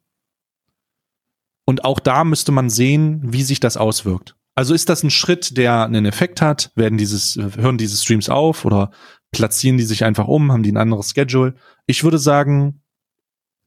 [1.66, 4.36] Und auch da müsste man sehen, wie sich das auswirkt.
[4.56, 6.72] Also ist das ein Schritt, der einen Effekt hat?
[6.76, 8.92] Werden dieses, hören diese Streams auf oder
[9.34, 10.52] platzieren die sich einfach um?
[10.52, 11.56] Haben die ein anderes Schedule?
[11.86, 12.82] Ich würde sagen,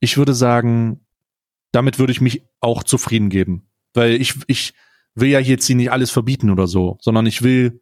[0.01, 1.07] ich würde sagen,
[1.73, 3.69] damit würde ich mich auch zufrieden geben.
[3.93, 4.73] Weil ich, ich
[5.15, 7.81] will ja jetzt hier nicht alles verbieten oder so, sondern ich will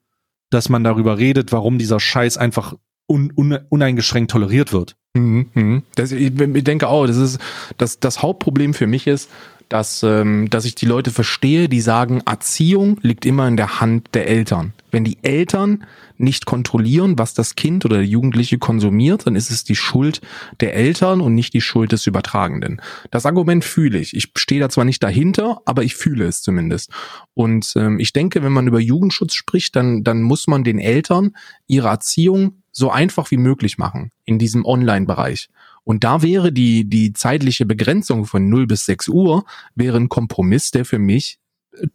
[0.54, 2.74] dass man darüber redet, warum dieser Scheiß einfach
[3.08, 4.96] un, un, uneingeschränkt toleriert wird.
[5.14, 5.82] Mhm, mhm.
[5.96, 7.38] Das, ich, ich denke auch, das ist
[7.76, 9.30] das, das Hauptproblem für mich ist,
[9.68, 14.08] dass, ähm, dass ich die Leute verstehe, die sagen, Erziehung liegt immer in der Hand
[14.14, 14.72] der Eltern.
[14.90, 15.84] Wenn die Eltern
[16.16, 20.20] nicht kontrollieren, was das Kind oder der Jugendliche konsumiert, dann ist es die Schuld
[20.60, 22.80] der Eltern und nicht die Schuld des Übertragenden.
[23.10, 24.14] Das Argument fühle ich.
[24.14, 26.90] Ich stehe da zwar nicht dahinter, aber ich fühle es zumindest.
[27.34, 31.32] Und ähm, ich denke, wenn man über Jugendschutz spricht, dann, dann muss man den Eltern
[31.66, 35.48] ihre Erziehung so einfach wie möglich machen in diesem Online-Bereich.
[35.84, 39.44] Und da wäre die, die zeitliche Begrenzung von 0 bis 6 Uhr,
[39.74, 41.38] wäre ein Kompromiss, der für mich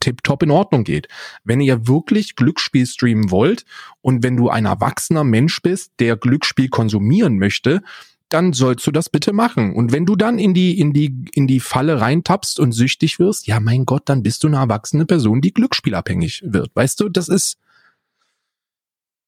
[0.00, 1.08] tipptopp in Ordnung geht.
[1.44, 3.64] Wenn ihr wirklich Glücksspiel streamen wollt
[4.02, 7.82] und wenn du ein erwachsener Mensch bist, der Glücksspiel konsumieren möchte,
[8.28, 9.74] dann sollst du das bitte machen.
[9.74, 13.46] Und wenn du dann in die, in die, in die Falle reintappst und süchtig wirst,
[13.48, 16.70] ja, mein Gott, dann bist du eine erwachsene Person, die glücksspielabhängig wird.
[16.74, 17.58] Weißt du, das ist,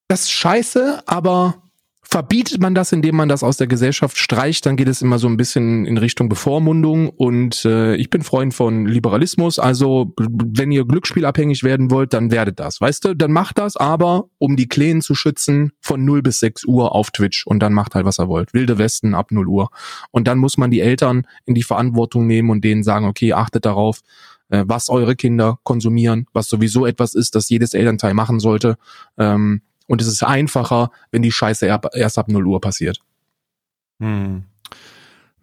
[0.06, 1.62] das ist scheiße, aber
[2.12, 5.28] verbietet man das, indem man das aus der Gesellschaft streicht, dann geht es immer so
[5.28, 10.84] ein bisschen in Richtung Bevormundung und äh, ich bin Freund von Liberalismus, also wenn ihr
[10.84, 15.00] glücksspielabhängig werden wollt, dann werdet das, weißt du, dann macht das, aber um die Kleen
[15.00, 18.28] zu schützen von 0 bis 6 Uhr auf Twitch und dann macht halt, was er
[18.28, 18.52] wollt.
[18.52, 19.70] Wilde Westen ab 0 Uhr.
[20.10, 23.64] Und dann muss man die Eltern in die Verantwortung nehmen und denen sagen, okay, achtet
[23.64, 24.00] darauf,
[24.50, 28.76] äh, was eure Kinder konsumieren, was sowieso etwas ist, das jedes Elternteil machen sollte.
[29.16, 33.00] Ähm, und es ist einfacher, wenn die Scheiße erst ab 0 Uhr passiert.
[34.00, 34.44] Hm.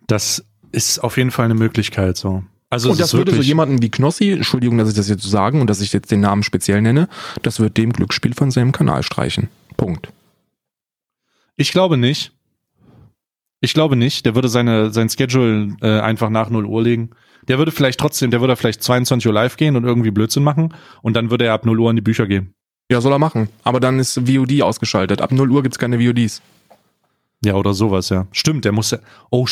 [0.07, 2.43] Das ist auf jeden Fall eine Möglichkeit so.
[2.71, 5.61] Also und das würde so jemanden wie Knossi, Entschuldigung, dass ich das jetzt so sagen
[5.61, 7.09] und dass ich jetzt den Namen speziell nenne,
[7.43, 9.49] das wird dem Glücksspiel von seinem Kanal streichen.
[9.77, 10.11] Punkt.
[11.55, 12.31] Ich glaube nicht.
[13.61, 14.25] Ich glaube nicht.
[14.25, 17.11] Der würde seine, sein Schedule äh, einfach nach 0 Uhr legen.
[17.47, 20.73] Der würde vielleicht trotzdem, der würde vielleicht 22 Uhr live gehen und irgendwie Blödsinn machen
[21.03, 22.55] und dann würde er ab 0 Uhr in die Bücher gehen.
[22.91, 23.49] Ja, soll er machen.
[23.63, 25.21] Aber dann ist VOD ausgeschaltet.
[25.21, 26.41] Ab 0 Uhr gibt's keine VODs.
[27.43, 28.27] Ja, oder sowas, ja.
[28.31, 28.97] Stimmt, der muss ja.
[29.29, 29.47] Oh,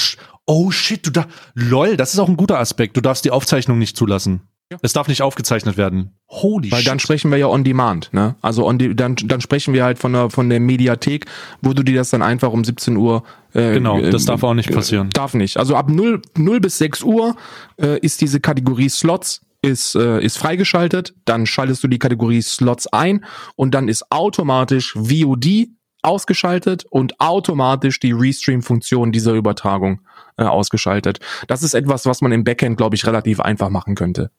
[0.46, 1.28] oh shit, du da.
[1.54, 2.98] Lol, das ist auch ein guter Aspekt.
[2.98, 4.42] Du darfst die Aufzeichnung nicht zulassen.
[4.70, 4.78] Ja.
[4.82, 6.12] Es darf nicht aufgezeichnet werden.
[6.28, 6.90] Holy Weil shit.
[6.90, 8.36] dann sprechen wir ja on demand, ne?
[8.42, 11.26] Also on de dann, dann sprechen wir halt von der, von der Mediathek,
[11.62, 13.24] wo du dir das dann einfach um 17 Uhr.
[13.54, 15.10] Äh, genau, das äh, darf auch nicht passieren.
[15.12, 15.56] Darf nicht.
[15.56, 17.38] Also ab 0, 0 bis 6 Uhr
[17.82, 22.88] äh, ist diese Kategorie Slots ist, äh, ist freigeschaltet, dann schaltest du die Kategorie Slots
[22.88, 23.26] ein
[23.56, 25.70] und dann ist automatisch VOD
[26.04, 30.02] ausgeschaltet und automatisch die Restream-Funktion dieser Übertragung
[30.38, 31.20] äh, ausgeschaltet.
[31.48, 34.32] Das ist etwas, was man im Backend, glaube ich, relativ einfach machen könnte.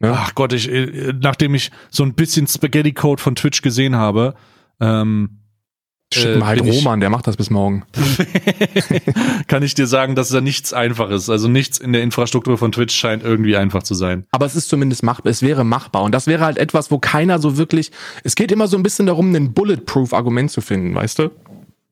[0.00, 0.14] Ja?
[0.16, 4.34] Ach Gott, ich, äh, nachdem ich so ein bisschen Spaghetti-Code von Twitch gesehen habe,
[4.80, 5.39] ähm,
[6.12, 7.84] Schicken halt Roman, der macht das bis morgen.
[9.46, 11.30] kann ich dir sagen, dass da nichts einfach ist.
[11.30, 14.26] Also nichts in der Infrastruktur von Twitch scheint irgendwie einfach zu sein.
[14.32, 15.30] Aber es ist zumindest machbar.
[15.30, 16.02] Es wäre machbar.
[16.02, 17.92] Und das wäre halt etwas, wo keiner so wirklich.
[18.24, 21.30] Es geht immer so ein bisschen darum, ein Bulletproof-Argument zu finden, weißt du?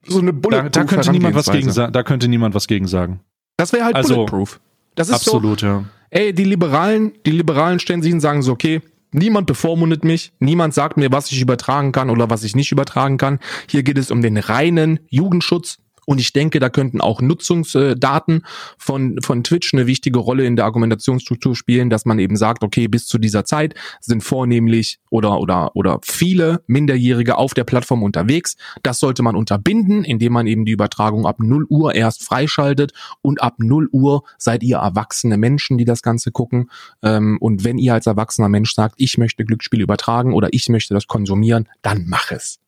[0.05, 0.73] So eine Bulletproof.
[0.73, 1.93] Da, da könnte niemand was gegen sagen.
[1.93, 3.21] Da könnte niemand was gegen sagen.
[3.57, 4.59] Das wäre halt also, Bulletproof.
[4.97, 5.85] Das ist absolut, so, ja.
[6.11, 10.75] Ey, die Liberalen, die Liberalen stellen sich und sagen so, okay, Niemand bevormundet mich, niemand
[10.75, 13.39] sagt mir, was ich übertragen kann oder was ich nicht übertragen kann.
[13.69, 15.79] Hier geht es um den reinen Jugendschutz,
[16.09, 18.47] und ich denke, da könnten auch Nutzungsdaten
[18.79, 22.89] von, von Twitch eine wichtige Rolle in der Argumentationsstruktur spielen, dass man eben sagt, okay,
[22.89, 28.57] bis zu dieser Zeit sind vornehmlich oder, oder, oder viele Minderjährige auf der Plattform unterwegs.
[28.83, 33.43] Das sollte man unterbinden, indem man eben die Übertragung ab 0 Uhr erst freischaltet und
[33.43, 36.71] ab 0 Uhr seid ihr erwachsene Menschen, die das Ganze gucken.
[37.03, 40.95] Ähm, und wenn ihr als erwachsener Mensch sagt, ich möchte Glücksspiel übertragen oder ich möchte
[40.95, 42.61] das konsumieren, dann mach es.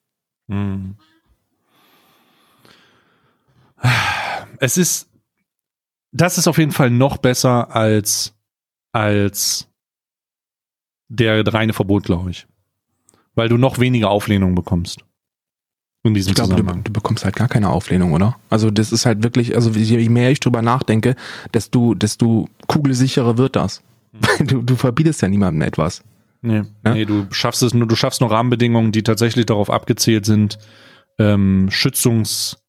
[0.47, 0.97] Mhm.
[4.59, 5.09] Es ist,
[6.13, 8.35] das ist auf jeden Fall noch besser als,
[8.93, 9.69] als
[11.09, 12.47] der reine Verbot, glaube ich.
[13.35, 15.05] Weil du noch weniger Auflehnung bekommst.
[16.03, 18.37] In diesem ich glaube, du, du, bekommst halt gar keine Auflehnung, oder?
[18.49, 21.15] Also das ist halt wirklich, also je mehr ich drüber nachdenke,
[21.53, 23.83] desto, desto kugelsicherer wird das.
[24.13, 24.21] Mhm.
[24.47, 26.03] Du, du verbietest ja niemandem etwas.
[26.43, 26.95] Nee, ja?
[26.95, 30.59] nee, du schaffst es nur, du schaffst nur Rahmenbedingungen, die tatsächlich darauf abgezielt sind,
[31.19, 32.60] ähm, Schützungs,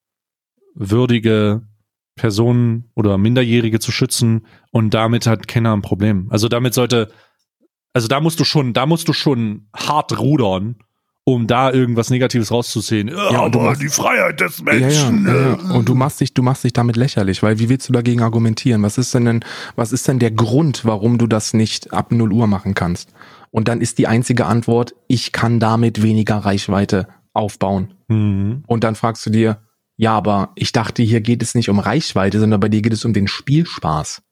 [0.73, 1.61] würdige
[2.15, 6.27] Personen oder Minderjährige zu schützen und damit hat keiner ein Problem.
[6.29, 7.11] Also damit sollte,
[7.93, 10.75] also da musst du schon, da musst du schon hart rudern,
[11.23, 13.07] um da irgendwas Negatives rauszusehen.
[13.09, 15.25] Ja, aber machst, die Freiheit des Menschen.
[15.25, 15.75] Ja, ja, ja.
[15.75, 18.81] Und du machst dich, du machst dich damit lächerlich, weil wie willst du dagegen argumentieren?
[18.83, 19.45] Was ist denn, denn
[19.75, 23.13] was ist denn der Grund, warum du das nicht ab 0 Uhr machen kannst?
[23.51, 27.93] Und dann ist die einzige Antwort, ich kann damit weniger Reichweite aufbauen.
[28.07, 28.63] Mhm.
[28.65, 29.61] Und dann fragst du dir,
[30.01, 33.05] ja, aber ich dachte, hier geht es nicht um Reichweite, sondern bei dir geht es
[33.05, 34.23] um den Spielspaß.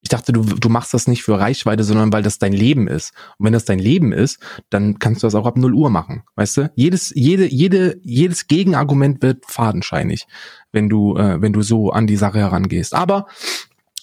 [0.00, 3.12] Ich dachte, du, du machst das nicht für Reichweite, sondern weil das dein Leben ist.
[3.36, 4.38] Und wenn das dein Leben ist,
[4.70, 6.22] dann kannst du das auch ab 0 Uhr machen.
[6.36, 6.70] Weißt du?
[6.76, 10.28] Jedes, jede, jede, jedes Gegenargument wird fadenscheinig,
[10.70, 12.94] wenn du, äh, wenn du so an die Sache herangehst.
[12.94, 13.26] Aber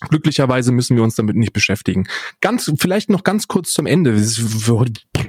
[0.09, 2.05] Glücklicherweise müssen wir uns damit nicht beschäftigen.
[2.41, 4.11] Ganz, vielleicht noch ganz kurz zum Ende.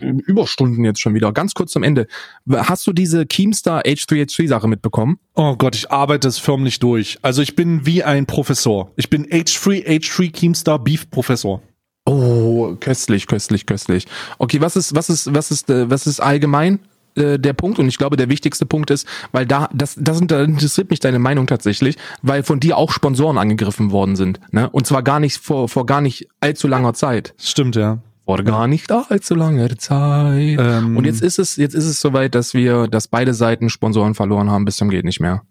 [0.00, 1.32] Überstunden jetzt schon wieder.
[1.32, 2.06] Ganz kurz zum Ende.
[2.50, 5.18] Hast du diese Keemstar H3H3 Sache mitbekommen?
[5.34, 7.18] Oh Gott, ich arbeite es förmlich durch.
[7.22, 8.92] Also ich bin wie ein Professor.
[8.96, 11.62] Ich bin H3, H3 Keemstar Beef Professor.
[12.06, 14.06] Oh, köstlich, köstlich, köstlich.
[14.38, 16.80] Okay, was ist, was ist, was ist, äh, was ist allgemein
[17.16, 20.90] äh, der Punkt und ich glaube der wichtigste Punkt ist, weil da das das interessiert
[20.90, 24.68] mich deine Meinung tatsächlich, weil von dir auch Sponsoren angegriffen worden sind, ne?
[24.70, 27.34] Und zwar gar nicht vor vor gar nicht allzu langer Zeit.
[27.38, 27.98] Stimmt ja.
[28.24, 30.58] Vor gar nicht allzu langer Zeit.
[30.58, 34.14] Ähm, Und jetzt ist es jetzt ist es soweit, dass wir, dass beide Seiten Sponsoren
[34.14, 35.42] verloren haben, bis zum geht nicht mehr.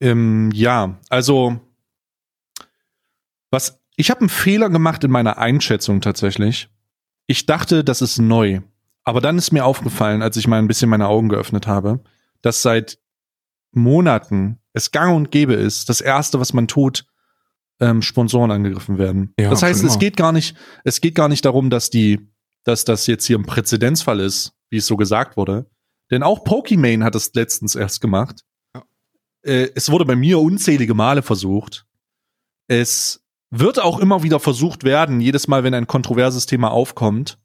[0.00, 1.60] Ähm, ja, also
[3.50, 6.68] was ich habe einen Fehler gemacht in meiner Einschätzung tatsächlich.
[7.26, 8.60] Ich dachte, das ist neu,
[9.08, 12.00] aber dann ist mir aufgefallen, als ich mal ein bisschen meine Augen geöffnet habe,
[12.42, 12.98] dass seit
[13.72, 17.06] Monaten es gang und gäbe ist, das erste, was man tut,
[17.80, 19.32] ähm, Sponsoren angegriffen werden.
[19.40, 22.28] Ja, das heißt, es geht gar nicht, es geht gar nicht darum, dass die,
[22.64, 25.70] dass das jetzt hier ein Präzedenzfall ist, wie es so gesagt wurde.
[26.10, 28.44] Denn auch Pokimane hat es letztens erst gemacht.
[28.74, 28.84] Ja.
[29.42, 31.86] Äh, es wurde bei mir unzählige Male versucht.
[32.66, 37.38] Es wird auch immer wieder versucht werden, jedes Mal, wenn ein kontroverses Thema aufkommt.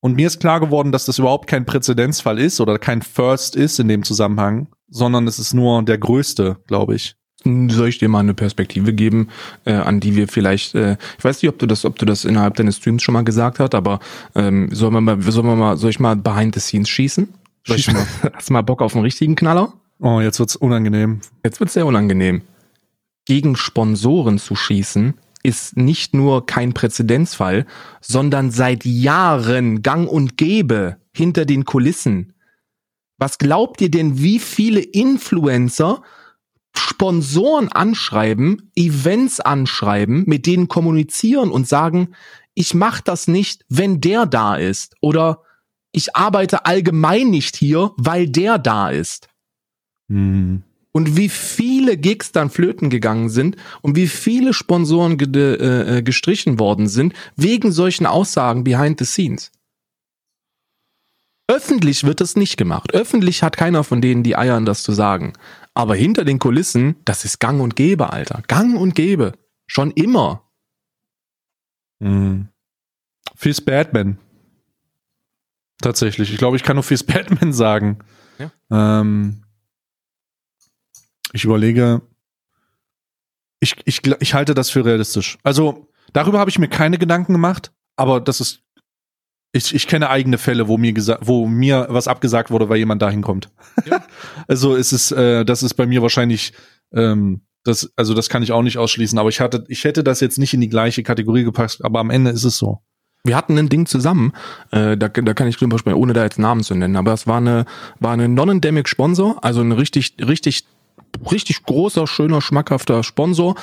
[0.00, 3.80] Und mir ist klar geworden, dass das überhaupt kein Präzedenzfall ist oder kein First ist
[3.80, 7.16] in dem Zusammenhang, sondern es ist nur der größte, glaube ich.
[7.44, 9.28] Soll ich dir mal eine Perspektive geben,
[9.64, 12.24] äh, an die wir vielleicht, äh, ich weiß nicht, ob du das, ob du das
[12.24, 14.00] innerhalb deines Streams schon mal gesagt hast, aber
[14.34, 17.32] ähm, sollen wir mal, sollen wir mal, soll ich mal behind the scenes schießen?
[17.64, 19.72] Soll ich Schieß mal, hast du mal Bock auf einen richtigen Knaller?
[20.00, 21.20] Oh, jetzt wird's unangenehm.
[21.44, 22.42] Jetzt wird's sehr unangenehm.
[23.24, 27.66] Gegen Sponsoren zu schießen ist nicht nur kein Präzedenzfall,
[28.00, 32.34] sondern seit Jahren gang und gäbe hinter den Kulissen.
[33.18, 36.02] Was glaubt ihr denn, wie viele Influencer
[36.76, 42.14] Sponsoren anschreiben, Events anschreiben, mit denen kommunizieren und sagen,
[42.54, 45.42] ich mach das nicht, wenn der da ist oder
[45.92, 49.28] ich arbeite allgemein nicht hier, weil der da ist
[50.08, 50.62] Hm.
[50.92, 56.02] Und wie viele Gigs dann flöten gegangen sind und wie viele Sponsoren ge äh, äh,
[56.02, 59.52] gestrichen worden sind wegen solchen Aussagen behind the scenes.
[61.50, 62.92] Öffentlich wird es nicht gemacht.
[62.92, 65.32] Öffentlich hat keiner von denen die Eier, das zu sagen.
[65.72, 68.42] Aber hinter den Kulissen, das ist gang und gäbe, Alter.
[68.48, 69.32] Gang und gäbe.
[69.66, 70.50] Schon immer.
[72.02, 72.48] Hm.
[73.34, 74.18] Fizz Batman.
[75.80, 76.32] Tatsächlich.
[76.32, 77.98] Ich glaube, ich kann nur Fizz Batman sagen.
[78.38, 78.50] Ja.
[79.00, 79.44] Ähm,
[81.32, 82.02] ich überlege.
[83.60, 85.38] Ich, ich, ich halte das für realistisch.
[85.42, 88.62] Also, darüber habe ich mir keine Gedanken gemacht, aber das ist.
[89.52, 93.00] Ich, ich kenne eigene Fälle, wo mir gesagt, wo mir was abgesagt wurde, weil jemand
[93.00, 93.50] dahin kommt.
[93.86, 94.04] Ja.
[94.46, 96.52] also es ist, äh, das ist bei mir wahrscheinlich,
[96.92, 100.20] ähm, das, also das kann ich auch nicht ausschließen, aber ich hatte, ich hätte das
[100.20, 102.82] jetzt nicht in die gleiche Kategorie gepasst, aber am Ende ist es so.
[103.24, 104.32] Wir hatten ein Ding zusammen,
[104.70, 107.26] äh, da, da kann ich drüber sprechen, ohne da jetzt Namen zu nennen, aber es
[107.26, 107.64] war eine,
[108.00, 110.64] war eine non-endemic Sponsor, also ein richtig, richtig,
[111.30, 113.54] richtig großer, schöner, schmackhafter Sponsor,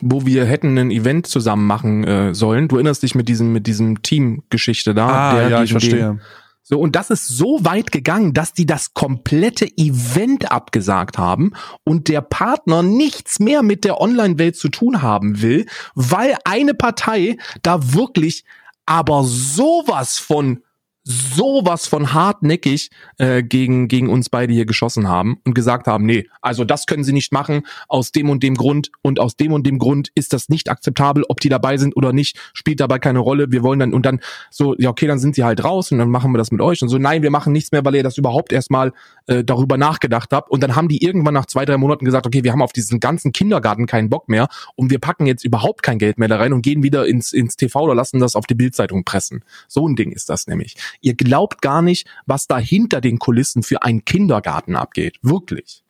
[0.00, 2.68] wo wir hätten ein Event zusammen machen äh, sollen.
[2.68, 5.06] Du erinnerst dich mit diesem, mit diesem Team-Geschichte da.
[5.08, 6.20] Ah, ja, ich gegen den- verstehe.
[6.62, 11.52] so, und das ist so weit gegangen, dass die das komplette Event abgesagt haben
[11.84, 17.36] und der Partner nichts mehr mit der Online-Welt zu tun haben will, weil eine Partei
[17.62, 18.44] da wirklich
[18.86, 20.63] aber sowas von
[21.04, 26.26] sowas von hartnäckig äh, gegen gegen uns beide hier geschossen haben und gesagt haben, nee,
[26.40, 29.66] also das können sie nicht machen aus dem und dem Grund und aus dem und
[29.66, 33.18] dem Grund ist das nicht akzeptabel, ob die dabei sind oder nicht, spielt dabei keine
[33.18, 33.52] Rolle.
[33.52, 34.20] Wir wollen dann und dann
[34.50, 36.80] so, ja okay, dann sind sie halt raus und dann machen wir das mit euch
[36.80, 38.92] und so, nein, wir machen nichts mehr, weil ihr das überhaupt erstmal
[39.26, 42.44] äh, darüber nachgedacht habt und dann haben die irgendwann nach zwei, drei Monaten gesagt, okay,
[42.44, 45.98] wir haben auf diesen ganzen Kindergarten keinen Bock mehr und wir packen jetzt überhaupt kein
[45.98, 48.54] Geld mehr da rein und gehen wieder ins, ins TV oder lassen das auf die
[48.54, 49.44] Bildzeitung pressen.
[49.68, 50.76] So ein Ding ist das nämlich.
[51.00, 55.18] Ihr glaubt gar nicht, was da hinter den Kulissen für einen Kindergarten abgeht.
[55.22, 55.82] Wirklich.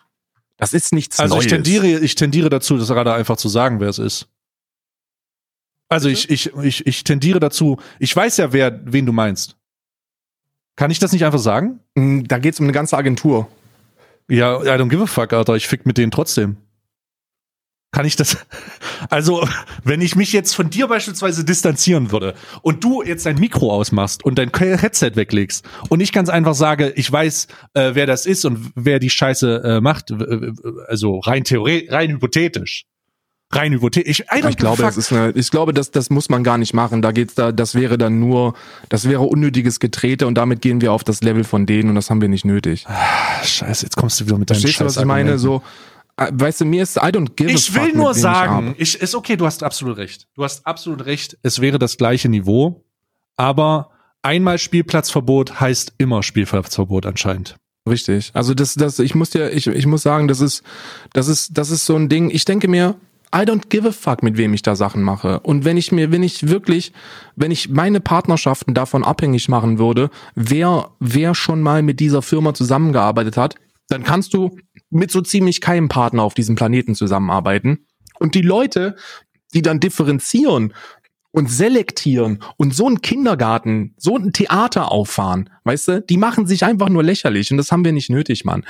[0.57, 1.47] Das ist nichts Also Neues.
[1.47, 4.29] ich tendiere, ich tendiere dazu, das gerade einfach zu sagen, wer es ist.
[5.89, 9.57] Also ich, ich, ich, ich tendiere dazu, ich weiß ja, wer, wen du meinst.
[10.77, 11.81] Kann ich das nicht einfach sagen?
[11.95, 13.49] Mm, Da geht's um eine ganze Agentur.
[14.29, 15.55] Ja, I don't give a fuck, Alter.
[15.55, 16.57] Ich fick mit denen trotzdem.
[17.95, 18.37] Kann ich das?
[19.09, 19.47] Also,
[19.85, 24.25] wenn ich mich jetzt von dir beispielsweise distanzieren würde und du jetzt dein Mikro ausmachst
[24.25, 28.45] und dein Headset weglegst und ich ganz einfach sage, ich weiß, äh, wer das ist
[28.47, 30.11] und wer die Scheiße äh, macht,
[30.89, 32.87] also rein theoretisch, rein hypothetisch.
[33.53, 34.25] Rein hypothetisch.
[34.29, 34.97] Ich, Ich glaube, fuck.
[34.97, 37.01] ist eine, ich glaube, das, das muss man gar nicht machen.
[37.01, 38.55] Da geht's da, das wäre dann nur,
[38.89, 42.11] das wäre unnötiges Getrete und damit gehen wir auf das Level von denen und das
[42.11, 42.87] haben wir nicht nötig.
[43.45, 45.39] Scheiße, jetzt kommst du wieder mit deinem Verstehst du, Scheiß was ich meine?
[45.39, 45.63] So,
[46.17, 49.15] weißt du, mir ist, I don't give ich a fuck, will nur sagen, ich, ist
[49.15, 50.29] okay, du hast absolut recht.
[50.35, 51.37] Du hast absolut recht.
[51.43, 52.85] Es wäre das gleiche Niveau,
[53.37, 53.91] aber
[54.23, 57.57] einmal Spielplatzverbot heißt immer Spielplatzverbot anscheinend.
[57.89, 58.31] Richtig.
[58.33, 60.63] Also das, das, ich muss dir, ich, ich muss sagen, das ist,
[61.13, 62.31] das ist, das ist so ein Ding.
[62.31, 62.97] Ich denke mir,
[63.35, 65.41] I don't give a fuck, mit wem ich da Sachen mache.
[65.41, 66.93] Und wenn ich mir, wenn ich wirklich,
[67.35, 72.55] wenn ich meine Partnerschaften davon abhängig machen würde, wer, wer schon mal mit dieser Firma
[72.55, 73.57] zusammengearbeitet hat,
[73.89, 74.57] dann kannst du
[74.95, 77.87] mit so ziemlich keinem Partner auf diesem Planeten zusammenarbeiten.
[78.19, 78.97] Und die Leute,
[79.53, 80.73] die dann differenzieren
[81.33, 86.65] und selektieren und so einen Kindergarten, so ein Theater auffahren, weißt du, die machen sich
[86.65, 88.65] einfach nur lächerlich und das haben wir nicht nötig, Mann.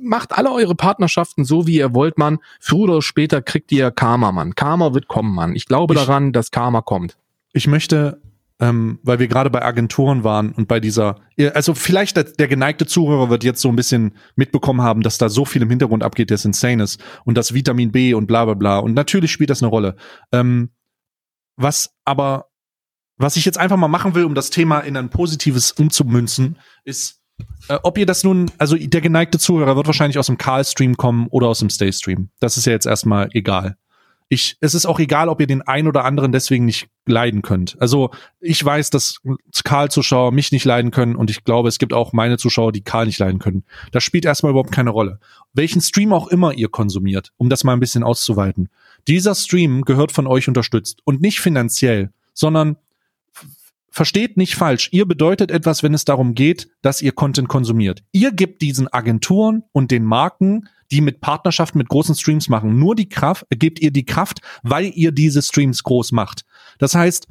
[0.00, 2.38] Macht alle eure Partnerschaften so, wie ihr wollt, Mann.
[2.60, 4.54] Früher oder später kriegt ihr Karma, Mann.
[4.54, 5.56] Karma wird kommen, Mann.
[5.56, 7.16] Ich glaube Ich- daran, dass Karma kommt.
[7.52, 8.20] Ich möchte,
[8.60, 11.20] ähm, weil wir gerade bei Agenturen waren und bei dieser,
[11.54, 15.28] also vielleicht der, der geneigte Zuhörer wird jetzt so ein bisschen mitbekommen haben, dass da
[15.28, 18.54] so viel im Hintergrund abgeht, das insane ist und das Vitamin B und bla bla
[18.54, 18.78] bla.
[18.78, 19.96] Und natürlich spielt das eine Rolle.
[20.32, 20.70] Ähm,
[21.56, 22.46] was aber,
[23.16, 27.20] was ich jetzt einfach mal machen will, um das Thema in ein positives umzumünzen, ist,
[27.68, 31.28] äh, ob ihr das nun, also der geneigte Zuhörer wird wahrscheinlich aus dem Karl-Stream kommen
[31.28, 32.30] oder aus dem Stay-Stream.
[32.40, 33.76] Das ist ja jetzt erstmal egal.
[34.28, 37.76] Ich, es ist auch egal, ob ihr den einen oder anderen deswegen nicht leiden könnt.
[37.80, 38.10] Also
[38.40, 39.20] ich weiß, dass
[39.64, 43.06] Karl-Zuschauer mich nicht leiden können und ich glaube, es gibt auch meine Zuschauer, die Karl
[43.06, 43.64] nicht leiden können.
[43.92, 45.18] Das spielt erstmal überhaupt keine Rolle.
[45.54, 48.68] Welchen Stream auch immer ihr konsumiert, um das mal ein bisschen auszuweiten.
[49.06, 52.76] Dieser Stream gehört von euch unterstützt und nicht finanziell, sondern
[53.90, 54.88] versteht nicht falsch.
[54.92, 58.02] Ihr bedeutet etwas, wenn es darum geht, dass ihr Content konsumiert.
[58.12, 62.94] Ihr gebt diesen Agenturen und den Marken, die mit Partnerschaften mit großen Streams machen, nur
[62.94, 66.44] die Kraft, gebt ihr die Kraft, weil ihr diese Streams groß macht.
[66.78, 67.28] Das heißt,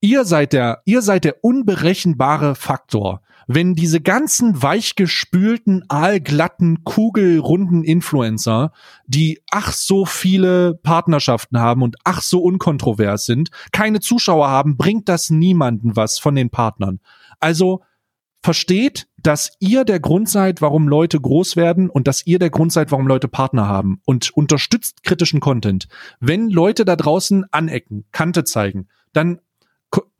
[0.00, 3.20] ihr seid der, ihr seid der unberechenbare Faktor.
[3.46, 8.72] Wenn diese ganzen weichgespülten, aalglatten, kugelrunden Influencer,
[9.06, 15.08] die ach so viele Partnerschaften haben und ach so unkontrovers sind, keine Zuschauer haben, bringt
[15.08, 17.00] das niemanden was von den Partnern.
[17.40, 17.82] Also
[18.44, 22.72] versteht, dass ihr der Grund seid, warum Leute groß werden und dass ihr der Grund
[22.72, 25.88] seid, warum Leute Partner haben und unterstützt kritischen Content.
[26.20, 29.40] Wenn Leute da draußen anecken, Kante zeigen, dann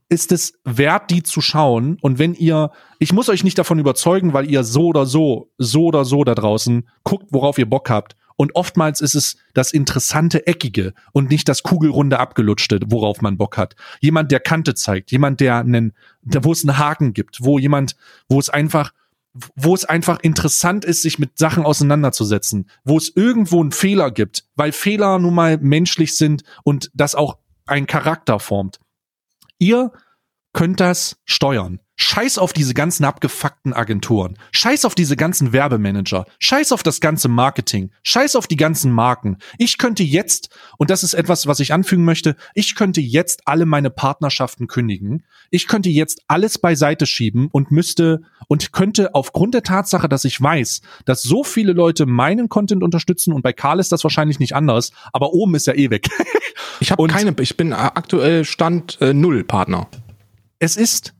[0.08, 1.98] ist es wert, die zu schauen.
[2.00, 5.86] Und wenn ihr, ich muss euch nicht davon überzeugen, weil ihr so oder so, so
[5.86, 8.16] oder so da draußen guckt, worauf ihr Bock habt.
[8.36, 13.56] Und oftmals ist es das interessante Eckige und nicht das kugelrunde Abgelutschte, worauf man Bock
[13.56, 13.76] hat.
[14.00, 17.96] Jemand, der Kante zeigt, jemand, der einen, wo es einen Haken gibt, wo jemand,
[18.28, 18.92] wo es einfach,
[19.54, 24.44] wo es einfach interessant ist, sich mit Sachen auseinanderzusetzen, wo es irgendwo einen Fehler gibt,
[24.56, 28.80] weil Fehler nun mal menschlich sind und das auch einen Charakter formt.
[29.58, 29.90] Ihr
[30.54, 31.80] könnt das steuern.
[31.96, 34.36] Scheiß auf diese ganzen abgefuckten Agenturen.
[34.50, 36.26] Scheiß auf diese ganzen Werbemanager.
[36.40, 37.90] Scheiß auf das ganze Marketing.
[38.02, 39.38] Scheiß auf die ganzen Marken.
[39.58, 43.64] Ich könnte jetzt, und das ist etwas, was ich anfügen möchte, ich könnte jetzt alle
[43.64, 45.24] meine Partnerschaften kündigen.
[45.50, 50.40] Ich könnte jetzt alles beiseite schieben und müsste und könnte aufgrund der Tatsache, dass ich
[50.40, 54.56] weiß, dass so viele Leute meinen Content unterstützen und bei Karl ist das wahrscheinlich nicht
[54.56, 56.08] anders, aber oben ist er eh weg.
[56.80, 59.88] Ich habe keine, ich bin aktuell Stand äh, null Partner.
[60.58, 61.14] Es ist,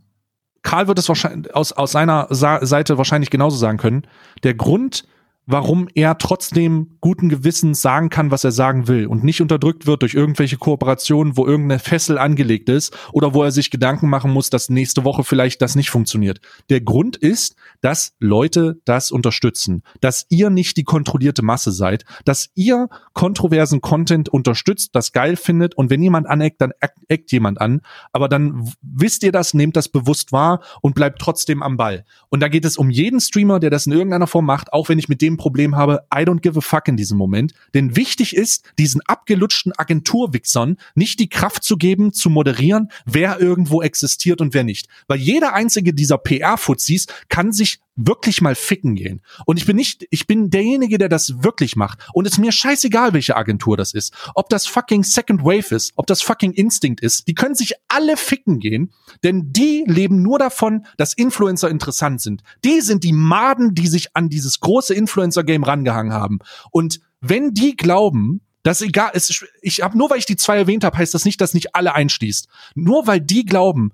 [0.63, 4.07] Karl wird es wahrscheinlich aus, aus seiner Sa Seite wahrscheinlich genauso sagen können,
[4.43, 5.07] der Grund,
[5.47, 10.03] warum er trotzdem guten Gewissens sagen kann, was er sagen will und nicht unterdrückt wird
[10.03, 14.51] durch irgendwelche Kooperationen, wo irgendeine Fessel angelegt ist oder wo er sich Gedanken machen muss,
[14.51, 16.41] dass nächste Woche vielleicht das nicht funktioniert.
[16.71, 22.51] Der Grund ist, dass Leute das unterstützen, dass ihr nicht die kontrollierte Masse seid, dass
[22.55, 26.73] ihr kontroversen Content unterstützt, das geil findet und wenn jemand aneckt, dann
[27.09, 27.81] eckt, jemand an,
[28.13, 32.05] aber dann wisst ihr das, nehmt das bewusst wahr und bleibt trotzdem am Ball.
[32.29, 34.99] Und da geht es um jeden Streamer, der das in irgendeiner Form macht, auch wenn
[34.99, 37.53] ich mit dem Problem habe, I don't give a fuck in diesem Moment.
[37.75, 43.83] Denn wichtig ist, diesen abgelutschten Agenturwichsern nicht die Kraft zu geben, zu moderieren, wer irgendwo
[43.83, 44.89] existiert und wer nicht.
[45.07, 49.23] Weil jeder einzige dieser PR-Fuzis kann sich wirklich mal ficken gehen.
[49.47, 51.99] Und ich bin nicht, ich bin derjenige, der das wirklich macht.
[52.13, 54.13] Und es ist mir scheißegal, welche Agentur das ist.
[54.35, 57.29] Ob das fucking Second Wave ist, ob das fucking Instinct ist.
[57.29, 58.93] Die können sich alle ficken gehen,
[59.23, 62.43] denn die leben nur davon, dass Influencer interessant sind.
[62.65, 66.39] Die sind die Maden, die sich an dieses große Influencer-Game rangehangen haben.
[66.71, 70.85] Und wenn die glauben, dass egal, es, ich habe nur weil ich die zwei erwähnt
[70.85, 72.49] habe, heißt das nicht, dass nicht alle einschließt.
[72.75, 73.93] Nur weil die glauben,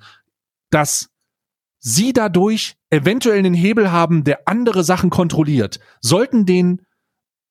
[0.71, 1.11] dass
[1.81, 6.83] sie dadurch eventuell einen Hebel haben, der andere Sachen kontrolliert, sollten den,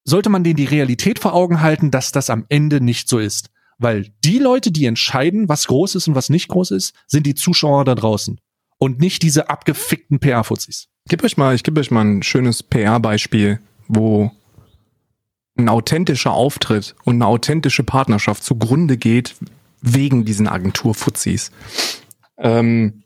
[0.06, 3.50] sollte man denen die Realität vor Augen halten, dass das am Ende nicht so ist.
[3.80, 7.36] Weil die Leute, die entscheiden, was groß ist und was nicht groß ist, sind die
[7.36, 8.40] Zuschauer da draußen.
[8.78, 10.88] Und nicht diese abgefickten PR-Fuzis.
[11.08, 14.32] Gib euch mal, ich gebe euch mal ein schönes PR-Beispiel, wo
[15.58, 19.36] ein authentischer Auftritt und eine authentische Partnerschaft zugrunde geht
[19.82, 21.52] wegen diesen Agenturfuzis.
[22.38, 23.04] Ähm,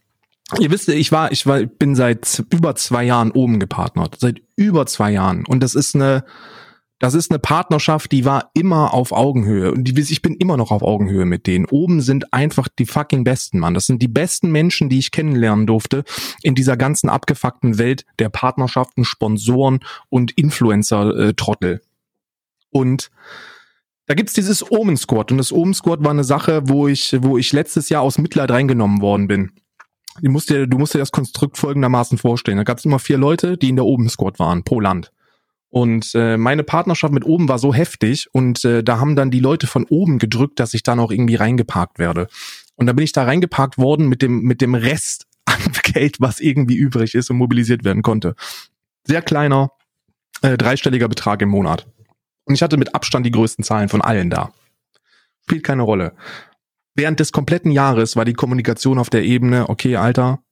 [0.60, 4.18] ihr wisst, ich war, ich war, bin seit über zwei Jahren oben gepartnert.
[4.20, 5.46] Seit über zwei Jahren.
[5.46, 6.24] Und das ist eine,
[7.00, 9.72] das ist eine Partnerschaft, die war immer auf Augenhöhe.
[9.72, 11.66] Und die, ich bin immer noch auf Augenhöhe mit denen.
[11.66, 13.74] Oben sind einfach die fucking besten, Mann.
[13.74, 16.04] Das sind die besten Menschen, die ich kennenlernen durfte
[16.44, 21.82] in dieser ganzen abgefuckten Welt der Partnerschaften, Sponsoren und Influencer-Trottel.
[22.70, 23.12] Und
[24.06, 25.32] da gibt's dieses Omen Squad.
[25.32, 28.52] Und das Omen Squad war eine Sache, wo ich, wo ich letztes Jahr aus Mitleid
[28.52, 29.52] reingenommen worden bin.
[30.22, 32.58] Du musst dir, du musst dir das Konstrukt folgendermaßen vorstellen.
[32.58, 35.12] Da gab's immer vier Leute, die in der Oben Squad waren, pro Land.
[35.70, 39.40] Und äh, meine Partnerschaft mit oben war so heftig und äh, da haben dann die
[39.40, 42.28] Leute von oben gedrückt, dass ich dann auch irgendwie reingeparkt werde.
[42.76, 46.40] Und da bin ich da reingeparkt worden mit dem mit dem Rest an Geld, was
[46.40, 48.36] irgendwie übrig ist und mobilisiert werden konnte.
[49.04, 49.72] Sehr kleiner,
[50.44, 51.88] äh, dreistelliger Betrag im Monat.
[52.46, 54.52] Und ich hatte mit Abstand die größten Zahlen von allen da.
[55.46, 56.14] Spielt keine Rolle.
[56.96, 60.44] Während des kompletten Jahres war die Kommunikation auf der Ebene, okay, Alter,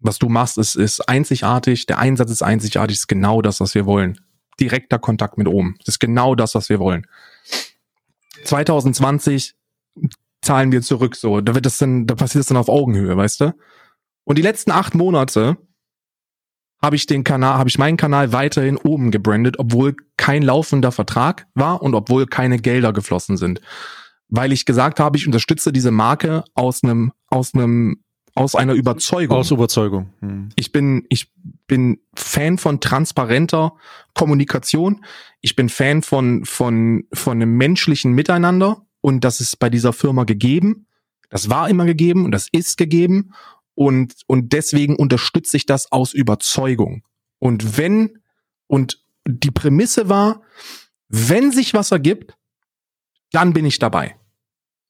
[0.00, 3.86] was du machst, ist, ist einzigartig, der Einsatz ist einzigartig, ist genau das, was wir
[3.86, 4.18] wollen
[4.60, 5.76] direkter Kontakt mit oben.
[5.80, 7.06] Das ist genau das, was wir wollen.
[8.44, 9.54] 2020
[10.42, 11.40] zahlen wir zurück, so.
[11.40, 13.54] Da wird das dann, da passiert das dann auf Augenhöhe, weißt du?
[14.24, 15.56] Und die letzten acht Monate
[16.80, 21.46] habe ich den Kanal, habe ich meinen Kanal weiterhin oben gebrandet, obwohl kein laufender Vertrag
[21.54, 23.60] war und obwohl keine Gelder geflossen sind.
[24.28, 28.02] Weil ich gesagt habe, ich unterstütze diese Marke aus einem, aus einem
[28.38, 29.36] aus einer Überzeugung.
[29.36, 30.10] Aus Überzeugung.
[30.20, 30.50] Hm.
[30.54, 31.32] Ich bin, ich
[31.66, 33.74] bin Fan von transparenter
[34.14, 35.04] Kommunikation.
[35.40, 38.86] Ich bin Fan von, von, von einem menschlichen Miteinander.
[39.00, 40.86] Und das ist bei dieser Firma gegeben.
[41.30, 43.32] Das war immer gegeben und das ist gegeben.
[43.74, 47.02] Und, und deswegen unterstütze ich das aus Überzeugung.
[47.40, 48.18] Und wenn,
[48.68, 50.42] und die Prämisse war,
[51.08, 52.37] wenn sich was ergibt,
[53.32, 54.16] dann bin ich dabei.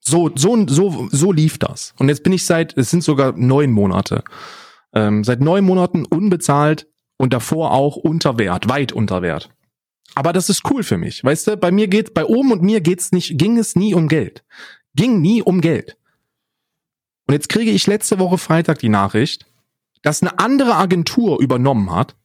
[0.00, 1.94] So, so, so, so lief das.
[1.98, 4.24] Und jetzt bin ich seit, es sind sogar neun Monate,
[4.94, 6.86] ähm, seit neun Monaten unbezahlt
[7.18, 9.50] und davor auch unter Wert, weit unter Wert.
[10.14, 11.22] Aber das ist cool für mich.
[11.22, 14.08] Weißt du, bei mir geht, bei oben und mir geht's nicht, ging es nie um
[14.08, 14.44] Geld.
[14.94, 15.96] Ging nie um Geld.
[17.26, 19.46] Und jetzt kriege ich letzte Woche Freitag die Nachricht,
[20.02, 22.16] dass eine andere Agentur übernommen hat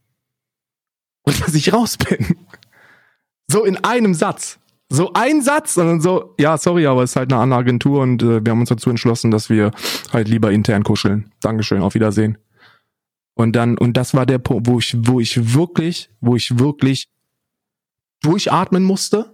[1.23, 2.37] und dass ich raus bin.
[3.47, 4.59] So in einem Satz
[4.93, 8.01] so ein Satz und dann so, ja, sorry, aber es ist halt eine andere Agentur
[8.01, 9.71] und äh, wir haben uns dazu entschlossen, dass wir
[10.11, 11.31] halt lieber intern kuscheln.
[11.41, 12.37] Dankeschön, auf Wiedersehen.
[13.33, 17.09] Und dann, und das war der Punkt, wo ich, wo ich wirklich, wo ich wirklich
[18.21, 19.33] durchatmen musste,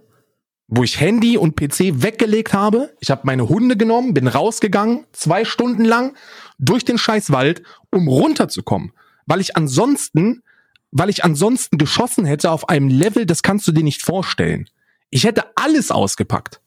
[0.66, 2.96] wo ich Handy und PC weggelegt habe.
[3.00, 6.16] Ich habe meine Hunde genommen, bin rausgegangen, zwei Stunden lang
[6.58, 8.92] durch den Scheißwald, um runterzukommen.
[9.26, 10.42] Weil ich ansonsten,
[10.90, 14.66] weil ich ansonsten geschossen hätte auf einem Level, das kannst du dir nicht vorstellen.
[15.10, 16.60] Ich hätte alles ausgepackt,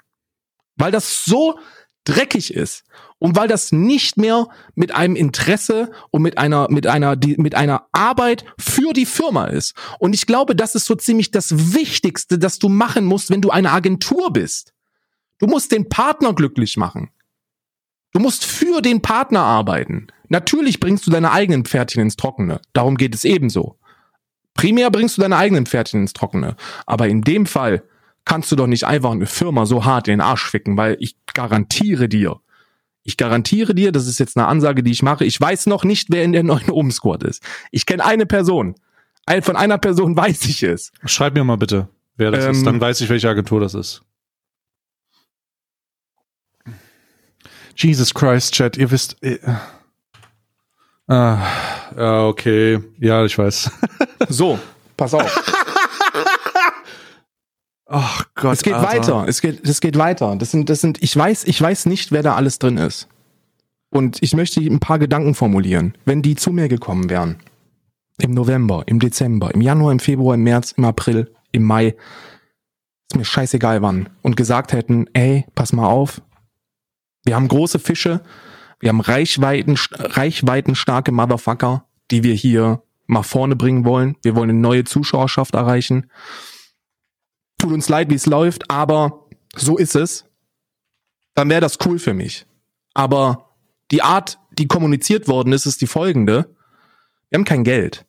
[0.75, 1.57] weil das so
[2.03, 2.83] dreckig ist
[3.19, 7.55] und weil das nicht mehr mit einem Interesse und mit einer mit einer die, mit
[7.55, 12.37] einer Arbeit für die Firma ist und ich glaube, das ist so ziemlich das wichtigste,
[12.37, 14.73] das du machen musst, wenn du eine Agentur bist.
[15.39, 17.09] Du musst den Partner glücklich machen.
[18.11, 20.07] Du musst für den Partner arbeiten.
[20.29, 22.61] Natürlich bringst du deine eigenen Pferdchen ins Trockene.
[22.73, 23.77] Darum geht es ebenso.
[24.53, 26.55] Primär bringst du deine eigenen Pferdchen ins Trockene.
[26.85, 27.83] Aber in dem Fall
[28.25, 31.15] kannst du doch nicht einfach eine Firma so hart in den Arsch ficken, weil ich
[31.33, 32.39] garantiere dir,
[33.03, 36.07] ich garantiere dir, das ist jetzt eine Ansage, die ich mache, ich weiß noch nicht,
[36.09, 37.43] wer in der neuen Oben-Squad ist.
[37.71, 38.75] Ich kenne eine Person.
[39.41, 40.91] Von einer Person weiß ich es.
[41.05, 42.65] Schreib mir mal bitte, wer das ähm, ist.
[42.65, 44.03] Dann weiß ich, welche Agentur das ist.
[47.75, 49.17] Jesus Christ, Chat, ihr wisst.
[49.21, 49.39] Äh,
[51.07, 52.79] ah, okay.
[52.99, 53.71] Ja, ich weiß.
[54.29, 54.59] so,
[54.95, 55.52] pass auf.
[57.95, 58.53] Ach Gott.
[58.53, 58.87] Es geht Alter.
[58.87, 59.25] weiter.
[59.27, 60.35] Es geht, es geht weiter.
[60.35, 63.07] Das sind, das sind, ich weiß, ich weiß nicht, wer da alles drin ist.
[63.91, 65.95] Und ich möchte ein paar Gedanken formulieren.
[66.03, 67.37] Wenn die zu mir gekommen wären,
[68.17, 71.95] im November, im Dezember, im Januar, im Februar, im März, im April, im Mai,
[73.11, 76.19] ist mir scheißegal wann, und gesagt hätten, ey, pass mal auf,
[77.25, 78.23] wir haben große Fische,
[78.79, 84.15] wir haben Reichweiten, reichweitenstarke Motherfucker, die wir hier mal vorne bringen wollen.
[84.23, 86.07] Wir wollen eine neue Zuschauerschaft erreichen
[87.63, 89.25] tut uns leid, wie es läuft, aber
[89.55, 90.25] so ist es,
[91.33, 92.45] dann wäre das cool für mich.
[92.93, 93.55] Aber
[93.89, 96.53] die Art, die kommuniziert worden ist, ist die folgende.
[97.29, 98.05] Wir haben kein Geld.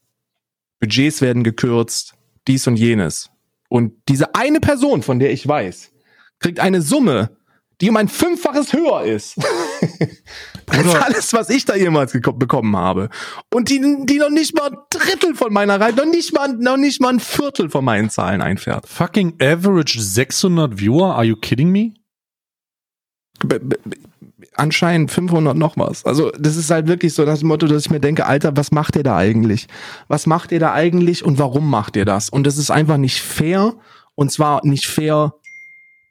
[0.81, 2.15] Budgets werden gekürzt,
[2.49, 3.31] dies und jenes.
[3.69, 5.93] Und diese eine Person, von der ich weiß,
[6.41, 7.37] kriegt eine Summe,
[7.81, 9.37] die um ein Fünffaches höher ist.
[10.71, 13.09] als alles, was ich da jemals bekommen habe.
[13.53, 16.77] Und die, die noch nicht mal ein Drittel von meiner Reihe, noch nicht mal, noch
[16.77, 18.89] nicht mal ein Viertel von meinen Zahlen einfährt.
[18.89, 21.15] Fucking average 600 Viewer?
[21.15, 21.95] Are you kidding me?
[23.45, 23.59] B
[24.57, 26.05] anscheinend 500 noch was.
[26.05, 28.97] Also das ist halt wirklich so das Motto, dass ich mir denke, Alter, was macht
[28.97, 29.67] ihr da eigentlich?
[30.09, 32.29] Was macht ihr da eigentlich und warum macht ihr das?
[32.29, 33.75] Und das ist einfach nicht fair
[34.15, 35.35] und zwar nicht fair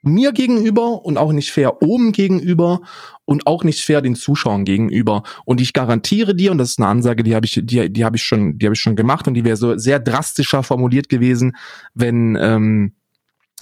[0.01, 2.81] mir gegenüber und auch nicht fair oben gegenüber
[3.25, 5.23] und auch nicht fair den Zuschauern gegenüber.
[5.45, 8.17] Und ich garantiere dir, und das ist eine Ansage, die habe ich, die, die habe
[8.17, 11.55] ich schon, die habe ich schon gemacht und die wäre so sehr drastischer formuliert gewesen,
[11.93, 12.93] wenn ähm,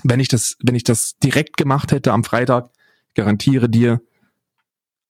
[0.04, 2.70] wenn ich das, wenn ich das direkt gemacht hätte am Freitag.
[3.14, 4.02] Garantiere dir,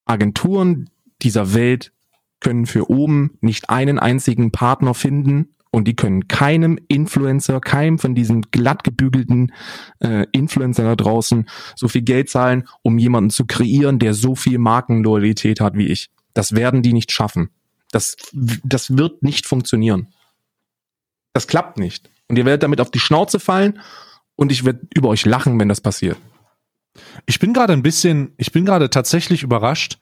[0.06, 0.90] Agenturen
[1.22, 1.94] dieser Welt
[2.40, 8.14] können für oben nicht einen einzigen Partner finden und die können keinem Influencer, keinem von
[8.14, 9.54] diesen glatt gebügelten
[10.00, 14.58] äh, Influencer da draußen so viel Geld zahlen, um jemanden zu kreieren, der so viel
[14.58, 16.10] Markenloyalität hat wie ich.
[16.34, 17.50] Das werden die nicht schaffen.
[17.92, 20.08] Das, das wird nicht funktionieren.
[21.34, 22.10] Das klappt nicht.
[22.28, 23.80] Und ihr werdet damit auf die Schnauze fallen
[24.36, 26.18] und ich werde über euch lachen, wenn das passiert.
[27.26, 30.00] Ich bin gerade ein bisschen, ich bin gerade tatsächlich überrascht,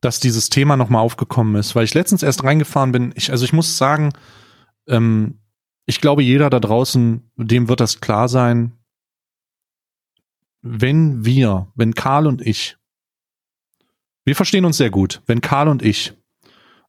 [0.00, 3.12] dass dieses Thema nochmal aufgekommen ist, weil ich letztens erst reingefahren bin.
[3.16, 4.12] Ich, also ich muss sagen,
[4.88, 5.40] ähm,
[5.86, 8.72] ich glaube, jeder da draußen, dem wird das klar sein,
[10.62, 12.76] wenn wir, wenn Karl und ich,
[14.24, 16.14] wir verstehen uns sehr gut, wenn Karl und ich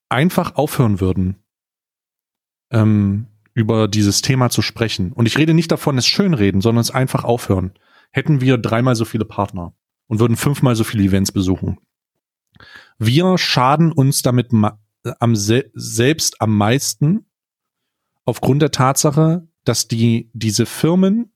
[0.10, 1.38] einfach aufhören würden,
[2.72, 5.12] ähm, über dieses Thema zu sprechen.
[5.12, 7.74] Und ich rede nicht davon, es schönreden, sondern es einfach aufhören.
[8.12, 9.74] Hätten wir dreimal so viele Partner
[10.08, 11.78] und würden fünfmal so viele Events besuchen
[12.98, 14.50] wir schaden uns damit
[15.20, 17.26] am se selbst am meisten
[18.26, 21.34] aufgrund der Tatsache, dass die diese Firmen,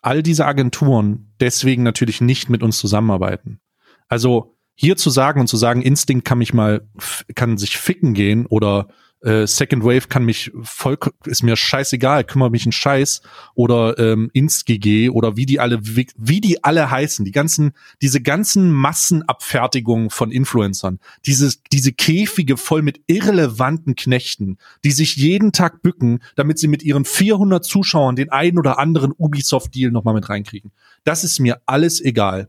[0.00, 3.60] all diese Agenturen deswegen natürlich nicht mit uns zusammenarbeiten.
[4.08, 6.88] Also hier zu sagen und zu sagen, Instinct kann mich mal,
[7.34, 8.88] kann sich ficken gehen oder
[9.22, 13.22] äh, Second Wave kann mich voll, ist mir scheißegal, kümmere mich einen Scheiß
[13.54, 18.20] oder ähm, InstGG oder wie die alle, wie, wie die alle heißen, die ganzen, diese
[18.20, 25.82] ganzen Massenabfertigungen von Influencern, dieses, diese Käfige voll mit irrelevanten Knechten, die sich jeden Tag
[25.82, 30.72] bücken, damit sie mit ihren 400 Zuschauern den einen oder anderen Ubisoft-Deal nochmal mit reinkriegen.
[31.04, 32.48] Das ist mir alles egal,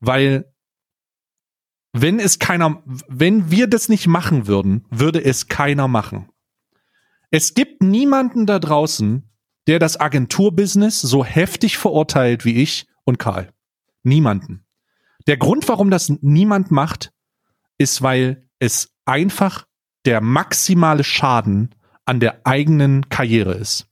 [0.00, 0.46] weil
[1.92, 6.28] wenn es keiner, wenn wir das nicht machen würden, würde es keiner machen.
[7.30, 9.28] Es gibt niemanden da draußen,
[9.66, 13.52] der das Agenturbusiness so heftig verurteilt wie ich und Karl.
[14.02, 14.64] Niemanden.
[15.26, 17.12] Der Grund, warum das niemand macht,
[17.78, 19.66] ist, weil es einfach
[20.06, 23.89] der maximale Schaden an der eigenen Karriere ist.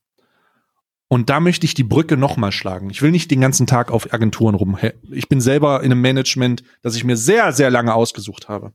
[1.08, 2.90] Und da möchte ich die Brücke nochmal schlagen.
[2.90, 4.78] Ich will nicht den ganzen Tag auf Agenturen rum.
[5.10, 8.74] Ich bin selber in einem Management, das ich mir sehr, sehr lange ausgesucht habe.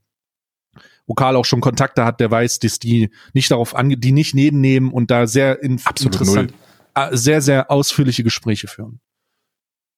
[1.05, 4.33] Wo Karl auch schon Kontakte hat, der weiß, dass die nicht darauf ange, die nicht
[4.33, 6.59] nebennehmen und da sehr in Absolut interessant, null.
[6.95, 8.99] Äh, sehr, sehr ausführliche Gespräche führen.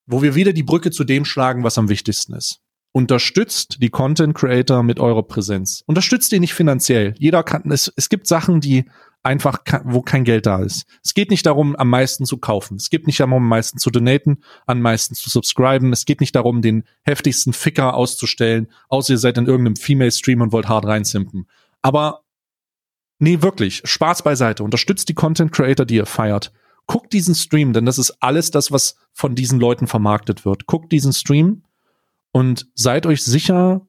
[0.06, 2.60] Wo wir wieder die Brücke zu dem schlagen, was am wichtigsten ist.
[2.92, 5.84] Unterstützt die Content Creator mit eurer Präsenz.
[5.86, 7.14] Unterstützt die nicht finanziell.
[7.18, 8.86] Jeder kann, es, es gibt Sachen, die
[9.26, 10.86] einfach, wo kein Geld da ist.
[11.04, 12.78] Es geht nicht darum, am meisten zu kaufen.
[12.78, 15.92] Es geht nicht darum, am meisten zu donaten, am meisten zu subscriben.
[15.92, 20.52] Es geht nicht darum, den heftigsten Ficker auszustellen, außer ihr seid in irgendeinem Female-Stream und
[20.52, 21.48] wollt hart reinsimpen.
[21.82, 22.22] Aber
[23.20, 24.64] nee, wirklich, Spaß beiseite.
[24.64, 26.52] Unterstützt die Content Creator, die ihr feiert.
[26.88, 30.68] Guckt diesen Stream, denn das ist alles das, was von diesen Leuten vermarktet wird.
[30.68, 31.64] Guckt diesen Stream
[32.32, 33.82] und seid euch sicher,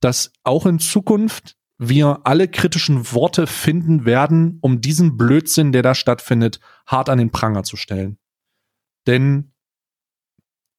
[0.00, 5.94] dass auch in Zukunft wir alle kritischen Worte finden werden, um diesen Blödsinn, der da
[5.94, 8.18] stattfindet, hart an den Pranger zu stellen.
[9.06, 9.52] Denn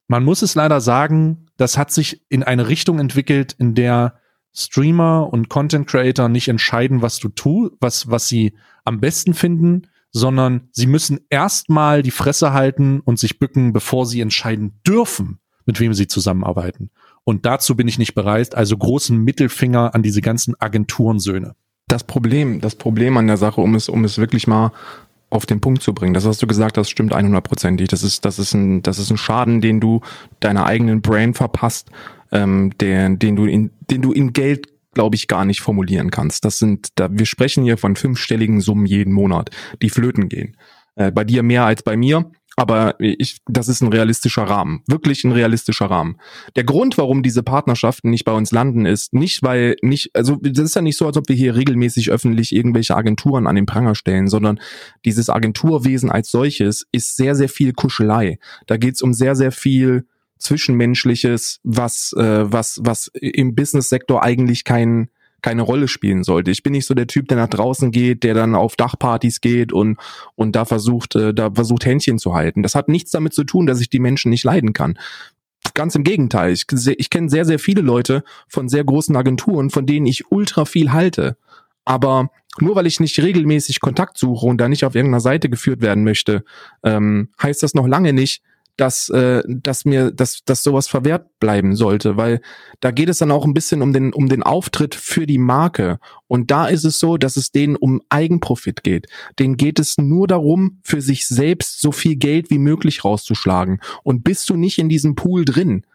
[0.08, 4.20] man muss es leider sagen, das hat sich in eine Richtung entwickelt, in der
[4.54, 8.54] Streamer und Content Creator nicht entscheiden, was du tust, was, was sie
[8.86, 14.22] am besten finden, sondern sie müssen erstmal die Fresse halten und sich bücken, bevor sie
[14.22, 16.92] entscheiden dürfen, mit wem sie zusammenarbeiten.
[17.24, 18.56] Und dazu bin ich nicht bereit.
[18.56, 21.56] Also großen Mittelfinger an diese ganzen Agenturensöhne.
[21.88, 24.72] Das Problem, das Problem an der Sache, um es, um es wirklich mal
[25.30, 26.14] auf den Punkt zu bringen.
[26.14, 27.88] Das, was du gesagt hast, stimmt 100%ig.
[27.88, 30.02] Das ist, das ist ein, das ist ein Schaden, den du
[30.40, 31.90] deiner eigenen Brain verpasst,
[32.32, 36.46] ähm, der, den du in, den du in Geld glaube ich, gar nicht formulieren kannst.
[36.46, 39.50] Das sind, da, wir sprechen hier von fünfstelligen Summen jeden Monat,
[39.82, 40.58] die flöten gehen.
[40.96, 42.32] Äh, bei dir mehr als bei mir.
[42.58, 44.84] Aber ich, das ist ein realistischer Rahmen.
[44.88, 46.18] Wirklich ein realistischer Rahmen.
[46.56, 50.66] Der Grund, warum diese Partnerschaften nicht bei uns landen, ist nicht, weil nicht, also das
[50.66, 53.96] ist ja nicht so, als ob wir hier regelmäßig öffentlich irgendwelche Agenturen an den Pranger
[53.96, 54.60] stellen, sondern
[55.06, 58.38] dieses Agenturwesen als solches ist sehr, sehr viel Kuschelei.
[58.68, 60.06] Da geht's um sehr, sehr viel
[60.42, 65.10] Zwischenmenschliches, was, äh, was, was im Business-Sektor eigentlich kein,
[65.42, 66.52] keine Rolle spielen sollte.
[66.52, 69.74] Ich bin nicht so der Typ, der nach draußen geht, der dann auf Dachpartys geht
[69.74, 69.98] und,
[70.36, 72.64] und da versucht, äh, da versucht Händchen zu halten.
[72.64, 74.98] Das hat nichts damit zu tun, dass ich die Menschen nicht leiden kann.
[75.74, 76.52] Ganz im Gegenteil.
[76.54, 80.66] Ich, ich kenne sehr, sehr viele Leute von sehr großen Agenturen, von denen ich ultra
[80.66, 81.38] viel halte.
[81.86, 85.82] Aber nur weil ich nicht regelmäßig Kontakt suche und da nicht auf irgendeiner Seite geführt
[85.82, 86.44] werden möchte,
[86.84, 88.44] ähm, heißt das noch lange nicht,
[88.78, 92.42] dass, äh, dass mir, dass, dass sowas verwehrt bleiben sollte, weil
[92.80, 96.00] da geht es dann auch ein bisschen um den, um den Auftritt für die Marke.
[96.28, 99.08] Und da ist es so, dass es denen um Eigenprofit geht.
[99.40, 103.82] Denen geht es nur darum, für sich selbst so viel Geld wie möglich rauszuschlagen.
[104.04, 105.86] Und bist du nicht in diesem Pool drin,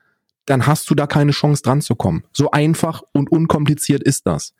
[0.44, 2.22] dann hast du da keine Chance dran zu kommen.
[2.32, 4.54] So einfach und unkompliziert ist das.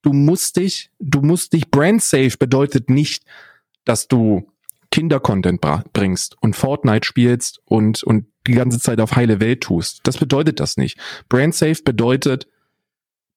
[0.00, 3.24] Du musst dich, du musst dich brand safe bedeutet nicht,
[3.84, 4.51] dass du
[4.92, 5.60] Kinder-Content
[5.92, 10.00] bringst und Fortnite spielst und, und die ganze Zeit auf heile Welt tust.
[10.04, 10.98] Das bedeutet das nicht.
[11.28, 12.46] Brand safe bedeutet,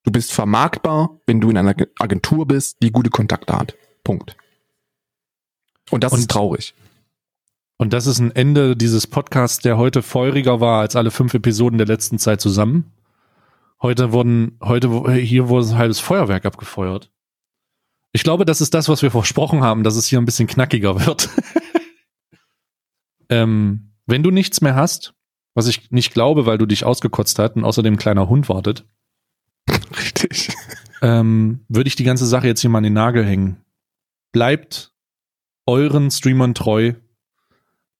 [0.03, 3.75] du bist vermarktbar, wenn du in einer Agentur bist, die gute Kontakte hat.
[4.03, 4.35] Punkt.
[5.89, 6.75] Und das und, ist traurig.
[7.77, 11.77] Und das ist ein Ende dieses Podcasts, der heute feuriger war als alle fünf Episoden
[11.77, 12.91] der letzten Zeit zusammen.
[13.81, 17.11] Heute wurden, heute, hier wurde ein halbes Feuerwerk abgefeuert.
[18.15, 21.05] Ich glaube, das ist das, was wir versprochen haben, dass es hier ein bisschen knackiger
[21.05, 21.29] wird.
[23.29, 25.13] ähm, wenn du nichts mehr hast,
[25.53, 28.85] was ich nicht glaube, weil du dich ausgekotzt hast und außerdem ein kleiner Hund wartet.
[29.99, 30.47] Richtig.
[31.01, 33.57] Ähm, würde ich die ganze Sache jetzt hier mal an den Nagel hängen.
[34.31, 34.93] Bleibt
[35.65, 36.93] euren Streamern treu.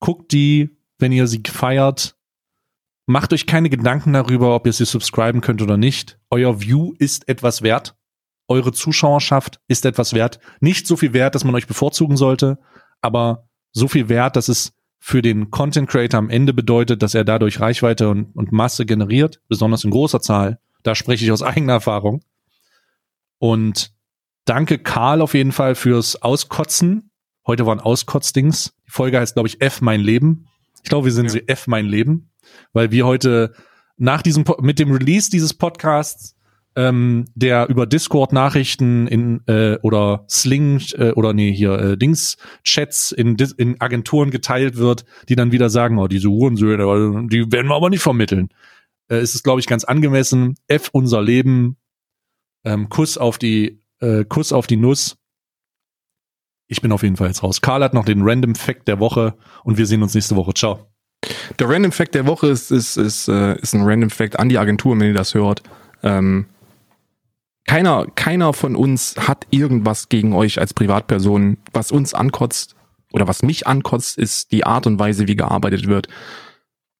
[0.00, 2.16] Guckt die, wenn ihr sie feiert.
[3.04, 6.18] Macht euch keine Gedanken darüber, ob ihr sie subscriben könnt oder nicht.
[6.30, 7.95] Euer View ist etwas wert
[8.48, 10.38] eure Zuschauerschaft ist etwas wert.
[10.60, 12.58] Nicht so viel wert, dass man euch bevorzugen sollte,
[13.00, 17.24] aber so viel wert, dass es für den Content Creator am Ende bedeutet, dass er
[17.24, 20.58] dadurch Reichweite und, und Masse generiert, besonders in großer Zahl.
[20.82, 22.22] Da spreche ich aus eigener Erfahrung.
[23.38, 23.92] Und
[24.44, 27.10] danke Karl auf jeden Fall fürs Auskotzen.
[27.46, 28.74] Heute waren Auskotzdings.
[28.86, 30.48] Die Folge heißt, glaube ich, F mein Leben.
[30.82, 31.32] Ich glaube, wir sind ja.
[31.32, 32.30] sie F mein Leben,
[32.72, 33.54] weil wir heute
[33.96, 36.35] nach diesem, mit dem Release dieses Podcasts
[36.76, 42.36] ähm, der über Discord Nachrichten in äh, oder Sling äh, oder nee hier äh, Dings
[42.62, 47.68] Chats in, in Agenturen geteilt wird, die dann wieder sagen, oh diese Hurensöhne, die werden
[47.68, 48.50] wir aber nicht vermitteln.
[49.10, 50.56] Äh, ist es glaube ich ganz angemessen.
[50.68, 51.78] F unser Leben,
[52.64, 55.16] ähm, Kuss auf die äh, Kuss auf die Nuss.
[56.68, 57.62] Ich bin auf jeden Fall jetzt raus.
[57.62, 59.34] Karl hat noch den Random Fact der Woche
[59.64, 60.52] und wir sehen uns nächste Woche.
[60.52, 60.90] Ciao.
[61.58, 64.58] Der Random Fact der Woche ist, ist, ist, äh, ist ein Random Fact an die
[64.58, 65.62] Agentur, wenn ihr das hört.
[66.02, 66.46] Ähm,
[67.66, 71.58] keiner, keiner von uns hat irgendwas gegen euch als Privatperson.
[71.72, 72.76] Was uns ankotzt
[73.12, 76.08] oder was mich ankotzt, ist die Art und Weise, wie gearbeitet wird.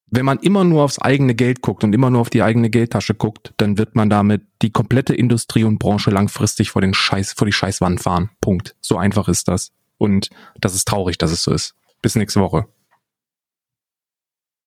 [0.08, 3.14] Wenn man immer nur aufs eigene Geld guckt und immer nur auf die eigene Geldtasche
[3.14, 7.46] guckt, dann wird man damit die komplette Industrie und Branche langfristig vor den Scheiß, vor
[7.46, 8.30] die Scheißwand fahren.
[8.40, 8.76] Punkt.
[8.80, 9.72] So einfach ist das.
[9.98, 10.30] Und
[10.60, 11.74] das ist traurig, dass es so ist.
[12.02, 12.66] Bis nächste Woche.